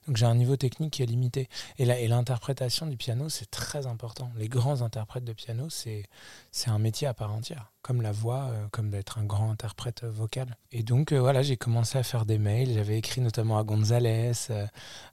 Donc, 0.07 0.17
j'ai 0.17 0.25
un 0.25 0.35
niveau 0.35 0.55
technique 0.55 0.93
qui 0.93 1.03
est 1.03 1.05
limité. 1.05 1.49
Et 1.77 1.85
la- 1.85 1.99
et 1.99 2.07
l'interprétation 2.07 2.87
du 2.87 2.97
piano, 2.97 3.29
c'est 3.29 3.51
très 3.51 3.85
important. 3.85 4.31
Les 4.37 4.49
grands 4.49 4.81
interprètes 4.81 5.25
de 5.25 5.33
piano, 5.33 5.69
c'est 5.69 6.07
un 6.65 6.79
métier 6.79 7.07
à 7.07 7.13
part 7.13 7.31
entière, 7.31 7.71
comme 7.81 8.01
la 8.01 8.11
voix, 8.11 8.49
euh, 8.51 8.67
comme 8.71 8.89
d'être 8.89 9.19
un 9.19 9.23
grand 9.23 9.51
interprète 9.51 10.03
vocal. 10.03 10.57
Et 10.71 10.83
donc 10.83 11.11
euh, 11.11 11.19
voilà, 11.19 11.41
j'ai 11.43 11.57
commencé 11.57 11.97
à 11.97 12.03
faire 12.03 12.25
des 12.25 12.37
mails. 12.39 12.73
J'avais 12.73 12.97
écrit 12.97 13.21
notamment 13.21 13.57
à 13.57 13.63
Gonzalez, 13.63 14.33
euh, 14.49 14.65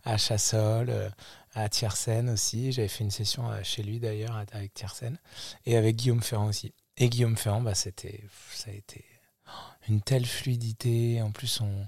à 0.04 0.16
Chassol, 0.16 1.12
à 1.54 1.68
Tiersen 1.68 2.28
aussi. 2.30 2.72
J'avais 2.72 2.88
fait 2.88 3.04
une 3.04 3.10
session 3.10 3.50
euh, 3.50 3.60
chez 3.62 3.82
lui 3.82 4.00
d'ailleurs 4.00 4.36
avec 4.52 4.74
Tiersen 4.74 5.18
et 5.66 5.76
avec 5.76 5.96
Guillaume 5.96 6.22
Ferrand 6.22 6.46
aussi. 6.48 6.72
Et 6.96 7.08
Guillaume 7.08 7.36
Ferrand, 7.36 7.60
bah, 7.60 7.74
c'était, 7.74 8.22
ça 8.52 8.70
a 8.70 8.74
été 8.74 9.04
une 9.88 10.00
telle 10.00 10.26
fluidité. 10.26 11.20
En 11.22 11.30
plus, 11.32 11.60
on, 11.60 11.86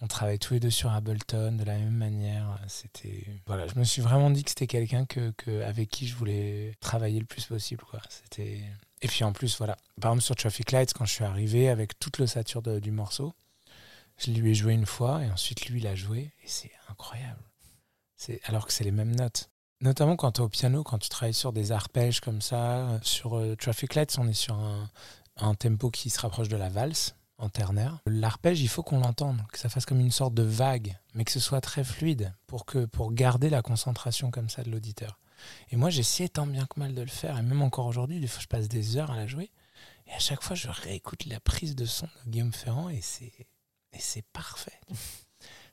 on 0.00 0.06
travaille 0.06 0.38
tous 0.38 0.54
les 0.54 0.60
deux 0.60 0.70
sur 0.70 0.90
Ableton 0.92 1.52
de 1.52 1.64
la 1.64 1.76
même 1.78 1.94
manière. 1.96 2.58
C'était 2.68 3.24
voilà, 3.46 3.66
je 3.66 3.78
me 3.78 3.84
suis 3.84 4.02
vraiment 4.02 4.30
dit 4.30 4.42
que 4.44 4.50
c'était 4.50 4.66
quelqu'un 4.66 5.04
que, 5.04 5.30
que- 5.32 5.62
avec 5.62 5.90
qui 5.90 6.06
je 6.08 6.14
voulais 6.16 6.74
travailler 6.80 7.20
le 7.20 7.26
plus 7.26 7.44
possible. 7.46 7.84
Quoi. 7.84 8.00
C'était 8.08 8.62
et 9.02 9.08
puis 9.08 9.24
en 9.24 9.32
plus, 9.32 9.58
voilà. 9.58 9.76
Par 10.00 10.10
exemple, 10.12 10.24
sur 10.24 10.36
Traffic 10.36 10.72
Lights, 10.72 10.94
quand 10.94 11.04
je 11.04 11.12
suis 11.12 11.24
arrivé 11.24 11.68
avec 11.68 11.98
toute 11.98 12.18
l'ossature 12.18 12.62
du 12.62 12.90
morceau, 12.90 13.34
je 14.16 14.30
lui 14.30 14.52
ai 14.52 14.54
joué 14.54 14.72
une 14.72 14.86
fois 14.86 15.22
et 15.22 15.30
ensuite 15.30 15.66
lui 15.66 15.80
l'a 15.80 15.94
joué 15.94 16.32
et 16.42 16.48
c'est 16.48 16.72
incroyable. 16.88 17.42
Alors 18.44 18.66
que 18.66 18.72
c'est 18.72 18.84
les 18.84 18.92
mêmes 18.92 19.14
notes. 19.14 19.50
Notamment 19.80 20.16
quand 20.16 20.32
tu 20.32 20.40
es 20.40 20.44
au 20.44 20.48
piano, 20.48 20.82
quand 20.82 20.98
tu 20.98 21.08
travailles 21.08 21.34
sur 21.34 21.52
des 21.52 21.72
arpèges 21.72 22.20
comme 22.20 22.40
ça. 22.40 22.88
euh, 22.88 22.98
Sur 23.02 23.36
euh, 23.36 23.56
Traffic 23.56 23.94
Lights, 23.94 24.16
on 24.18 24.26
est 24.26 24.32
sur 24.32 24.58
un, 24.58 25.54
tempo 25.54 25.90
qui 25.90 26.08
se 26.08 26.20
rapproche 26.20 26.48
de 26.48 26.56
la 26.56 26.70
valse 26.70 27.14
en 27.36 27.50
ternaire. 27.50 27.98
L'arpège, 28.06 28.62
il 28.62 28.68
faut 28.68 28.82
qu'on 28.82 29.00
l'entende, 29.00 29.42
que 29.52 29.58
ça 29.58 29.68
fasse 29.68 29.84
comme 29.84 30.00
une 30.00 30.10
sorte 30.10 30.32
de 30.32 30.42
vague, 30.42 30.98
mais 31.14 31.24
que 31.24 31.30
ce 31.30 31.40
soit 31.40 31.60
très 31.60 31.84
fluide 31.84 32.34
pour, 32.46 32.64
que, 32.64 32.86
pour 32.86 33.12
garder 33.12 33.50
la 33.50 33.60
concentration 33.60 34.30
comme 34.30 34.48
ça 34.48 34.62
de 34.62 34.70
l'auditeur. 34.70 35.18
Et 35.70 35.76
moi, 35.76 35.90
j'essayais 35.90 36.30
tant 36.30 36.46
bien 36.46 36.64
que 36.64 36.80
mal 36.80 36.94
de 36.94 37.02
le 37.02 37.08
faire. 37.08 37.36
Et 37.38 37.42
même 37.42 37.60
encore 37.60 37.84
aujourd'hui, 37.84 38.18
des 38.20 38.26
fois, 38.26 38.40
je 38.40 38.46
passe 38.46 38.68
des 38.68 38.96
heures 38.96 39.10
à 39.10 39.16
la 39.16 39.26
jouer. 39.26 39.50
Et 40.06 40.12
à 40.12 40.18
chaque 40.18 40.42
fois, 40.42 40.56
je 40.56 40.68
réécoute 40.68 41.26
la 41.26 41.40
prise 41.40 41.76
de 41.76 41.84
son 41.84 42.08
de 42.24 42.30
Guillaume 42.30 42.54
Ferrand 42.54 42.88
et 42.88 43.00
c'est 43.02 44.24
parfait. 44.32 44.80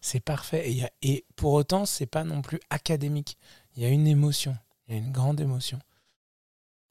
C'est 0.03 0.19
parfait. 0.19 0.91
Et, 1.01 1.25
pour 1.35 1.53
autant, 1.53 1.85
c'est 1.85 2.05
pas 2.05 2.25
non 2.25 2.41
plus 2.41 2.59
académique. 2.69 3.37
Il 3.75 3.83
y 3.83 3.85
a 3.85 3.89
une 3.89 4.05
émotion. 4.05 4.55
Il 4.87 4.93
y 4.93 4.97
a 4.97 5.01
une 5.01 5.11
grande 5.11 5.39
émotion. 5.39 5.79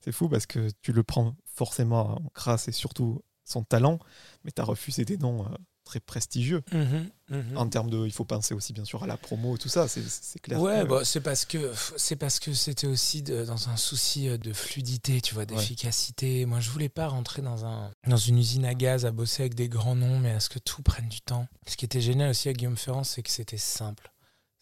C'est 0.00 0.12
fou 0.12 0.28
parce 0.28 0.46
que 0.46 0.70
tu 0.80 0.92
le 0.92 1.02
prends 1.04 1.36
forcément 1.44 2.20
grâce 2.34 2.68
et 2.68 2.72
surtout 2.72 3.22
son 3.44 3.62
talent, 3.62 3.98
mais 4.44 4.50
tu 4.50 4.62
as 4.62 4.64
refusé 4.64 5.04
des 5.04 5.18
noms 5.18 5.44
euh, 5.44 5.54
très 5.84 6.00
prestigieux. 6.00 6.62
Mhm, 6.72 7.10
mhm. 7.30 7.56
En 7.56 7.68
termes 7.68 7.90
de, 7.90 8.04
il 8.06 8.12
faut 8.12 8.24
penser 8.24 8.54
aussi 8.54 8.72
bien 8.72 8.84
sûr 8.84 9.02
à 9.02 9.06
la 9.06 9.16
promo, 9.16 9.56
tout 9.58 9.68
ça, 9.68 9.88
c'est 9.88 10.02
clair. 10.40 10.60
Ouais, 10.60 10.82
que- 10.82 10.88
bah, 10.88 11.04
c'est 11.04 11.20
parce 11.20 11.44
que 11.44 11.72
c'est 11.96 12.16
parce 12.16 12.38
que 12.40 12.52
c'était 12.52 12.86
aussi 12.86 13.22
de- 13.22 13.44
dans 13.44 13.68
un 13.68 13.76
souci 13.76 14.28
euh, 14.28 14.36
de 14.38 14.52
fluidité, 14.52 15.20
tu 15.20 15.34
vois, 15.34 15.44
d'efficacité. 15.44 16.46
Moi, 16.46 16.60
je 16.60 16.70
voulais 16.70 16.88
pas 16.88 17.08
rentrer 17.08 17.42
dans 17.42 17.64
un 17.64 17.90
dans 18.06 18.16
une 18.16 18.38
usine 18.38 18.64
à 18.64 18.74
gaz 18.74 19.04
à 19.06 19.10
bosser 19.10 19.42
avec 19.42 19.54
des 19.54 19.68
grands 19.68 19.96
noms, 19.96 20.18
mais 20.20 20.30
à 20.32 20.40
ce 20.40 20.48
que 20.48 20.58
tout 20.58 20.82
prenne 20.82 21.08
du 21.08 21.20
temps. 21.20 21.46
Ce 21.66 21.76
qui 21.76 21.84
était 21.84 22.00
génial 22.00 22.30
aussi 22.30 22.48
à 22.48 22.52
Guillaume 22.52 22.76
Ferrand, 22.76 23.04
c'est 23.04 23.22
que 23.22 23.30
c'était 23.30 23.56
simple. 23.56 24.11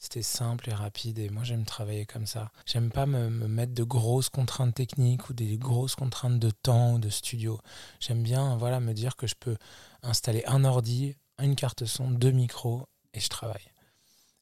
C'était 0.03 0.23
simple 0.23 0.71
et 0.71 0.73
rapide 0.73 1.19
et 1.19 1.29
moi 1.29 1.45
j'aime 1.45 1.67
travailler 1.67 2.07
comme 2.07 2.25
ça. 2.25 2.51
J'aime 2.65 2.91
pas 2.91 3.05
me, 3.05 3.29
me 3.29 3.47
mettre 3.47 3.75
de 3.75 3.85
grosses 3.85 4.31
contraintes 4.31 4.75
techniques 4.75 5.29
ou 5.29 5.35
des 5.35 5.59
grosses 5.59 5.95
contraintes 5.95 6.39
de 6.39 6.51
temps 6.51 6.95
ou 6.95 6.99
de 6.99 7.11
studio. 7.11 7.61
J'aime 8.01 8.23
bien 8.23 8.57
voilà 8.57 8.81
me 8.81 8.95
dire 8.95 9.15
que 9.17 9.27
je 9.27 9.35
peux 9.39 9.57
installer 10.03 10.43
un 10.47 10.65
ordi, 10.65 11.17
une 11.39 11.55
carte 11.55 11.85
son, 11.85 12.11
deux 12.11 12.31
micros 12.31 12.87
et 13.13 13.21
je 13.21 13.29
travaille. 13.29 13.71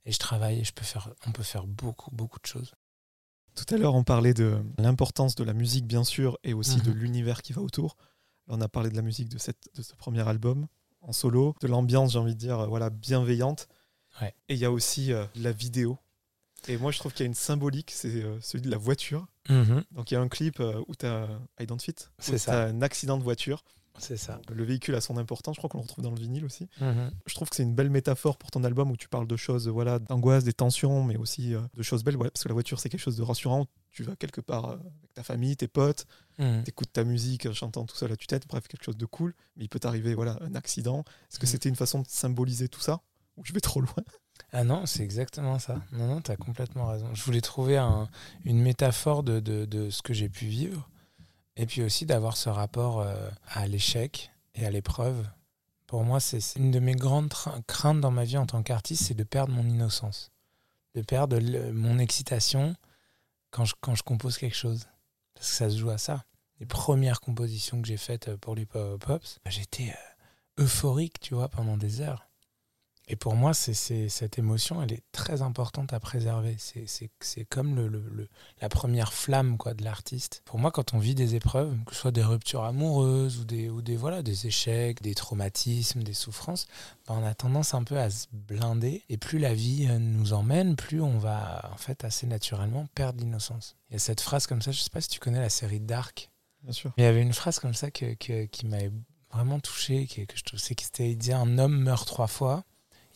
Et 0.05 0.13
je 0.13 0.19
travaille 0.19 0.61
et 0.61 0.65
je 0.65 0.73
peux 0.73 0.85
faire, 0.85 1.11
on 1.27 1.33
peut 1.33 1.43
faire 1.43 1.67
beaucoup, 1.67 2.11
beaucoup 2.15 2.39
de 2.39 2.47
choses. 2.47 2.73
Tout 3.57 3.75
à 3.75 3.77
l'heure, 3.79 3.97
on 3.97 4.05
parlait 4.05 4.35
de 4.35 4.63
l'importance 4.79 5.35
de 5.35 5.43
la 5.43 5.53
musique, 5.55 5.87
bien 5.87 6.05
sûr, 6.05 6.39
et 6.45 6.55
aussi 6.55 6.81
de 6.81 6.93
Mhm. 6.93 6.97
l'univers 6.99 7.43
qui 7.43 7.53
va 7.53 7.61
autour. 7.61 7.97
On 8.47 8.61
a 8.61 8.69
parlé 8.69 8.91
de 8.91 8.95
la 8.97 9.03
musique 9.03 9.29
de, 9.29 9.39
cette, 9.39 9.69
de 9.75 9.83
ce 9.83 9.97
premier 9.97 10.27
album 10.27 10.69
en 11.01 11.13
solo, 11.13 11.55
de 11.61 11.67
l'ambiance, 11.67 12.13
j'ai 12.13 12.19
envie 12.21 12.35
de 12.35 12.39
dire, 12.39 12.61
euh, 12.61 12.67
voilà, 12.69 12.89
bienveillante. 12.91 13.67
Ouais. 14.21 14.35
Et 14.49 14.55
il 14.55 14.61
y 14.61 14.65
a 14.65 14.71
aussi 14.73 15.13
euh, 15.13 15.25
la 15.37 15.53
vidéo. 15.53 15.99
Et 16.67 16.77
moi, 16.77 16.91
je 16.91 16.99
trouve 16.99 17.13
qu'il 17.13 17.21
y 17.25 17.27
a 17.27 17.27
une 17.29 17.35
symbolique, 17.35 17.91
c'est 17.93 18.23
euh, 18.23 18.39
celui 18.41 18.63
de 18.63 18.71
la 18.71 18.77
voiture. 18.79 19.27
Donc, 19.49 20.11
il 20.11 20.15
y 20.15 20.17
a 20.17 20.21
un 20.21 20.29
clip 20.29 20.61
euh, 20.61 20.83
où 20.89 20.95
tu 20.95 21.07
as 21.07 21.29
I 21.61 21.67
Don't 21.67 21.79
Fit, 21.81 21.95
où 22.29 22.37
tu 22.37 22.51
un 22.51 22.83
accident 22.83 23.17
de 23.17 23.23
voiture. 23.23 23.65
C'est 24.01 24.17
ça. 24.17 24.41
Le 24.53 24.63
véhicule 24.63 24.95
a 24.95 25.01
son 25.01 25.17
importance, 25.17 25.57
je 25.57 25.61
crois 25.61 25.69
qu'on 25.69 25.79
le 25.79 25.83
retrouve 25.83 26.05
dans 26.05 26.13
le 26.13 26.21
vinyle 26.21 26.45
aussi. 26.45 26.69
Mhm. 26.81 27.11
Je 27.27 27.35
trouve 27.35 27.49
que 27.51 27.57
c'est 27.57 27.65
une 27.65 27.75
belle 27.75 27.91
métaphore 27.91 28.37
pour 28.39 28.51
ton 28.53 28.63
album 28.63 28.93
où 28.93 28.97
tu 28.97 29.09
parles 29.09 29.27
de 29.27 29.37
choses, 29.37 29.67
voilà, 29.67 29.99
d'angoisse, 29.99 30.45
des 30.45 30.53
tensions, 30.53 31.03
mais 31.03 31.17
aussi 31.17 31.53
euh, 31.55 31.61
de 31.75 31.83
choses 31.83 32.05
belles. 32.05 32.17
ouais, 32.17 32.31
parce 32.31 32.45
que 32.45 32.49
la 32.49 32.55
voiture, 32.55 32.79
c'est 32.79 32.91
quelque 32.91 33.01
chose 33.01 33.17
de 33.17 33.23
rassurant. 33.25 33.67
Tu 33.91 34.05
vas 34.05 34.15
quelque 34.15 34.41
part 34.41 34.67
euh, 34.67 34.75
avec 34.75 35.15
ta 35.15 35.23
famille, 35.25 35.57
tes 35.57 35.67
potes, 35.69 36.07
Mhm. 36.39 36.63
t'écoutes 36.63 36.93
ta 36.93 37.03
musique 37.03 37.47
en 37.47 37.53
chantant 37.55 37.85
tout 37.87 37.97
seul 37.97 38.13
à 38.13 38.17
tue-tête, 38.17 38.47
bref, 38.47 38.69
quelque 38.69 38.85
chose 38.85 38.97
de 38.97 39.07
cool. 39.07 39.35
Mais 39.57 39.65
il 39.65 39.69
peut 39.69 39.81
t'arriver, 39.81 40.15
voilà, 40.15 40.39
un 40.43 40.55
accident. 40.55 41.01
Est-ce 41.31 41.41
que 41.41 41.47
Mhm. 41.47 41.51
c'était 41.51 41.69
une 41.69 41.77
façon 41.77 42.01
de 42.03 42.07
symboliser 42.09 42.69
tout 42.69 42.81
ça? 42.81 43.01
Je 43.43 43.53
vais 43.53 43.61
trop 43.61 43.81
loin 43.81 43.95
Ah 44.53 44.65
non, 44.65 44.87
c'est 44.87 45.03
exactement 45.03 45.59
ça. 45.59 45.81
Non, 45.93 46.07
non, 46.07 46.21
t'as 46.21 46.37
complètement 46.37 46.87
raison. 46.87 47.15
Je 47.15 47.23
voulais 47.25 47.41
trouver 47.41 47.77
un- 47.77 48.09
une 48.45 48.61
métaphore 48.61 49.23
de, 49.23 49.41
de- 49.41 49.91
ce 49.91 50.03
que 50.03 50.15
j'ai 50.15 50.29
pu 50.29 50.47
vivre 50.47 50.89
et 51.57 51.67
puis 51.67 51.83
aussi 51.83 52.07
d'avoir 52.07 52.37
ce 52.37 52.49
rapport 52.49 53.01
euh, 53.01 53.29
à 53.49 53.67
l'échec 53.67 54.31
et 54.55 54.65
à 54.67 54.71
l'épreuve. 54.71 55.27
Pour 55.87 56.05
moi, 56.05 56.21
c'est 56.21 56.41
une 56.57 56.71
de 56.71 56.79
mes 56.81 56.95
grandes 56.95 57.33
craintes 57.67 58.01
dans 58.01 58.11
ma 58.11 58.25
vie 58.25 58.37
en 58.39 58.47
tant 58.47 58.63
qu'artiste, 58.63 59.05
c'est 59.05 59.15
de 59.15 59.25
perdre 59.25 59.53
mon 59.53 59.67
innocence, 59.69 60.31
de 60.95 61.03
perdre 61.03 61.39
mon 61.73 61.99
excitation 61.99 62.75
quand 63.51 63.65
je, 63.65 63.75
quand 63.81 63.95
je 63.95 64.03
compose 64.03 64.37
quelque 64.39 64.57
chose. 64.57 64.87
Parce 65.35 65.49
que 65.51 65.55
ça 65.57 65.71
se 65.71 65.79
joue 65.79 65.91
à 65.91 65.99
ça. 65.99 66.25
Les 66.61 66.67
premières 66.67 67.21
compositions 67.21 67.81
que 67.81 67.89
j'ai 67.89 67.97
faites 67.97 68.35
pour 68.37 68.55
les 68.55 68.67
Pops, 68.67 69.39
j'étais 69.47 69.91
euh, 70.59 70.65
euphorique, 70.65 71.21
tu 71.21 71.35
vois, 71.35 71.49
pendant 71.49 71.77
des 71.77 72.01
heures. 72.01 72.28
Et 73.11 73.17
pour 73.17 73.35
moi, 73.35 73.55
c'est 73.55 73.73
cette 74.09 74.39
émotion, 74.39 74.83
elle 74.83 74.93
est 74.93 75.03
très 75.13 75.41
importante 75.41 75.95
à 75.95 76.01
préserver. 76.01 76.57
C'est- 76.59 77.09
comme 77.49 77.75
le, 77.75 77.89
le- 77.89 78.05
le- 78.13 78.29
la 78.61 78.69
première 78.69 79.13
flamme 79.15 79.57
quoi, 79.57 79.73
de 79.73 79.83
l'artiste. 79.83 80.43
Pour 80.45 80.59
moi, 80.59 80.71
quand 80.71 80.93
on 80.93 80.99
vit 80.99 81.15
des 81.15 81.35
épreuves, 81.35 81.75
que 81.87 81.95
ce 81.95 82.01
soit 82.03 82.11
des 82.11 82.23
ruptures 82.23 82.65
amoureuses 82.65 83.39
ou 83.39 83.45
des, 83.45 83.71
ou 83.71 83.81
des, 83.81 83.97
voilà, 83.97 84.23
des 84.23 84.47
échecs, 84.47 85.01
des 85.01 85.15
traumatismes, 85.15 86.03
des 86.03 86.13
souffrances, 86.13 86.67
ben, 87.07 87.15
on 87.19 87.25
a 87.27 87.33
tendance 87.35 87.73
un 87.73 87.83
peu 87.83 87.99
à 87.99 88.11
se 88.11 88.27
blinder. 88.33 89.03
Et 89.09 89.17
plus 89.17 89.39
la 89.39 89.55
vie 89.55 89.87
euh, 89.89 89.99
nous 89.99 90.35
emmène, 90.35 90.77
plus 90.77 91.01
on 91.01 91.19
va 91.19 91.71
en 91.73 91.79
fait 91.79 92.05
assez 92.05 92.27
naturellement 92.27 92.87
perdre 92.95 93.25
l'innocence. 93.25 93.75
Il 93.89 93.95
y 93.95 93.97
a 93.97 94.01
cette 94.01 94.21
phrase 94.21 94.47
comme 94.47 94.61
ça, 94.61 94.71
je 94.71 94.81
sais 94.81 94.91
pas 94.91 95.01
si 95.01 95.09
tu 95.09 95.19
connais 95.19 95.41
la 95.41 95.49
série 95.49 95.81
Dark. 95.81 96.31
Bien 96.63 96.73
sûr. 96.73 96.93
Il 96.99 97.05
y 97.05 97.07
avait 97.07 97.23
une 97.23 97.33
phrase 97.33 97.59
comme 97.59 97.75
ça 97.75 97.91
que, 97.91 98.15
que- 98.15 98.45
qui 98.45 98.67
m'avait 98.67 98.93
vraiment 99.33 99.61
touché, 99.61 100.07
que, 100.07 100.23
que 100.23 100.37
je 100.37 100.43
trouve, 100.43 100.61
c'est 100.61 100.75
que 100.75 100.83
c'était 100.83 101.15
disait 101.15 101.33
un 101.33 101.57
homme 101.59 101.79
meurt 101.79 102.07
trois 102.07 102.27
fois. 102.27 102.65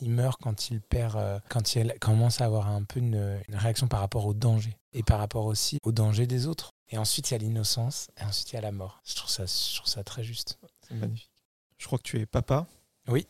Il 0.02 0.10
meurt 0.10 0.40
quand 0.42 0.70
il 0.70 0.80
perd, 0.80 1.16
euh, 1.16 1.38
quand 1.48 1.74
il 1.76 1.94
commence 2.00 2.40
à 2.40 2.44
avoir 2.46 2.66
un 2.68 2.82
peu 2.82 2.98
une, 3.00 3.40
une 3.48 3.54
réaction 3.56 3.86
par 3.88 4.00
rapport 4.00 4.26
au 4.26 4.34
danger 4.34 4.76
et 4.92 5.02
par 5.02 5.18
rapport 5.18 5.46
aussi 5.46 5.78
au 5.84 5.92
danger 5.92 6.26
des 6.26 6.46
autres. 6.46 6.72
Et 6.90 6.98
ensuite 6.98 7.30
il 7.30 7.34
y 7.34 7.36
a 7.36 7.38
l'innocence 7.38 8.08
et 8.20 8.24
ensuite 8.24 8.50
il 8.52 8.54
y 8.56 8.58
a 8.58 8.62
la 8.62 8.72
mort. 8.72 9.00
Je 9.04 9.14
trouve 9.14 9.30
ça, 9.30 9.44
je 9.46 9.76
trouve 9.76 9.88
ça 9.88 10.02
très 10.04 10.24
juste. 10.24 10.58
C'est 10.86 10.94
magnifique. 10.94 11.30
Je 11.78 11.86
crois 11.86 11.98
que 11.98 12.02
tu 12.02 12.20
es 12.20 12.26
papa. 12.26 12.66
Oui. 13.08 13.26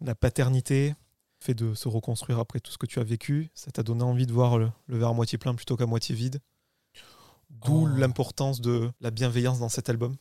La 0.00 0.14
paternité, 0.14 0.94
fait 1.40 1.54
de 1.54 1.74
se 1.74 1.88
reconstruire 1.88 2.38
après 2.38 2.60
tout 2.60 2.70
ce 2.70 2.78
que 2.78 2.86
tu 2.86 3.00
as 3.00 3.04
vécu, 3.04 3.50
ça 3.54 3.70
t'a 3.72 3.82
donné 3.82 4.02
envie 4.04 4.26
de 4.26 4.32
voir 4.32 4.58
le, 4.58 4.70
le 4.86 4.98
verre 4.98 5.08
à 5.08 5.12
moitié 5.12 5.38
plein 5.38 5.54
plutôt 5.56 5.76
qu'à 5.76 5.86
moitié 5.86 6.14
vide. 6.14 6.38
D'où 7.64 7.82
Oh. 7.84 7.96
l'importance 7.98 8.60
de 8.60 8.90
la 9.00 9.10
bienveillance 9.10 9.58
dans 9.58 9.68
cet 9.68 9.88
album. 9.90 10.16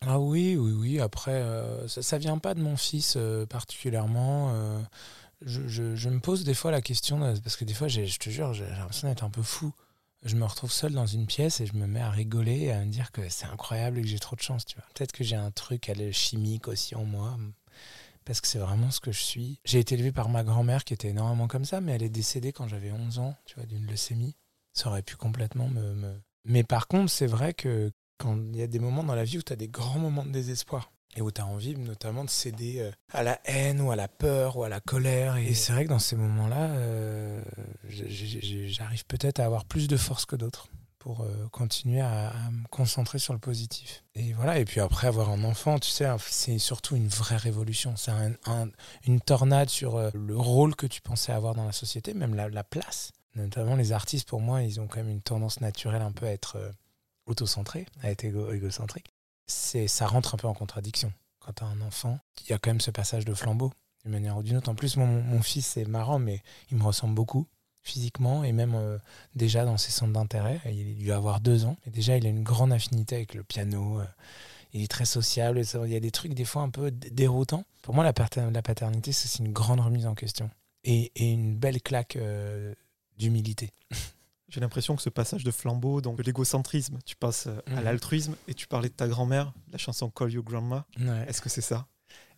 Ah 0.00 0.18
oui, 0.18 0.56
oui, 0.56 0.72
oui. 0.72 1.00
Après, 1.00 1.32
euh, 1.34 1.86
ça, 1.88 2.02
ça 2.02 2.18
vient 2.18 2.38
pas 2.38 2.54
de 2.54 2.60
mon 2.60 2.76
fils 2.76 3.14
euh, 3.16 3.44
particulièrement. 3.46 4.50
euh, 4.54 4.80
je, 5.44 6.08
me 6.08 6.20
pose 6.20 6.44
des 6.44 6.54
fois 6.54 6.70
la 6.70 6.80
question, 6.82 7.22
euh, 7.22 7.34
parce 7.42 7.56
que 7.56 7.64
des 7.64 7.74
fois, 7.74 7.88
je 7.88 8.18
te 8.18 8.30
jure, 8.30 8.52
j'ai 8.54 8.66
l'impression 8.66 9.08
d'être 9.08 9.24
un 9.24 9.30
peu 9.30 9.42
fou. 9.42 9.72
Je 10.24 10.36
me 10.36 10.44
retrouve 10.44 10.70
seul 10.70 10.92
dans 10.92 11.06
une 11.06 11.26
pièce 11.26 11.60
et 11.60 11.66
je 11.66 11.74
me 11.74 11.86
mets 11.86 12.00
à 12.00 12.10
rigoler 12.10 12.60
et 12.60 12.72
à 12.72 12.84
me 12.84 12.90
dire 12.90 13.10
que 13.10 13.28
c'est 13.28 13.46
incroyable 13.46 13.98
et 13.98 14.02
que 14.02 14.08
j'ai 14.08 14.20
trop 14.20 14.36
de 14.36 14.40
chance, 14.40 14.64
tu. 14.64 14.76
Peut-être 14.94 15.12
que 15.12 15.24
j'ai 15.24 15.34
un 15.34 15.50
truc 15.50 15.88
à 15.88 15.94
chimique 16.12 16.68
aussi 16.68 16.94
en 16.94 17.04
moi, 17.04 17.36
parce 18.24 18.40
que 18.40 18.46
c'est 18.46 18.60
vraiment 18.60 18.92
ce 18.92 19.00
que 19.00 19.10
je 19.10 19.20
suis. 19.22 19.58
J'ai 19.64 19.80
été 19.80 19.96
élevé 19.96 20.12
par 20.12 20.28
ma 20.28 20.44
grand-mère 20.44 20.84
qui 20.84 20.94
était 20.94 21.08
énormément 21.08 21.48
comme 21.48 21.64
ça, 21.64 21.80
mais 21.80 21.92
elle 21.92 22.04
est 22.04 22.08
décédée 22.08 22.52
quand 22.52 22.68
j'avais 22.68 22.92
11 22.92 23.18
ans, 23.18 23.34
tu 23.46 23.56
vois, 23.56 23.66
d'une 23.66 23.86
leucémie. 23.86 24.36
Ça 24.72 24.88
aurait 24.90 25.02
pu 25.02 25.16
complètement 25.16 25.68
me... 25.68 25.92
me- 25.94 26.22
Mais 26.44 26.62
par 26.62 26.86
contre, 26.86 27.10
c'est 27.10 27.26
vrai 27.26 27.52
que 27.52 27.90
quand 28.18 28.36
il 28.52 28.56
y 28.56 28.62
a 28.62 28.68
des 28.68 28.78
moments 28.78 29.02
dans 29.02 29.16
la 29.16 29.24
vie 29.24 29.38
où 29.38 29.42
tu 29.42 29.52
as 29.52 29.56
des 29.56 29.68
grands 29.68 29.98
moments 29.98 30.24
de 30.24 30.30
désespoir 30.30 30.91
et 31.16 31.20
où 31.22 31.30
tu 31.30 31.40
as 31.40 31.46
envie 31.46 31.76
notamment 31.76 32.24
de 32.24 32.30
céder 32.30 32.80
euh, 32.80 32.90
à 33.12 33.22
la 33.22 33.40
haine 33.44 33.80
ou 33.80 33.90
à 33.90 33.96
la 33.96 34.08
peur 34.08 34.56
ou 34.56 34.64
à 34.64 34.68
la 34.68 34.80
colère. 34.80 35.36
Et 35.36 35.54
c'est 35.54 35.72
vrai 35.72 35.84
que 35.84 35.90
dans 35.90 35.98
ces 35.98 36.16
moments-là, 36.16 36.70
euh, 36.70 37.42
j'arrive 37.88 39.04
peut-être 39.06 39.40
à 39.40 39.44
avoir 39.44 39.64
plus 39.64 39.88
de 39.88 39.96
force 39.96 40.26
que 40.26 40.36
d'autres 40.36 40.68
pour 40.98 41.22
euh, 41.22 41.48
continuer 41.50 42.00
à, 42.00 42.32
me 42.52 42.66
concentrer 42.68 43.18
sur 43.18 43.32
le 43.32 43.40
positif. 43.40 44.04
Et 44.14 44.32
voilà, 44.34 44.58
et 44.60 44.64
puis 44.64 44.80
après 44.80 45.08
avoir 45.08 45.30
un 45.30 45.42
enfant, 45.42 45.78
tu 45.80 45.90
sais, 45.90 46.06
c'est 46.28 46.58
surtout 46.58 46.94
une 46.94 47.08
vraie 47.08 47.36
révolution. 47.36 47.94
C'est 47.96 48.12
un- 48.12 48.34
un- 48.46 48.68
une 49.06 49.20
tornade 49.20 49.68
sur 49.68 50.10
le 50.14 50.36
rôle 50.38 50.76
que 50.76 50.86
tu 50.86 51.00
pensais 51.00 51.32
avoir 51.32 51.54
dans 51.54 51.64
la 51.66 51.72
société, 51.72 52.14
même 52.14 52.34
la, 52.36 52.48
la 52.48 52.62
place. 52.62 53.10
Notamment 53.34 53.74
les 53.76 53.92
artistes, 53.92 54.28
pour 54.28 54.40
moi, 54.40 54.62
ils 54.62 54.80
ont 54.80 54.86
quand 54.86 54.98
même 54.98 55.08
une 55.08 55.22
tendance 55.22 55.60
naturelle 55.60 56.02
un 56.02 56.12
peu 56.12 56.26
à 56.26 56.30
être 56.30 56.56
autocentrés, 57.26 57.86
à 58.02 58.10
être 58.10 58.24
égo- 58.24 58.52
égocentriques. 58.52 59.11
C'est, 59.52 59.88
ça 59.88 60.06
rentre 60.06 60.34
un 60.34 60.38
peu 60.38 60.46
en 60.46 60.54
contradiction. 60.54 61.12
Quand 61.40 61.52
tu 61.52 61.64
as 61.64 61.66
un 61.66 61.80
enfant, 61.80 62.18
il 62.44 62.50
y 62.50 62.52
a 62.52 62.58
quand 62.58 62.70
même 62.70 62.80
ce 62.80 62.90
passage 62.90 63.24
de 63.24 63.34
flambeau, 63.34 63.72
d'une 64.02 64.12
manière 64.12 64.36
ou 64.36 64.42
d'une 64.42 64.56
autre. 64.56 64.68
En 64.70 64.74
plus, 64.74 64.96
mon, 64.96 65.42
fils, 65.42 65.66
c'est 65.66 65.84
marrant, 65.86 66.18
mais 66.18 66.42
il 66.70 66.76
me 66.78 66.84
ressemble 66.84 67.14
beaucoup 67.14 67.46
physiquement 67.82 68.44
et 68.44 68.52
même 68.52 68.74
euh, 68.76 68.96
déjà 69.34 69.64
dans 69.64 69.76
ses 69.76 69.90
centres 69.90 70.12
d'intérêt. 70.12 70.60
Il 70.66 71.04
doit 71.04 71.16
avoir 71.16 71.40
deux 71.40 71.64
ans. 71.64 71.76
Et 71.86 71.90
déjà, 71.90 72.16
il 72.16 72.24
a 72.26 72.28
une 72.30 72.44
grande 72.44 72.72
affinité 72.72 73.16
avec 73.16 73.34
le 73.34 73.42
piano. 73.42 73.98
euh, 74.00 74.04
il 74.72 74.82
est 74.82 74.88
très 74.90 75.04
sociable. 75.04 75.58
et 75.58 75.64
ça- 75.64 75.80
Il 75.84 75.92
y 75.92 75.96
a 75.96 76.00
des 76.00 76.12
trucs 76.12 76.34
des 76.34 76.44
fois 76.44 76.62
un 76.62 76.70
peu 76.70 76.90
dé- 76.90 77.10
déroutants. 77.10 77.64
Pour 77.82 77.94
moi, 77.94 78.04
la, 78.04 78.12
pater- 78.12 78.50
la 78.52 78.62
paternité, 78.62 79.12
c'est 79.12 79.38
une 79.40 79.52
grande 79.52 79.80
remise 79.80 80.06
en 80.06 80.14
question. 80.14 80.48
Et, 80.84 81.10
et 81.16 81.30
une 81.32 81.56
belle 81.56 81.82
claque 81.82 82.16
euh, 82.16 82.74
d'humilité. 83.18 83.70
J'ai 84.52 84.60
l'impression 84.60 84.94
que 84.96 85.02
ce 85.02 85.08
passage 85.08 85.44
de 85.44 85.50
flambeau, 85.50 86.02
donc 86.02 86.18
de 86.18 86.22
l'égocentrisme, 86.22 86.98
tu 87.06 87.16
passes 87.16 87.46
euh, 87.46 87.58
à 87.68 87.76
Mhm. 87.78 87.84
l'altruisme 87.84 88.36
et 88.48 88.54
tu 88.54 88.66
parlais 88.66 88.90
de 88.90 88.94
ta 88.94 89.08
grand-mère, 89.08 89.52
la 89.70 89.78
chanson 89.78 90.10
Call 90.10 90.30
Your 90.32 90.44
Grandma. 90.44 90.84
Ouais. 91.00 91.24
Est-ce 91.26 91.40
que 91.40 91.48
c'est 91.48 91.62
ça? 91.62 91.86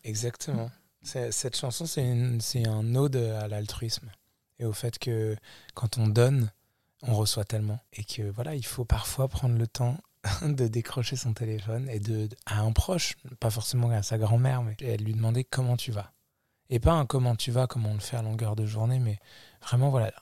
Exactement. 0.05 0.71
Cette 1.03 1.57
chanson, 1.57 1.85
c'est 1.87 2.67
un 2.67 2.95
ode 2.95 3.17
à 3.17 3.49
l'altruisme 3.49 4.11
et 4.59 4.65
au 4.65 4.73
fait 4.73 4.99
que 4.99 5.37
quand 5.75 5.99
on 5.99 6.07
donne, 6.09 6.51
on 7.03 7.15
reçoit 7.15 7.45
tellement. 7.45 7.81
Et 7.93 8.05
que 8.05 8.23
voilà, 8.23 8.55
il 8.55 8.65
faut 8.65 8.85
parfois 8.87 9.29
prendre 9.29 9.59
le 9.59 9.67
temps 9.67 9.99
de 10.43 10.67
décrocher 10.69 11.17
son 11.17 11.35
téléphone 11.35 11.89
et 11.91 11.99
de, 12.01 12.29
à 12.47 12.61
un 12.61 12.73
proche, 12.73 13.17
pas 13.41 13.51
forcément 13.51 13.91
à 13.91 14.03
sa 14.03 14.17
grand-mère, 14.19 14.63
mais 14.63 14.77
et 14.81 14.97
lui 14.97 15.13
demander 15.15 15.45
comment 15.45 15.77
tu 15.77 15.91
vas. 15.93 16.13
Et 16.71 16.79
pas 16.81 16.93
un 16.93 17.05
comment 17.05 17.37
tu 17.37 17.51
vas, 17.51 17.67
comme 17.67 17.85
on 17.85 17.93
le 17.95 18.01
fait 18.01 18.17
à 18.17 18.23
longueur 18.23 18.57
de 18.57 18.65
journée, 18.65 18.99
mais 19.01 19.19
vraiment, 19.61 19.91
voilà, 19.91 20.13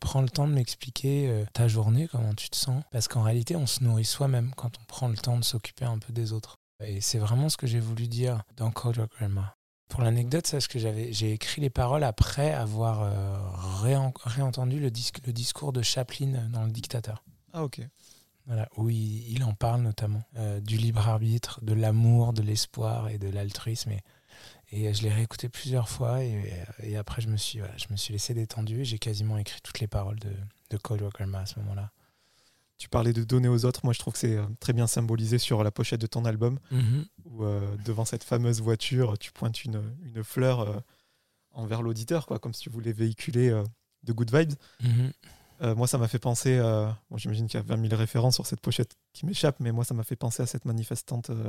prends 0.00 0.22
le 0.22 0.28
temps 0.28 0.48
de 0.48 0.52
m'expliquer 0.52 1.28
euh, 1.28 1.44
ta 1.52 1.68
journée, 1.68 2.08
comment 2.08 2.34
tu 2.34 2.48
te 2.50 2.56
sens. 2.56 2.82
Parce 2.90 3.08
qu'en 3.08 3.22
réalité, 3.22 3.56
on 3.56 3.66
se 3.66 3.82
nourrit 3.84 4.04
soi-même 4.04 4.52
quand 4.56 4.78
on 4.80 4.84
prend 4.84 5.08
le 5.08 5.16
temps 5.16 5.38
de 5.38 5.44
s'occuper 5.44 5.84
un 5.84 5.98
peu 5.98 6.12
des 6.12 6.32
autres. 6.32 6.56
Et 6.84 7.00
c'est 7.00 7.18
vraiment 7.18 7.48
ce 7.48 7.56
que 7.56 7.66
j'ai 7.66 7.80
voulu 7.80 8.08
dire 8.08 8.42
dans 8.56 8.70
Code 8.70 8.96
Your 8.96 9.08
Grandma. 9.08 9.56
Pour 9.88 10.02
l'anecdote, 10.02 10.46
c'est 10.46 10.60
ce 10.60 10.68
que 10.68 10.78
j'avais, 10.78 11.12
j'ai 11.12 11.32
écrit 11.32 11.60
les 11.60 11.70
paroles 11.70 12.04
après 12.04 12.52
avoir 12.52 13.02
euh, 13.02 13.36
réen- 13.82 14.12
réentendu 14.24 14.80
le, 14.80 14.90
dis- 14.90 15.12
le 15.26 15.32
discours 15.32 15.72
de 15.72 15.82
Chaplin 15.82 16.48
dans 16.50 16.64
Le 16.64 16.70
Dictateur. 16.70 17.22
Ah, 17.52 17.62
ok. 17.62 17.80
Voilà, 18.46 18.68
où 18.76 18.90
il, 18.90 19.30
il 19.30 19.44
en 19.44 19.54
parle 19.54 19.82
notamment 19.82 20.22
euh, 20.36 20.60
du 20.60 20.76
libre 20.76 21.08
arbitre, 21.08 21.60
de 21.62 21.72
l'amour, 21.74 22.32
de 22.32 22.42
l'espoir 22.42 23.08
et 23.08 23.18
de 23.18 23.28
l'altruisme. 23.28 23.92
Et, 23.92 24.00
et 24.74 24.92
je 24.94 25.02
l'ai 25.02 25.12
réécouté 25.12 25.48
plusieurs 25.48 25.88
fois 25.88 26.22
et, 26.22 26.42
et 26.82 26.96
après 26.96 27.22
je 27.22 27.28
me 27.28 27.36
suis, 27.36 27.58
voilà, 27.60 27.76
je 27.76 27.86
me 27.90 27.96
suis 27.96 28.12
laissé 28.12 28.34
détendu 28.34 28.80
et 28.80 28.84
j'ai 28.84 28.98
quasiment 28.98 29.38
écrit 29.38 29.60
toutes 29.62 29.80
les 29.80 29.86
paroles 29.86 30.18
de, 30.18 30.30
de 30.70 30.76
Cold 30.76 31.02
Rock 31.02 31.14
Grandma 31.14 31.40
à 31.40 31.46
ce 31.46 31.58
moment-là. 31.60 31.90
Tu 32.76 32.88
parlais 32.88 33.12
de 33.12 33.22
donner 33.22 33.46
aux 33.48 33.64
autres. 33.64 33.80
Moi, 33.84 33.92
je 33.92 34.00
trouve 34.00 34.14
que 34.14 34.18
c'est 34.18 34.36
euh, 34.36 34.44
très 34.58 34.72
bien 34.72 34.88
symbolisé 34.88 35.38
sur 35.38 35.62
la 35.62 35.70
pochette 35.70 36.00
de 36.00 36.08
ton 36.08 36.24
album, 36.24 36.58
où 37.24 37.44
euh, 37.44 37.76
devant 37.84 38.04
cette 38.04 38.24
fameuse 38.24 38.60
voiture, 38.60 39.16
tu 39.16 39.30
pointes 39.30 39.64
une, 39.64 39.80
une 40.02 40.24
fleur 40.24 40.60
euh, 40.60 40.80
envers 41.52 41.82
l'auditeur, 41.82 42.26
quoi, 42.26 42.40
comme 42.40 42.52
si 42.52 42.62
tu 42.62 42.70
voulais 42.70 42.92
véhiculer 42.92 43.48
euh, 43.50 43.62
de 44.02 44.12
good 44.12 44.34
vibes. 44.34 44.54
Mhm. 44.82 45.12
Euh, 45.62 45.74
moi, 45.76 45.86
ça 45.86 45.98
m'a 45.98 46.08
fait 46.08 46.18
penser. 46.18 46.58
euh, 46.58 46.90
bon, 47.10 47.16
J'imagine 47.16 47.46
qu'il 47.46 47.58
y 47.60 47.62
a 47.62 47.64
20 47.64 47.80
000 47.88 47.96
références 47.96 48.34
sur 48.34 48.44
cette 48.46 48.60
pochette 48.60 48.96
qui 49.12 49.24
m'échappe, 49.24 49.60
mais 49.60 49.70
moi, 49.70 49.84
ça 49.84 49.94
m'a 49.94 50.02
fait 50.02 50.16
penser 50.16 50.42
à 50.42 50.46
cette 50.46 50.64
manifestante 50.64 51.30
euh, 51.30 51.48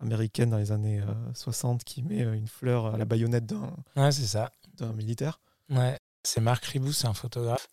américaine 0.00 0.50
dans 0.50 0.58
les 0.58 0.72
années 0.72 1.00
euh, 1.00 1.12
60 1.34 1.84
qui 1.84 2.02
met 2.02 2.24
euh, 2.24 2.34
une 2.34 2.48
fleur 2.48 2.86
à 2.94 2.96
la 2.98 3.04
baïonnette 3.04 3.46
d'un 3.46 3.72
Ouais, 3.96 4.12
ça. 4.12 4.52
militaire. 4.94 5.40
Ouais. 5.70 5.98
C'est 6.22 6.40
Marc 6.40 6.64
Ribou, 6.66 6.92
c'est 6.92 7.06
un 7.06 7.14
photographe. 7.14 7.68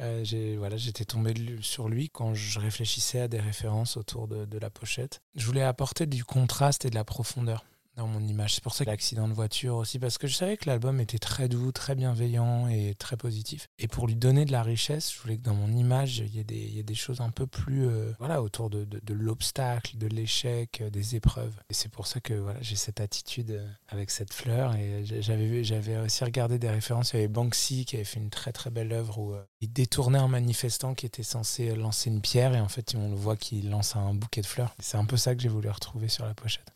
Euh, 0.00 0.24
j'ai- 0.24 0.56
voilà, 0.56 0.76
J'étais 0.76 1.04
tombé 1.04 1.32
sur 1.62 1.88
lui 1.88 2.10
quand 2.10 2.34
je 2.34 2.58
réfléchissais 2.58 3.20
à 3.20 3.28
des 3.28 3.38
références 3.40 3.96
autour 3.96 4.26
de, 4.28 4.44
de 4.44 4.58
la 4.58 4.68
pochette. 4.70 5.20
Je 5.36 5.46
voulais 5.46 5.62
apporter 5.62 6.06
du 6.06 6.24
contraste 6.24 6.84
et 6.84 6.90
de 6.90 6.94
la 6.96 7.04
profondeur 7.04 7.64
dans 7.96 8.06
mon 8.06 8.20
image. 8.20 8.54
C'est 8.54 8.62
pour 8.62 8.74
ça 8.74 8.84
que 8.84 8.90
l'accident 8.90 9.28
de 9.28 9.32
voiture 9.32 9.76
aussi, 9.76 9.98
parce 9.98 10.18
que 10.18 10.26
je 10.26 10.34
savais 10.34 10.56
que 10.56 10.68
l'album 10.68 11.00
était 11.00 11.18
très 11.18 11.48
doux, 11.48 11.72
très 11.72 11.94
bienveillant 11.94 12.68
et 12.68 12.94
très 12.94 13.16
positif. 13.16 13.68
Et 13.78 13.88
pour 13.88 14.06
lui 14.06 14.16
donner 14.16 14.44
de 14.44 14.52
la 14.52 14.62
richesse, 14.62 15.12
je 15.12 15.20
voulais 15.20 15.36
que 15.36 15.42
dans 15.42 15.54
mon 15.54 15.72
image, 15.72 16.18
il 16.18 16.34
y 16.34 16.38
ait 16.40 16.82
des, 16.82 16.94
choses 16.94 17.20
un 17.20 17.30
peu 17.30 17.46
plus 17.46 17.86
euh, 17.86 18.12
voilà, 18.18 18.40
autour 18.40 18.70
de, 18.70 18.86
l'obstacle, 19.12 19.98
de 19.98 20.06
l'échec, 20.06 20.80
euh, 20.80 20.90
des 20.90 21.16
épreuves. 21.16 21.54
Et 21.68 21.74
c'est 21.74 21.88
pour 21.88 22.06
ça 22.06 22.20
que 22.20 22.34
voilà, 22.34 22.60
j'ai 22.62 22.76
cette 22.76 23.00
attitude 23.00 23.50
euh, 23.50 23.68
avec 23.88 24.10
cette 24.10 24.32
fleur. 24.32 24.74
Et 24.76 25.04
j'avais 25.04 25.98
aussi 25.98 26.24
regardé 26.24 26.58
des 26.58 26.70
références. 26.70 27.12
Il 27.12 27.16
y 27.16 27.18
avait 27.20 27.28
Banksy 27.28 27.84
qui 27.84 27.96
avait 27.96 28.04
fait 28.04 28.20
une 28.20 28.30
très 28.30 28.52
très 28.52 28.70
belle 28.70 28.92
œuvre 28.92 29.18
où 29.18 29.34
il 29.60 29.72
détournait 29.72 30.18
un 30.18 30.28
manifestant 30.28 30.94
qui 30.94 31.06
était 31.06 31.22
censé 31.22 31.74
lancer 31.74 32.10
une 32.10 32.20
pierre. 32.20 32.54
Et 32.54 32.60
en 32.60 32.68
fait, 32.68 32.94
on 32.96 33.10
le 33.10 33.16
voit 33.16 33.36
qu'il 33.36 33.70
lance 33.70 33.96
un 33.96 34.14
bouquet 34.14 34.40
de 34.40 34.46
fleurs. 34.46 34.74
C'est 34.78 34.96
un 34.96 35.04
peu 35.04 35.16
ça 35.16 35.34
que 35.34 35.42
j'ai 35.42 35.48
voulu 35.48 35.68
retrouver 35.68 36.08
sur 36.08 36.24
la 36.24 36.34
pochette. 36.34 36.73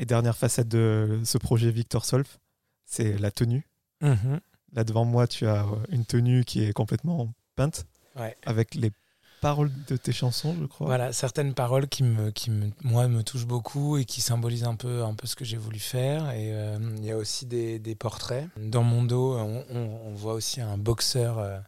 Et 0.00 0.06
dernière 0.06 0.34
facette 0.36 0.66
de 0.68 1.20
ce 1.24 1.36
projet 1.36 1.70
Victor 1.70 2.06
Solf, 2.06 2.38
c'est 2.86 3.18
la 3.18 3.30
tenue. 3.30 3.68
Là 4.00 4.82
devant 4.84 5.04
moi, 5.04 5.26
tu 5.26 5.46
as 5.46 5.64
euh, 5.64 5.76
une 5.90 6.06
tenue 6.06 6.44
qui 6.44 6.62
est 6.64 6.72
complètement 6.72 7.32
peinte, 7.54 7.84
Ouais. 8.16 8.34
avec 8.46 8.74
les 8.76 8.92
paroles 9.42 9.70
de 9.88 9.96
tes 9.96 10.12
chansons, 10.12 10.56
je 10.60 10.64
crois. 10.66 10.86
Voilà, 10.86 11.12
certaines 11.12 11.52
paroles 11.54 11.86
qui, 11.88 12.02
me, 12.02 12.30
qui 12.30 12.50
me, 12.50 12.70
moi, 12.82 13.08
me 13.08 13.22
touchent 13.22 13.46
beaucoup 13.46 13.98
et 13.98 14.04
qui 14.06 14.20
symbolisent 14.20 14.64
un 14.64 14.74
peu, 14.76 15.02
un 15.04 15.14
peu 15.14 15.26
ce 15.26 15.36
que 15.36 15.44
j'ai 15.44 15.56
voulu 15.58 15.78
faire. 15.78 16.30
Et 16.30 16.52
euh, 16.54 16.78
il 16.98 17.04
y 17.04 17.10
a 17.10 17.16
aussi 17.16 17.44
des, 17.46 17.78
des 17.78 17.94
portraits. 17.94 18.48
Dans 18.56 18.82
mon 18.84 19.02
dos, 19.02 19.34
on, 19.36 19.64
on- 19.70 20.00
on 20.06 20.14
voit 20.14 20.32
aussi 20.34 20.60
un 20.62 20.78
boxeur 20.78 21.38
euh, 21.38 21.58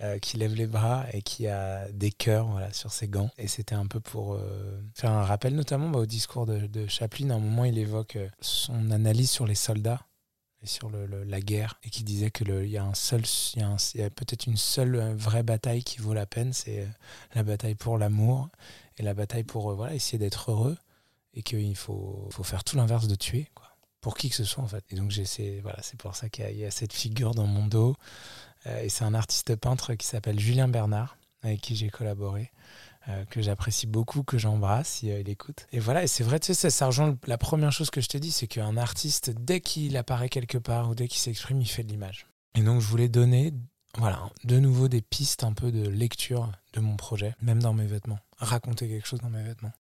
euh, 0.00 0.18
qui 0.18 0.36
lève 0.36 0.54
les 0.54 0.66
bras 0.66 1.06
et 1.12 1.22
qui 1.22 1.46
a 1.46 1.88
des 1.92 2.10
cœurs 2.10 2.46
voilà, 2.46 2.72
sur 2.72 2.92
ses 2.92 3.08
gants. 3.08 3.30
Et 3.38 3.46
c'était 3.48 3.74
un 3.74 3.86
peu 3.86 4.00
pour 4.00 4.34
euh, 4.34 4.80
faire 4.94 5.12
un 5.12 5.24
rappel, 5.24 5.54
notamment 5.54 5.88
bah, 5.88 6.00
au 6.00 6.06
discours 6.06 6.46
de, 6.46 6.86
Chaplin. 6.88 7.30
À 7.30 7.34
un 7.34 7.38
moment, 7.38 7.64
il 7.64 7.78
évoque 7.78 8.16
euh, 8.16 8.28
son 8.40 8.90
analyse 8.90 9.30
sur 9.30 9.46
les 9.46 9.54
soldats 9.54 10.06
et 10.62 10.66
sur 10.66 10.90
la 10.90 11.40
guerre 11.40 11.78
et 11.84 11.90
qui 11.90 12.04
disait 12.04 12.30
que 12.30 12.42
le- 12.42 12.64
il 12.64 12.70
y 12.70 12.78
a 12.78 12.84
un 12.84 12.92
y 13.94 14.02
a, 14.02 14.10
peut-être 14.10 14.46
une 14.46 14.56
seule 14.56 15.14
vraie 15.14 15.42
bataille 15.42 15.84
qui 15.84 15.98
vaut 15.98 16.14
la 16.14 16.26
peine, 16.26 16.52
c'est 16.54 16.88
la 17.34 17.42
bataille 17.42 17.74
pour 17.74 17.98
l'amour 17.98 18.48
et 18.96 19.02
la 19.02 19.12
bataille 19.14 19.44
pour 19.44 19.74
voilà, 19.74 19.94
essayer 19.94 20.18
d'être 20.18 20.50
heureux 20.50 20.76
et 21.34 21.42
qu'il 21.42 21.76
faut, 21.76 22.28
faut 22.32 22.44
faire 22.44 22.64
tout 22.64 22.76
l'inverse 22.76 23.08
de 23.08 23.14
tuer 23.14 23.48
quoi 23.54 23.74
pour 24.00 24.18
qui 24.18 24.28
que 24.28 24.36
ce 24.36 24.44
soit 24.44 24.62
en 24.62 24.68
fait 24.68 24.84
et 24.90 24.96
donc 24.96 25.10
j'essaie 25.10 25.60
voilà 25.62 25.78
c'est 25.82 25.96
pour 25.98 26.14
ça 26.14 26.28
qu'il 26.28 26.58
y, 26.58 26.64
a- 26.66 26.70
cette 26.70 26.92
figure 26.92 27.34
dans 27.34 27.46
mon 27.46 27.66
dos 27.66 27.96
et 28.66 28.88
c'est 28.88 29.04
un 29.04 29.14
artiste 29.14 29.56
peintre 29.56 29.94
qui 29.94 30.06
s'appelle 30.06 30.38
Julien 30.38 30.68
Bernard 30.68 31.16
avec 31.42 31.60
qui 31.60 31.76
j'ai 31.76 31.90
collaboré 31.90 32.50
euh, 33.08 33.24
que 33.26 33.42
j'apprécie 33.42 33.86
beaucoup 33.86 34.22
que 34.22 34.38
j'embrasse 34.38 35.02
euh, 35.04 35.20
il 35.20 35.28
écoute 35.28 35.66
et 35.72 35.78
voilà 35.78 36.02
et 36.02 36.06
c'est 36.06 36.24
vrai 36.24 36.40
tu 36.40 36.54
sais 36.54 36.70
ça, 36.70 36.86
rejoint 36.86 37.16
la 37.26 37.38
première 37.38 37.72
chose 37.72 37.90
que 37.90 38.00
je 38.00 38.08
te 38.08 38.16
dis 38.16 38.30
c'est 38.30 38.46
qu'un 38.46 38.76
artiste 38.76 39.30
dès 39.30 39.60
qu'il 39.60 39.96
apparaît 39.96 40.28
quelque 40.28 40.58
part 40.58 40.90
ou 40.90 40.94
dès 40.94 41.08
qu'il 41.08 41.20
s'exprime 41.20 41.60
il 41.60 41.68
fait 41.68 41.82
de 41.82 41.90
l'image 41.90 42.26
et 42.54 42.62
donc 42.62 42.80
je 42.80 42.86
voulais 42.86 43.08
donner 43.08 43.52
voilà, 43.98 44.28
de 44.42 44.58
nouveau 44.58 44.88
des 44.88 45.02
pistes 45.02 45.44
un 45.44 45.52
peu 45.52 45.70
de 45.70 45.88
lecture 45.88 46.50
de 46.72 46.80
mon 46.80 46.96
projet, 46.96 47.34
même 47.40 47.62
dans 47.62 47.72
mes 47.72 47.86
vêtements. 47.86 48.18
Raconter 48.38 48.88
quelque 48.88 49.06
chose 49.06 49.20
dans 49.20 49.30
mes 49.30 49.42
vêtements. 49.42 49.72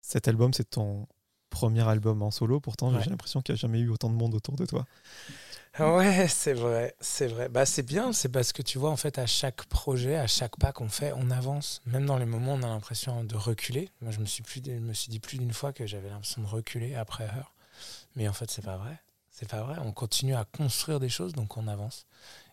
Cet 0.00 0.28
album, 0.28 0.54
c'est 0.54 0.70
ton 0.70 1.06
premier 1.50 1.86
album 1.86 2.22
en 2.22 2.30
solo. 2.30 2.60
Pourtant, 2.60 2.92
Ouais. 2.92 3.02
j'ai 3.02 3.10
l'impression 3.10 3.42
qu'il 3.42 3.54
n'y 3.54 3.58
a 3.58 3.60
jamais 3.60 3.80
eu 3.80 3.90
autant 3.90 4.08
de 4.08 4.14
monde 4.14 4.34
autour 4.34 4.56
de 4.56 4.64
toi. 4.66 4.86
Ouais, 5.78 6.26
c'est 6.28 6.52
vrai, 6.52 6.94
c'est 7.00 7.26
vrai. 7.28 7.48
Bah, 7.48 7.64
c'est 7.64 7.82
bien, 7.84 8.12
c'est 8.12 8.28
parce 8.28 8.52
que 8.52 8.60
tu 8.60 8.78
vois, 8.78 8.90
en 8.90 8.96
fait, 8.96 9.18
à 9.18 9.26
chaque 9.26 9.64
projet, 9.66 10.16
à 10.16 10.26
chaque 10.26 10.56
pas 10.58 10.72
qu'on 10.72 10.88
fait, 10.88 11.12
on 11.16 11.30
avance. 11.30 11.80
Même 11.86 12.06
dans 12.06 12.18
les 12.18 12.26
moments 12.26 12.54
où 12.54 12.56
on 12.58 12.62
a 12.62 12.66
l'impression 12.66 13.22
de 13.24 13.36
reculer. 13.36 13.88
Moi, 14.00 14.10
je 14.10 14.18
me 14.18 14.26
suis, 14.26 14.42
plus, 14.42 14.60
je 14.64 14.72
me 14.72 14.92
suis 14.92 15.10
dit 15.10 15.20
plus 15.20 15.38
d'une 15.38 15.52
fois 15.52 15.72
que 15.72 15.86
j'avais 15.86 16.08
l'impression 16.10 16.42
de 16.42 16.46
reculer 16.46 16.94
après 16.96 17.24
heure. 17.24 17.54
Mais 18.16 18.28
en 18.28 18.32
fait, 18.32 18.50
c'est 18.50 18.64
pas 18.64 18.76
vrai. 18.76 19.00
C'est 19.30 19.48
pas 19.48 19.62
vrai. 19.62 19.76
On 19.82 19.92
continue 19.92 20.34
à 20.34 20.44
construire 20.44 21.00
des 21.00 21.08
choses, 21.08 21.32
donc 21.32 21.56
on 21.56 21.66
avance. 21.68 22.04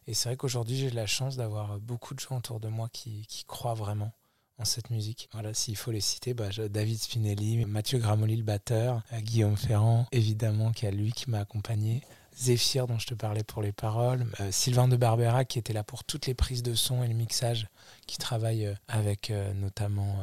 Et 0.05 0.13
c'est 0.13 0.29
vrai 0.29 0.37
qu'aujourd'hui, 0.37 0.77
j'ai 0.77 0.91
la 0.91 1.07
chance 1.07 1.35
d'avoir 1.35 1.79
beaucoup 1.79 2.13
de 2.13 2.19
gens 2.19 2.37
autour 2.37 2.59
de 2.59 2.69
moi 2.69 2.87
qui, 2.93 3.25
qui 3.27 3.43
croient 3.45 3.73
vraiment 3.73 4.13
en 4.59 4.65
cette 4.65 4.89
musique. 4.89 5.29
Voilà, 5.33 5.53
s'il 5.53 5.77
faut 5.77 5.91
les 5.91 6.01
citer, 6.01 6.33
bah, 6.33 6.49
David 6.69 6.97
Spinelli, 6.99 7.65
Mathieu 7.65 7.99
Gramoli, 7.99 8.35
le 8.35 8.43
batteur, 8.43 9.01
euh, 9.13 9.19
Guillaume 9.19 9.57
Ferrand, 9.57 10.07
évidemment, 10.11 10.71
qui 10.71 10.87
a 10.87 10.91
lui 10.91 11.11
qui 11.11 11.29
m'a 11.29 11.39
accompagné. 11.39 12.01
Zéphyr 12.35 12.85
dont 12.85 12.99
je 12.99 13.07
te 13.07 13.15
parlais 13.15 13.43
pour 13.43 13.63
les 13.63 13.71
paroles, 13.71 14.25
euh, 14.39 14.51
Sylvain 14.51 14.87
de 14.87 14.95
Barbera 14.95 15.43
qui 15.43 15.57
était 15.57 15.73
là 15.73 15.83
pour 15.83 16.03
toutes 16.03 16.27
les 16.27 16.35
prises 16.35 16.61
de 16.61 16.75
son 16.75 17.03
et 17.03 17.07
le 17.07 17.15
mixage, 17.15 17.67
qui 18.05 18.17
travaille 18.17 18.67
euh, 18.67 18.75
avec 18.87 19.31
notamment 19.55 20.17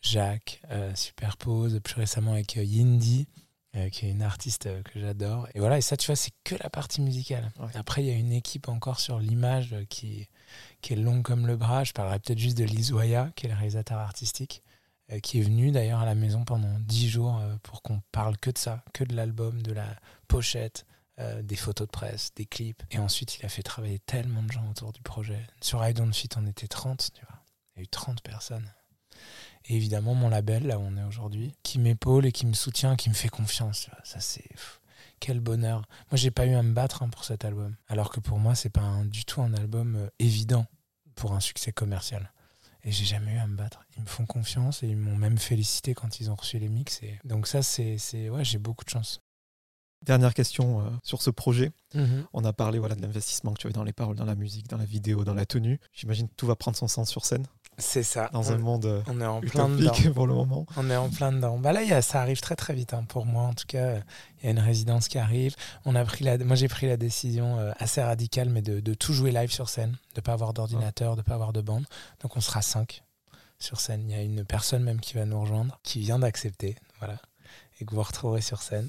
Jacques, 0.00 0.62
Superpose, 0.94 1.78
plus 1.84 1.94
récemment 1.94 2.32
avec 2.32 2.56
Yindi, 2.56 3.26
euh, 3.74 3.88
qui 3.88 4.06
est 4.06 4.10
une 4.10 4.20
artiste 4.20 4.66
euh, 4.66 4.82
que 4.82 5.00
j'adore. 5.00 5.48
Et 5.54 5.58
voilà, 5.58 5.78
et 5.78 5.80
ça 5.80 5.96
tu 5.96 6.06
vois, 6.06 6.16
c'est 6.16 6.32
que 6.44 6.54
la 6.62 6.68
partie 6.68 7.00
musicale. 7.00 7.50
Ouais. 7.58 7.70
Après, 7.74 8.02
il 8.02 8.06
y 8.06 8.10
a 8.10 8.14
une 8.14 8.32
équipe 8.32 8.68
encore 8.68 9.00
sur 9.00 9.18
l'image 9.18 9.72
euh, 9.72 9.86
qui, 9.88 10.28
qui 10.82 10.92
est 10.92 10.96
longue 10.96 11.22
comme 11.22 11.46
le 11.46 11.56
bras. 11.56 11.82
Je 11.82 11.92
parlerai 11.92 12.18
peut-être 12.18 12.38
juste 12.38 12.58
de 12.58 12.64
Lizoya, 12.64 13.30
qui 13.34 13.46
est 13.46 13.48
le 13.48 13.54
réalisateur 13.54 13.98
artistique, 13.98 14.62
qui 15.22 15.40
est 15.40 15.42
venu 15.42 15.70
d'ailleurs 15.70 16.00
à 16.00 16.04
la 16.04 16.14
maison 16.14 16.44
pendant 16.44 16.78
dix 16.80 17.08
jours 17.08 17.42
pour 17.62 17.82
qu'on 17.82 18.02
parle 18.12 18.36
que 18.36 18.50
de 18.50 18.58
ça, 18.58 18.84
que 18.94 19.04
de 19.04 19.14
l'album, 19.14 19.62
de 19.62 19.72
la 19.72 19.86
pochette, 20.26 20.86
des 21.42 21.56
photos 21.56 21.86
de 21.86 21.90
presse, 21.90 22.30
des 22.34 22.46
clips. 22.46 22.82
Et 22.90 22.98
ensuite, 22.98 23.38
il 23.38 23.44
a 23.44 23.50
fait 23.50 23.62
travailler 23.62 23.98
tellement 23.98 24.42
de 24.42 24.50
gens 24.50 24.66
autour 24.70 24.92
du 24.92 25.02
projet. 25.02 25.46
Sur 25.60 25.86
I 25.86 25.92
Don't 25.92 26.14
Fit, 26.14 26.30
on 26.36 26.46
était 26.46 26.68
30, 26.68 27.10
tu 27.12 27.24
vois. 27.26 27.40
Il 27.74 27.80
y 27.80 27.80
a 27.80 27.84
eu 27.84 27.88
30 27.88 28.22
personnes. 28.22 28.70
Et 29.66 29.76
évidemment, 29.76 30.14
mon 30.14 30.28
label, 30.28 30.66
là 30.66 30.78
où 30.78 30.82
on 30.82 30.96
est 30.96 31.04
aujourd'hui, 31.04 31.52
qui 31.62 31.78
m'épaule 31.78 32.26
et 32.26 32.32
qui 32.32 32.46
me 32.46 32.52
soutient, 32.54 32.96
qui 32.96 33.08
me 33.08 33.14
fait 33.14 33.28
confiance. 33.28 33.88
Ça, 34.04 34.20
c'est. 34.20 34.44
Quel 35.20 35.38
bonheur. 35.38 35.82
Moi, 36.10 36.16
j'ai 36.16 36.32
pas 36.32 36.46
eu 36.46 36.54
à 36.54 36.62
me 36.62 36.72
battre 36.72 37.02
hein, 37.04 37.08
pour 37.08 37.24
cet 37.24 37.44
album. 37.44 37.76
Alors 37.86 38.10
que 38.10 38.18
pour 38.18 38.38
moi, 38.40 38.56
c'est 38.56 38.70
pas 38.70 38.80
un- 38.80 39.04
du 39.04 39.24
tout 39.24 39.40
un 39.40 39.54
album 39.54 39.94
euh, 39.96 40.08
évident 40.18 40.66
pour 41.14 41.32
un 41.32 41.38
succès 41.40 41.70
commercial. 41.70 42.32
Et 42.82 42.90
j'ai 42.90 43.04
jamais 43.04 43.34
eu 43.34 43.38
à 43.38 43.46
me 43.46 43.54
battre. 43.56 43.84
Ils 43.96 44.02
me 44.02 44.08
font 44.08 44.26
confiance 44.26 44.82
et 44.82 44.88
ils 44.88 44.96
m'ont 44.96 45.14
même 45.16 45.38
félicité 45.38 45.94
quand 45.94 46.18
ils 46.18 46.28
ont 46.28 46.34
reçu 46.34 46.58
les 46.58 46.68
mix. 46.68 47.00
Et... 47.04 47.20
Donc, 47.24 47.46
ça, 47.46 47.62
c'est. 47.62 47.98
c'est- 47.98 48.28
Ouais, 48.30 48.44
j'ai 48.44 48.58
beaucoup 48.58 48.84
de 48.84 48.90
chance. 48.90 49.20
Dernière 50.04 50.34
question 50.34 50.80
euh, 50.80 50.90
sur 51.04 51.22
ce 51.22 51.30
projet. 51.30 51.70
On 52.32 52.44
a 52.44 52.52
parlé 52.52 52.80
voilà, 52.80 52.96
de 52.96 53.02
l'investissement 53.02 53.52
que 53.52 53.60
tu 53.60 53.68
avais 53.68 53.74
dans 53.74 53.84
les 53.84 53.92
paroles, 53.92 54.16
dans 54.16 54.24
la 54.24 54.34
musique, 54.34 54.66
dans 54.66 54.76
la 54.78 54.84
vidéo, 54.84 55.22
dans 55.24 55.34
la 55.34 55.46
tenue. 55.46 55.78
J'imagine 55.92 56.28
que 56.28 56.34
tout 56.34 56.46
va 56.48 56.56
prendre 56.56 56.76
son 56.76 56.88
sens 56.88 57.08
sur 57.08 57.24
scène, 57.24 57.46
C'est 57.82 58.02
ça. 58.02 58.30
dans 58.32 58.42
on, 58.42 58.52
un 58.52 58.58
monde 58.58 58.86
euh, 58.86 59.02
on 59.08 59.20
est 59.20 59.26
en 59.26 59.40
plein 59.40 59.68
dedans. 59.68 59.92
pour 60.14 60.26
le 60.26 60.34
moment. 60.34 60.66
On 60.76 60.88
est 60.88 60.96
en 60.96 61.10
plein 61.10 61.32
dedans. 61.32 61.58
Bah 61.58 61.72
là, 61.72 61.82
il 61.82 61.88
y 61.88 61.92
a- 61.92 62.00
ça 62.02 62.20
arrive 62.22 62.40
très 62.40 62.56
très 62.56 62.74
vite 62.74 62.94
hein, 62.94 63.04
pour 63.08 63.26
moi. 63.26 63.42
En 63.42 63.52
tout 63.54 63.66
cas, 63.66 63.96
il 64.40 64.44
y 64.44 64.48
a 64.48 64.50
une 64.50 64.58
résidence 64.58 65.08
qui 65.08 65.18
arrive. 65.18 65.54
On 65.84 65.94
a 65.94 66.04
pris 66.04 66.24
la, 66.24 66.38
moi, 66.38 66.56
j'ai 66.56 66.68
pris 66.68 66.86
la 66.86 66.96
décision 66.96 67.58
euh, 67.58 67.72
assez 67.78 68.02
radicale, 68.02 68.48
mais 68.48 68.62
de, 68.62 68.80
de 68.80 68.94
tout 68.94 69.12
jouer 69.12 69.32
live 69.32 69.50
sur 69.52 69.68
scène, 69.68 69.96
de 70.14 70.20
pas 70.20 70.32
avoir 70.32 70.52
d'ordinateur, 70.54 71.16
de 71.16 71.22
pas 71.22 71.34
avoir 71.34 71.52
de 71.52 71.60
bande. 71.60 71.84
Donc 72.20 72.36
on 72.36 72.40
sera 72.40 72.62
cinq 72.62 73.02
sur 73.58 73.80
scène. 73.80 74.08
Il 74.08 74.16
y 74.16 74.18
a 74.18 74.22
une 74.22 74.44
personne 74.44 74.82
même 74.82 75.00
qui 75.00 75.14
va 75.14 75.24
nous 75.24 75.40
rejoindre, 75.40 75.78
qui 75.82 76.00
vient 76.00 76.18
d'accepter, 76.18 76.76
voilà, 76.98 77.16
et 77.80 77.84
que 77.84 77.94
vous 77.94 78.02
retrouverez 78.02 78.40
sur 78.40 78.62
scène. 78.62 78.88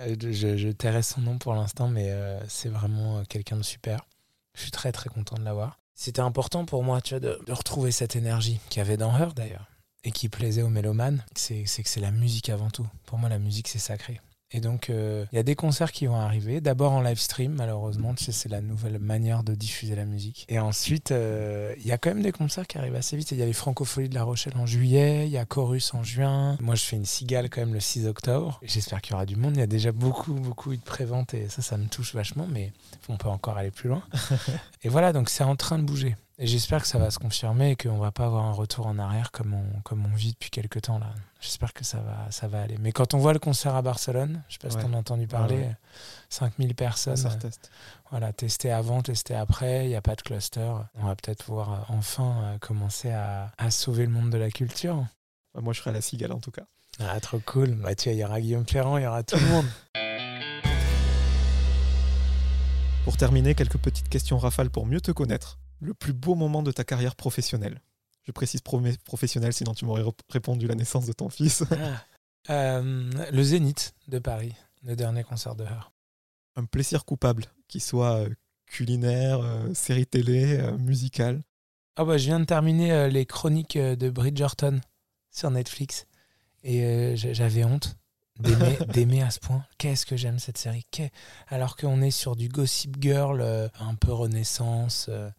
Euh, 0.00 0.14
je, 0.20 0.56
je 0.56 0.68
tairai 0.68 1.02
son 1.02 1.20
nom 1.20 1.36
pour 1.38 1.54
l'instant, 1.54 1.88
mais 1.88 2.10
euh, 2.10 2.38
c'est 2.48 2.68
vraiment 2.68 3.22
quelqu'un 3.24 3.56
de 3.56 3.62
super. 3.62 4.00
Je 4.54 4.62
suis 4.62 4.70
très 4.70 4.92
très 4.92 5.08
content 5.08 5.36
de 5.36 5.44
l'avoir. 5.44 5.78
C'était 5.98 6.20
important 6.20 6.64
pour 6.64 6.84
moi 6.84 7.00
tu 7.00 7.14
vois, 7.14 7.20
de, 7.20 7.52
retrouver 7.52 7.90
cette 7.90 8.14
énergie 8.14 8.60
qu'il 8.70 8.78
y 8.78 8.82
avait 8.82 8.96
dans 8.96 9.14
Her 9.18 9.34
d'ailleurs 9.34 9.66
et 10.04 10.12
qui 10.12 10.28
plaisait 10.28 10.62
aux 10.62 10.68
mélomanes. 10.68 11.24
C'est 11.34 11.64
que 11.64 11.88
c'est 11.88 12.00
la 12.00 12.12
musique 12.12 12.50
avant 12.50 12.70
tout. 12.70 12.86
Pour 13.04 13.18
moi, 13.18 13.28
la 13.28 13.40
musique, 13.40 13.66
c'est 13.66 13.80
sacré. 13.80 14.20
Et 14.50 14.60
donc, 14.60 14.88
euh, 14.88 15.26
il 15.32 15.36
y 15.36 15.38
a 15.38 15.42
des 15.42 15.54
concerts 15.54 15.92
qui 15.92 16.06
vont 16.06 16.16
arriver. 16.16 16.60
D'abord 16.60 16.92
en 16.92 17.02
live 17.02 17.18
stream, 17.18 17.52
malheureusement, 17.52 18.14
tu 18.14 18.24
sais, 18.24 18.32
c'est 18.32 18.48
la 18.48 18.62
nouvelle 18.62 18.98
manière 18.98 19.42
de 19.42 19.54
diffuser 19.54 19.94
la 19.94 20.06
musique. 20.06 20.46
Et 20.48 20.58
ensuite, 20.58 21.12
euh, 21.12 21.74
il 21.78 21.86
y 21.86 21.92
a 21.92 21.98
quand 21.98 22.10
même 22.10 22.22
des 22.22 22.32
concerts 22.32 22.66
qui 22.66 22.78
arrivent 22.78 22.94
assez 22.94 23.16
vite. 23.16 23.30
Il 23.32 23.38
y 23.38 23.42
a 23.42 23.46
les 23.46 23.52
Francopholies 23.52 24.08
de 24.08 24.14
La 24.14 24.24
Rochelle 24.24 24.56
en 24.56 24.64
juillet, 24.64 25.26
il 25.26 25.32
y 25.32 25.38
a 25.38 25.44
Chorus 25.44 25.92
en 25.92 26.02
juin. 26.02 26.56
Moi, 26.60 26.76
je 26.76 26.84
fais 26.84 26.96
une 26.96 27.04
cigale 27.04 27.50
quand 27.50 27.60
même 27.60 27.74
le 27.74 27.80
6 27.80 28.06
octobre. 28.06 28.58
J'espère 28.62 29.02
qu'il 29.02 29.12
y 29.12 29.14
aura 29.14 29.26
du 29.26 29.36
monde. 29.36 29.56
Il 29.56 29.60
y 29.60 29.62
a 29.62 29.66
déjà 29.66 29.92
beaucoup, 29.92 30.32
beaucoup 30.32 30.72
eu 30.72 30.78
de 30.78 30.82
prévente 30.82 31.34
et 31.34 31.48
ça, 31.48 31.60
ça 31.60 31.76
me 31.76 31.86
touche 31.86 32.14
vachement, 32.14 32.46
mais 32.50 32.72
on 33.10 33.16
peut 33.18 33.28
encore 33.28 33.58
aller 33.58 33.70
plus 33.70 33.90
loin. 33.90 34.02
et 34.82 34.88
voilà, 34.88 35.12
donc 35.12 35.28
c'est 35.28 35.44
en 35.44 35.56
train 35.56 35.78
de 35.78 35.84
bouger. 35.84 36.16
Et 36.40 36.46
j'espère 36.46 36.82
que 36.82 36.86
ça 36.86 36.98
va 37.00 37.10
se 37.10 37.18
confirmer 37.18 37.72
et 37.72 37.76
qu'on 37.76 37.98
va 37.98 38.12
pas 38.12 38.24
avoir 38.26 38.44
un 38.44 38.52
retour 38.52 38.86
en 38.86 38.96
arrière 39.00 39.32
comme 39.32 39.54
on, 39.54 39.80
comme 39.80 40.06
on 40.06 40.14
vit 40.14 40.32
depuis 40.34 40.50
quelques 40.50 40.82
temps 40.82 41.00
là. 41.00 41.12
J'espère 41.40 41.72
que 41.72 41.82
ça 41.84 41.98
va, 41.98 42.30
ça 42.30 42.46
va 42.46 42.62
aller. 42.62 42.76
Mais 42.78 42.92
quand 42.92 43.12
on 43.12 43.18
voit 43.18 43.32
le 43.32 43.40
concert 43.40 43.74
à 43.74 43.82
Barcelone, 43.82 44.44
je 44.48 44.52
sais 44.54 44.58
pas 44.60 44.70
si 44.70 44.76
Ouais. 44.76 44.82
t'en 44.84 44.92
as 44.94 44.98
entendu 44.98 45.26
parler, 45.26 45.56
Ouais, 45.56 45.62
ouais. 45.62 45.76
5000 46.28 46.76
personnes, 46.76 47.26
euh, 47.26 47.28
reteste. 47.28 47.72
voilà, 48.10 48.32
testé 48.32 48.70
avant, 48.70 49.02
testé 49.02 49.34
après, 49.34 49.86
il 49.86 49.88
n'y 49.88 49.96
a 49.96 50.00
pas 50.00 50.14
de 50.14 50.22
cluster. 50.22 50.70
On 50.94 51.06
va 51.06 51.16
peut-être 51.16 51.42
pouvoir 51.44 51.72
euh, 51.72 51.76
enfin 51.88 52.40
euh, 52.44 52.58
commencer 52.58 53.10
à, 53.10 53.50
à 53.58 53.72
sauver 53.72 54.04
le 54.06 54.12
monde 54.12 54.30
de 54.30 54.38
la 54.38 54.50
culture. 54.52 55.04
Bah, 55.54 55.60
Moi, 55.60 55.72
je 55.72 55.80
serai 55.80 55.90
à 55.90 55.94
la 55.94 56.00
cigale 56.00 56.30
en 56.30 56.38
tout 56.38 56.52
cas. 56.52 56.62
Ah, 57.00 57.18
trop 57.18 57.40
cool. 57.40 57.74
Bah, 57.74 57.96
tu 57.96 58.10
il 58.10 58.16
y 58.16 58.24
aura 58.24 58.40
Guillaume 58.40 58.66
Ferrand, 58.66 58.96
il 58.96 59.02
y 59.02 59.06
aura 59.08 59.24
tout 59.24 59.36
le 59.36 59.46
monde. 59.46 59.66
Pour 63.04 63.16
terminer, 63.16 63.56
quelques 63.56 63.78
petites 63.78 64.08
questions 64.08 64.38
rafales 64.38 64.70
pour 64.70 64.86
mieux 64.86 65.00
te 65.00 65.10
connaître. 65.10 65.58
Le 65.80 65.94
plus 65.94 66.12
beau 66.12 66.34
moment 66.34 66.62
de 66.62 66.72
ta 66.72 66.84
carrière 66.84 67.14
professionnelle 67.14 67.80
Je 68.24 68.32
précise 68.32 68.60
professionnelle, 69.04 69.52
sinon 69.52 69.74
tu 69.74 69.84
m'aurais 69.84 70.04
répondu 70.28 70.66
la 70.66 70.74
naissance 70.74 71.06
de 71.06 71.12
ton 71.12 71.28
fils. 71.28 71.64
Ah. 71.72 72.04
Euh, 72.50 73.10
le 73.30 73.42
Zénith 73.42 73.94
de 74.06 74.18
Paris, 74.18 74.54
le 74.82 74.96
dernier 74.96 75.22
concert 75.22 75.54
de 75.54 75.64
Her. 75.64 75.92
Un 76.56 76.64
plaisir 76.64 77.04
coupable, 77.04 77.44
qui 77.68 77.78
soit 77.78 78.20
euh, 78.20 78.30
culinaire, 78.66 79.40
euh, 79.40 79.74
série 79.74 80.06
télé, 80.06 80.58
euh, 80.58 80.76
musical. 80.78 81.42
Ah 81.96 82.04
bah, 82.04 82.16
je 82.16 82.26
viens 82.26 82.40
de 82.40 82.44
terminer 82.44 83.10
les 83.10 83.26
chroniques 83.26 83.76
de 83.76 84.08
Bridgerton 84.08 84.80
sur 85.30 85.50
Netflix 85.50 86.06
et 86.62 87.16
j'avais 87.16 87.64
honte 87.64 87.96
d'aimer 88.92 89.22
à 89.22 89.30
ce 89.30 89.38
point. 89.40 89.64
Qu'est-ce 89.78 90.06
que 90.06 90.16
j'aime 90.16 90.38
cette 90.38 90.58
série? 90.58 90.84
Qu'est- 90.90 91.10
Alors 91.48 91.76
qu'on 91.76 92.00
est 92.02 92.10
sur 92.10 92.36
du 92.36 92.48
Gossip 92.48 92.96
Girl, 93.00 93.40
euh, 93.40 93.68
un 93.80 93.94
peu 93.94 94.12
Renaissance. 94.12 95.06
euh, 95.08 95.30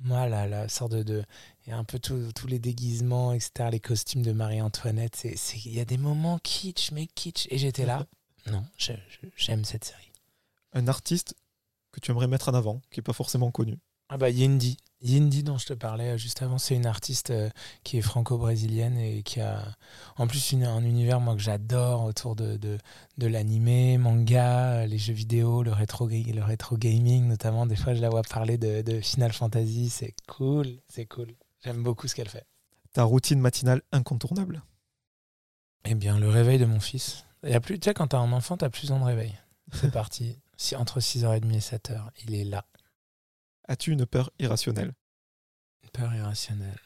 moi, 0.00 0.26
là, 0.28 0.46
la 0.46 0.68
sorte 0.68 0.92
de... 0.92 1.02
de- 1.02 1.24
Il 1.66 1.70
y 1.70 1.72
a 1.72 1.78
un 1.78 1.84
peu 1.84 1.98
tous 1.98 2.46
les 2.46 2.58
déguisements, 2.58 3.32
etc., 3.32 3.68
les 3.72 3.80
costumes 3.80 4.22
de 4.22 4.32
Marie-Antoinette. 4.32 5.26
Il 5.64 5.72
y 5.72 5.80
a 5.80 5.84
des 5.84 5.96
moments 5.96 6.38
kitsch, 6.42 6.90
mais 6.92 7.06
kitsch. 7.06 7.46
Et 7.50 7.58
j'étais 7.58 7.86
là. 7.86 8.04
Non, 8.46 8.62
j'aime 8.76 9.64
cette 9.64 9.84
série. 9.86 10.12
Un 10.74 10.86
artiste 10.86 11.34
que 11.92 12.00
tu 12.00 12.10
aimerais 12.10 12.26
mettre 12.26 12.50
en 12.50 12.54
avant, 12.54 12.82
qui 12.90 12.98
n'est 13.00 13.02
pas 13.04 13.14
forcément 13.14 13.50
connu. 13.50 13.78
Ah 14.10 14.18
bah 14.18 14.28
Yindi. 14.28 14.76
Yindi 15.00 15.42
dont 15.42 15.58
je 15.58 15.66
te 15.66 15.72
parlais 15.74 16.10
euh, 16.12 16.16
juste 16.16 16.40
avant, 16.42 16.56
c'est 16.56 16.74
une 16.74 16.86
artiste 16.86 17.30
euh, 17.30 17.50
qui 17.82 17.98
est 17.98 18.02
franco-brésilienne 18.02 18.96
et 18.96 19.22
qui 19.22 19.40
a 19.40 19.62
en 20.16 20.26
plus 20.26 20.52
une- 20.52 20.64
un 20.64 20.82
univers 20.82 21.20
moi 21.20 21.34
que 21.34 21.42
j'adore 21.42 22.04
autour 22.04 22.36
de, 22.36 22.56
de, 22.56 22.78
de 23.18 23.26
l'animé, 23.26 23.98
manga, 23.98 24.82
euh, 24.82 24.86
les 24.86 24.96
jeux 24.98 25.12
vidéo, 25.12 25.62
le 25.62 25.72
rétro, 25.72 26.08
le 26.08 26.42
rétro 26.42 26.76
gaming 26.78 27.26
notamment. 27.28 27.66
Des 27.66 27.76
fois 27.76 27.94
je 27.94 28.00
la 28.00 28.08
vois 28.08 28.22
parler 28.22 28.56
de, 28.56 28.80
de 28.82 29.00
Final 29.00 29.32
Fantasy, 29.32 29.90
c'est 29.90 30.14
cool, 30.26 30.68
c'est 30.88 31.06
cool. 31.06 31.34
J'aime 31.62 31.82
beaucoup 31.82 32.08
ce 32.08 32.14
qu'elle 32.14 32.28
fait. 32.28 32.46
Ta 32.92 33.02
routine 33.02 33.40
matinale 33.40 33.82
incontournable. 33.92 34.62
Eh 35.84 35.94
bien 35.94 36.18
le 36.18 36.30
réveil 36.30 36.58
de 36.58 36.64
mon 36.64 36.80
fils. 36.80 37.24
Il 37.42 37.50
y 37.50 37.54
a 37.54 37.60
plus, 37.60 37.78
tu 37.78 37.84
sais 37.90 37.94
quand 37.94 38.08
t'as 38.08 38.18
un 38.18 38.32
enfant 38.32 38.56
t'as 38.56 38.70
plus 38.70 38.82
besoin 38.82 39.00
de 39.00 39.04
réveil. 39.04 39.34
C'est 39.72 39.90
parti. 39.92 40.38
Si, 40.56 40.76
entre 40.76 41.00
6h30 41.00 41.52
et 41.52 41.58
7h, 41.58 42.00
il 42.26 42.34
est 42.36 42.44
là. 42.44 42.64
As-tu 43.68 43.92
une 43.92 44.06
peur 44.06 44.30
irrationnelle? 44.38 44.92
Une 45.82 45.90
Peur 45.90 46.14
irrationnelle. 46.14 46.78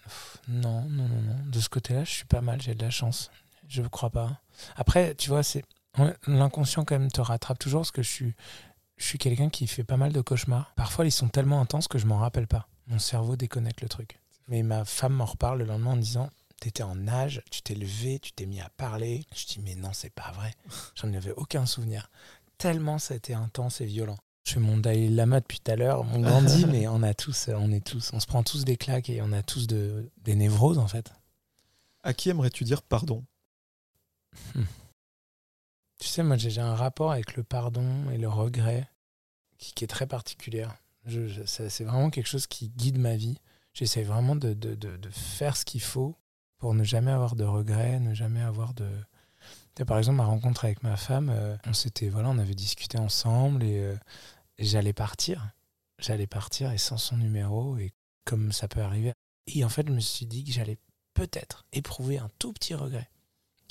Non, 0.48 0.82
non, 0.82 1.08
non, 1.08 1.22
non. 1.22 1.36
De 1.46 1.60
ce 1.60 1.68
côté-là, 1.68 2.04
je 2.04 2.10
suis 2.10 2.24
pas 2.24 2.40
mal, 2.40 2.60
j'ai 2.60 2.74
de 2.74 2.82
la 2.82 2.90
chance. 2.90 3.30
Je 3.68 3.82
ne 3.82 3.88
crois 3.88 4.10
pas. 4.10 4.40
Après, 4.76 5.14
tu 5.14 5.28
vois, 5.28 5.42
c'est 5.42 5.64
l'inconscient 6.26 6.84
quand 6.84 6.98
même 6.98 7.10
te 7.10 7.20
rattrape 7.20 7.58
toujours 7.58 7.80
parce 7.80 7.90
que 7.90 8.02
je 8.02 8.08
suis, 8.08 8.34
je 8.96 9.04
suis 9.04 9.18
quelqu'un 9.18 9.48
qui 9.48 9.66
fait 9.66 9.84
pas 9.84 9.96
mal 9.96 10.12
de 10.12 10.20
cauchemars. 10.20 10.72
Parfois, 10.76 11.04
ils 11.06 11.12
sont 11.12 11.28
tellement 11.28 11.60
intenses 11.60 11.88
que 11.88 11.98
je 11.98 12.06
m'en 12.06 12.18
rappelle 12.18 12.46
pas. 12.46 12.68
Mon 12.86 12.98
cerveau 12.98 13.36
déconnecte 13.36 13.82
le 13.82 13.88
truc. 13.88 14.18
Mais 14.48 14.62
ma 14.62 14.84
femme 14.84 15.14
m'en 15.14 15.26
reparle 15.26 15.58
le 15.58 15.64
lendemain 15.66 15.92
en 15.92 15.96
disant 15.96 16.30
T'étais 16.60 16.82
en 16.82 16.96
nage, 16.96 17.42
tu 17.50 17.62
t'es 17.62 17.74
levé, 17.74 18.18
tu 18.18 18.32
t'es 18.32 18.46
mis 18.46 18.60
à 18.60 18.68
parler. 18.70 19.24
Je 19.34 19.46
dis 19.46 19.60
Mais 19.62 19.76
non, 19.76 19.92
c'est 19.92 20.12
pas 20.12 20.32
vrai. 20.32 20.54
J'en 20.96 21.12
avais 21.12 21.32
aucun 21.32 21.66
souvenir. 21.66 22.10
Tellement 22.56 22.98
ça 22.98 23.14
a 23.14 23.16
été 23.16 23.34
intense 23.34 23.80
et 23.80 23.86
violent. 23.86 24.18
Je 24.48 24.54
fais 24.54 24.60
mon 24.60 24.78
Dalai 24.78 25.10
Lama 25.10 25.40
depuis 25.40 25.60
tout 25.60 25.70
à 25.70 25.76
l'heure, 25.76 26.06
on 26.14 26.20
grandit, 26.20 26.64
mais 26.72 26.88
on 26.88 27.02
a 27.02 27.12
tous, 27.12 27.50
on 27.54 27.70
est 27.70 27.84
tous, 27.84 28.14
on 28.14 28.20
se 28.20 28.26
prend 28.26 28.42
tous 28.42 28.64
des 28.64 28.78
claques 28.78 29.10
et 29.10 29.20
on 29.20 29.30
a 29.32 29.42
tous 29.42 29.66
de, 29.66 30.10
des 30.22 30.34
névroses 30.34 30.78
en 30.78 30.88
fait. 30.88 31.12
À 32.02 32.14
qui 32.14 32.30
aimerais-tu 32.30 32.64
dire 32.64 32.80
pardon? 32.80 33.26
Tu 34.54 36.06
sais, 36.06 36.22
moi 36.22 36.38
j'ai 36.38 36.60
un 36.60 36.74
rapport 36.74 37.12
avec 37.12 37.36
le 37.36 37.42
pardon 37.42 38.08
et 38.10 38.16
le 38.16 38.28
regret 38.28 38.88
qui, 39.58 39.74
qui 39.74 39.84
est 39.84 39.88
très 39.88 40.06
particulier. 40.06 40.66
Je, 41.04 41.44
c'est 41.44 41.84
vraiment 41.84 42.08
quelque 42.08 42.28
chose 42.28 42.46
qui 42.46 42.70
guide 42.70 42.98
ma 42.98 43.16
vie. 43.16 43.36
J'essaie 43.74 44.02
vraiment 44.02 44.34
de, 44.34 44.54
de, 44.54 44.74
de, 44.74 44.96
de 44.96 45.10
faire 45.10 45.58
ce 45.58 45.66
qu'il 45.66 45.82
faut 45.82 46.16
pour 46.56 46.72
ne 46.72 46.84
jamais 46.84 47.10
avoir 47.10 47.36
de 47.36 47.44
regrets, 47.44 48.00
ne 48.00 48.14
jamais 48.14 48.40
avoir 48.40 48.72
de. 48.72 48.88
Par 49.86 49.98
exemple, 49.98 50.16
ma 50.16 50.24
rencontre 50.24 50.64
avec 50.64 50.82
ma 50.82 50.96
femme, 50.96 51.30
euh, 51.30 51.56
on 51.66 51.72
s'était, 51.72 52.08
voilà, 52.08 52.30
on 52.30 52.38
avait 52.38 52.54
discuté 52.54 52.98
ensemble 52.98 53.62
et, 53.62 53.78
euh, 53.78 53.94
et 53.94 54.37
j'allais 54.58 54.92
partir. 54.92 55.50
J'allais 55.98 56.26
partir 56.26 56.70
et 56.72 56.78
sans 56.78 56.96
son 56.96 57.16
numéro 57.16 57.76
et 57.78 57.92
comme 58.24 58.52
ça 58.52 58.68
peut 58.68 58.82
arriver. 58.82 59.12
Et 59.46 59.64
en 59.64 59.68
fait, 59.68 59.86
je 59.88 59.92
me 59.92 60.00
suis 60.00 60.26
dit 60.26 60.44
que 60.44 60.52
j'allais 60.52 60.78
peut-être 61.14 61.66
éprouver 61.72 62.18
un 62.18 62.30
tout 62.38 62.52
petit 62.52 62.74
regret. 62.74 63.10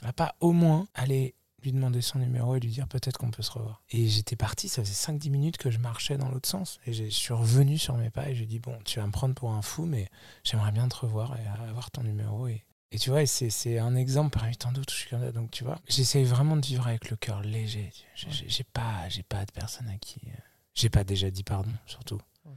À 0.04 0.14
pas 0.14 0.36
au 0.42 0.52
moins 0.52 0.88
aller 0.94 1.36
lui 1.64 1.72
demander 1.72 2.02
son 2.02 2.20
numéro 2.20 2.56
et 2.56 2.60
lui 2.60 2.70
dire 2.70 2.88
peut-être 2.88 3.18
qu'on 3.18 3.32
peut 3.32 3.42
se 3.44 3.52
revoir. 3.52 3.82
Et 3.90 4.08
j'étais 4.08 4.36
parti, 4.36 4.70
ça 4.70 4.84
faisait 4.84 4.94
5-10 5.14 5.30
minutes 5.30 5.58
que 5.58 5.72
je 5.72 5.80
marchais 5.80 6.18
dans 6.18 6.30
l'autre 6.30 6.48
sens. 6.50 6.80
Et 6.86 6.94
je 6.94 7.06
suis 7.06 7.34
revenu 7.34 7.78
sur 7.78 7.96
mes 7.98 8.10
pas 8.10 8.30
et 8.30 8.36
j'ai 8.36 8.46
dit 8.46 8.60
bon, 8.60 8.78
tu 8.86 9.00
vas 9.00 9.08
me 9.08 9.12
prendre 9.12 9.34
pour 9.34 9.52
un 9.52 9.62
fou, 9.62 9.86
mais 9.86 10.10
j'aimerais 10.44 10.72
bien 10.72 10.88
te 10.88 10.96
revoir 10.98 11.38
et 11.40 11.48
avoir 11.68 11.90
ton 11.92 12.04
numéro. 12.04 12.48
Et, 12.48 12.64
et 12.92 13.00
tu 13.00 13.10
vois, 13.10 13.26
c'est 13.26 13.80
un 13.80 13.96
exemple 13.96 14.38
parmi 14.38 14.56
tant 14.56 14.72
d'autres. 14.72 14.94
je 14.94 15.00
suis 15.00 15.10
comme 15.10 15.22
ça. 15.22 15.32
Donc 15.32 15.52
tu 15.52 15.64
vois, 15.64 15.80
j'essaye 15.88 16.26
vraiment 16.26 16.58
de 16.58 16.66
vivre 16.66 16.86
avec 16.88 17.10
le 17.10 17.16
cœur 17.18 17.42
léger. 17.42 17.92
J'ai 18.16 18.64
pas, 18.66 19.08
pas 19.30 19.46
de 19.46 19.52
personne 19.52 19.88
à 19.90 19.98
qui. 19.98 20.22
euh, 20.28 20.38
J'ai 20.78 20.90
pas 20.90 21.04
déjà 21.04 21.32
dit 21.32 21.44
pardon, 21.44 21.72
surtout. 21.88 22.20
Ouais. 22.46 22.52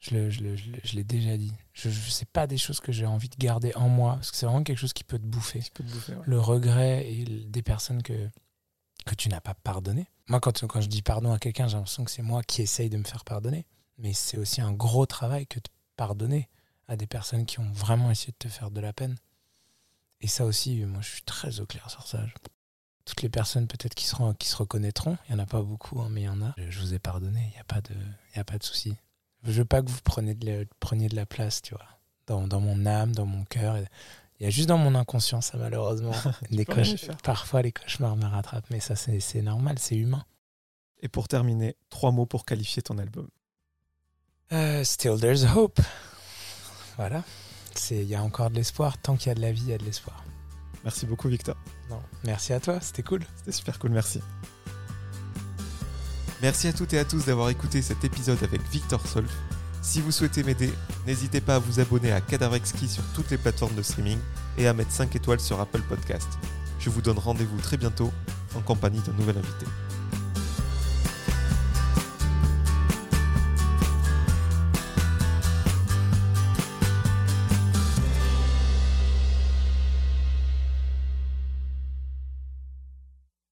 Je 0.00 0.14
le- 0.14 0.30
je 0.30 0.42
le- 0.42 0.56
je 0.56 0.96
l'ai 0.96 1.04
déjà 1.04 1.36
dit. 1.36 1.52
Je, 1.72 1.88
je 1.88 2.10
sais 2.10 2.24
pas 2.24 2.48
des 2.48 2.58
choses 2.58 2.80
que 2.80 2.90
j'ai 2.90 3.06
envie 3.06 3.28
de 3.28 3.36
garder 3.36 3.72
en 3.76 3.88
moi, 3.88 4.14
parce 4.16 4.32
que 4.32 4.36
c'est 4.36 4.46
vraiment 4.46 4.64
quelque 4.64 4.78
chose 4.78 4.92
qui 4.92 5.04
peut 5.04 5.18
te 5.20 5.24
bouffer 5.24 5.60
peut 5.72 5.84
te 5.84 5.88
bouffer, 5.92 6.14
ouais. 6.16 6.22
le 6.26 6.40
regret 6.40 7.08
et 7.08 7.24
des 7.24 7.62
personnes 7.62 8.02
que, 8.02 8.28
que 9.06 9.14
tu 9.14 9.28
n'as 9.28 9.40
pas 9.40 9.54
pardonné. 9.54 10.08
Moi, 10.26 10.40
quand, 10.40 10.66
quand 10.66 10.80
je 10.80 10.88
dis 10.88 11.02
pardon 11.02 11.32
à 11.32 11.38
quelqu'un, 11.38 11.68
j'ai 11.68 11.76
l'impression 11.76 12.02
que 12.04 12.10
c'est 12.10 12.22
moi 12.22 12.42
qui 12.42 12.62
essaye 12.62 12.90
de 12.90 12.96
me 12.96 13.04
faire 13.04 13.24
pardonner. 13.24 13.66
Mais 13.98 14.12
c'est 14.14 14.38
aussi 14.38 14.60
un 14.60 14.72
gros 14.72 15.06
travail 15.06 15.46
que 15.46 15.60
de 15.60 15.68
pardonner 15.96 16.48
à 16.88 16.96
des 16.96 17.06
personnes 17.06 17.46
qui 17.46 17.60
ont 17.60 17.70
vraiment 17.70 18.10
essayé 18.10 18.32
de 18.32 18.38
te 18.38 18.48
faire 18.48 18.72
de 18.72 18.80
la 18.80 18.92
peine. 18.92 19.16
Et 20.20 20.26
ça 20.26 20.44
aussi, 20.44 20.84
moi, 20.84 21.00
je 21.02 21.08
suis 21.10 21.22
très 21.22 21.60
au 21.60 21.66
clair 21.66 21.88
sur 21.88 22.06
ça. 22.08 22.24
Toutes 23.04 23.22
les 23.22 23.28
personnes 23.28 23.66
peut-être 23.66 23.94
qui, 23.94 24.06
seront, 24.06 24.32
qui 24.34 24.48
se 24.48 24.56
reconnaîtront, 24.56 25.18
il 25.28 25.34
n'y 25.34 25.40
en 25.40 25.44
a 25.44 25.46
pas 25.46 25.60
beaucoup, 25.60 26.00
hein, 26.00 26.08
mais 26.10 26.22
il 26.22 26.24
y 26.24 26.28
en 26.28 26.40
a. 26.42 26.54
Je, 26.56 26.80
vous 26.80 26.94
ai 26.94 26.98
pardonné, 26.98 27.40
il 27.50 27.54
n'y 27.54 27.60
a 27.60 27.64
pas 27.64 27.80
de, 27.82 27.94
il 28.32 28.36
y 28.36 28.40
a 28.40 28.44
pas 28.44 28.56
de 28.58 28.62
souci. 28.64 28.96
Je 29.44 29.52
veux 29.52 29.64
pas 29.66 29.82
que 29.82 29.90
vous 29.90 30.00
preniez 30.02 30.34
de 30.34 30.46
la, 30.46 30.64
preniez 30.80 31.08
de 31.08 31.16
la 31.16 31.26
place, 31.26 31.60
tu 31.60 31.74
vois, 31.74 31.84
dans, 32.26 32.46
dans 32.48 32.60
mon 32.60 32.86
âme, 32.86 33.12
dans 33.14 33.26
mon 33.26 33.44
cœur. 33.44 33.76
Il 34.40 34.44
y 34.44 34.46
a 34.46 34.50
juste 34.50 34.68
dans 34.68 34.78
mon 34.78 34.94
inconscient, 34.94 35.42
ça, 35.42 35.58
malheureusement. 35.58 36.12
Faire. 36.96 37.16
Parfois, 37.18 37.60
les 37.62 37.72
cauchemars 37.72 38.16
me 38.16 38.24
rattrapent, 38.26 38.70
mais 38.70 38.80
ça, 38.80 38.96
c'est 38.96 39.42
normal, 39.42 39.78
c'est 39.78 39.96
humain. 39.96 40.24
Et 41.02 41.08
pour 41.08 41.28
terminer, 41.28 41.76
trois 41.90 42.10
mots 42.10 42.24
pour 42.26 42.46
qualifier 42.46 42.82
ton 42.82 42.96
album. 42.96 43.28
Euh, 44.52 44.82
still, 44.82 45.20
there's 45.20 45.44
hope. 45.44 45.78
Voilà. 46.96 47.22
C'est- 47.74 47.96
Il 48.02 48.08
y 48.08 48.14
a 48.14 48.22
encore 48.22 48.50
de 48.50 48.54
l'espoir. 48.54 48.96
Tant 48.98 49.16
qu'il 49.16 49.28
y 49.28 49.30
a 49.30 49.34
de 49.34 49.40
la 49.40 49.52
vie, 49.52 49.62
il 49.62 49.68
y 49.70 49.72
a 49.74 49.78
de 49.78 49.84
l'espoir. 49.84 50.24
Merci 50.84 51.06
beaucoup, 51.06 51.28
Victor. 51.28 51.56
Non. 51.90 52.00
Merci 52.24 52.52
à 52.52 52.60
toi, 52.60 52.78
c'était 52.80 53.02
cool. 53.02 53.22
C'était 53.36 53.52
super 53.52 53.78
cool, 53.78 53.90
merci. 53.90 54.20
Merci 56.42 56.68
à 56.68 56.72
toutes 56.72 56.92
et 56.92 56.98
à 56.98 57.04
tous 57.04 57.24
d'avoir 57.24 57.48
écouté 57.48 57.80
cet 57.80 58.04
épisode 58.04 58.42
avec 58.42 58.60
Victor 58.70 59.04
Solf. 59.06 59.32
Si 59.80 60.00
vous 60.00 60.12
souhaitez 60.12 60.42
m'aider, 60.42 60.72
n'hésitez 61.06 61.40
pas 61.40 61.56
à 61.56 61.58
vous 61.58 61.80
abonner 61.80 62.12
à 62.12 62.20
Cadavre 62.20 62.54
Exquis 62.54 62.88
sur 62.88 63.02
toutes 63.14 63.30
les 63.30 63.38
plateformes 63.38 63.74
de 63.74 63.82
streaming 63.82 64.18
et 64.58 64.66
à 64.66 64.72
mettre 64.72 64.90
5 64.90 65.14
étoiles 65.16 65.40
sur 65.40 65.60
Apple 65.60 65.82
Podcast. 65.82 66.28
Je 66.78 66.90
vous 66.90 67.00
donne 67.00 67.18
rendez-vous 67.18 67.60
très 67.60 67.76
bientôt 67.76 68.12
en 68.54 68.60
compagnie 68.60 69.00
d'un 69.00 69.12
nouvel 69.12 69.38
invité. 69.38 69.66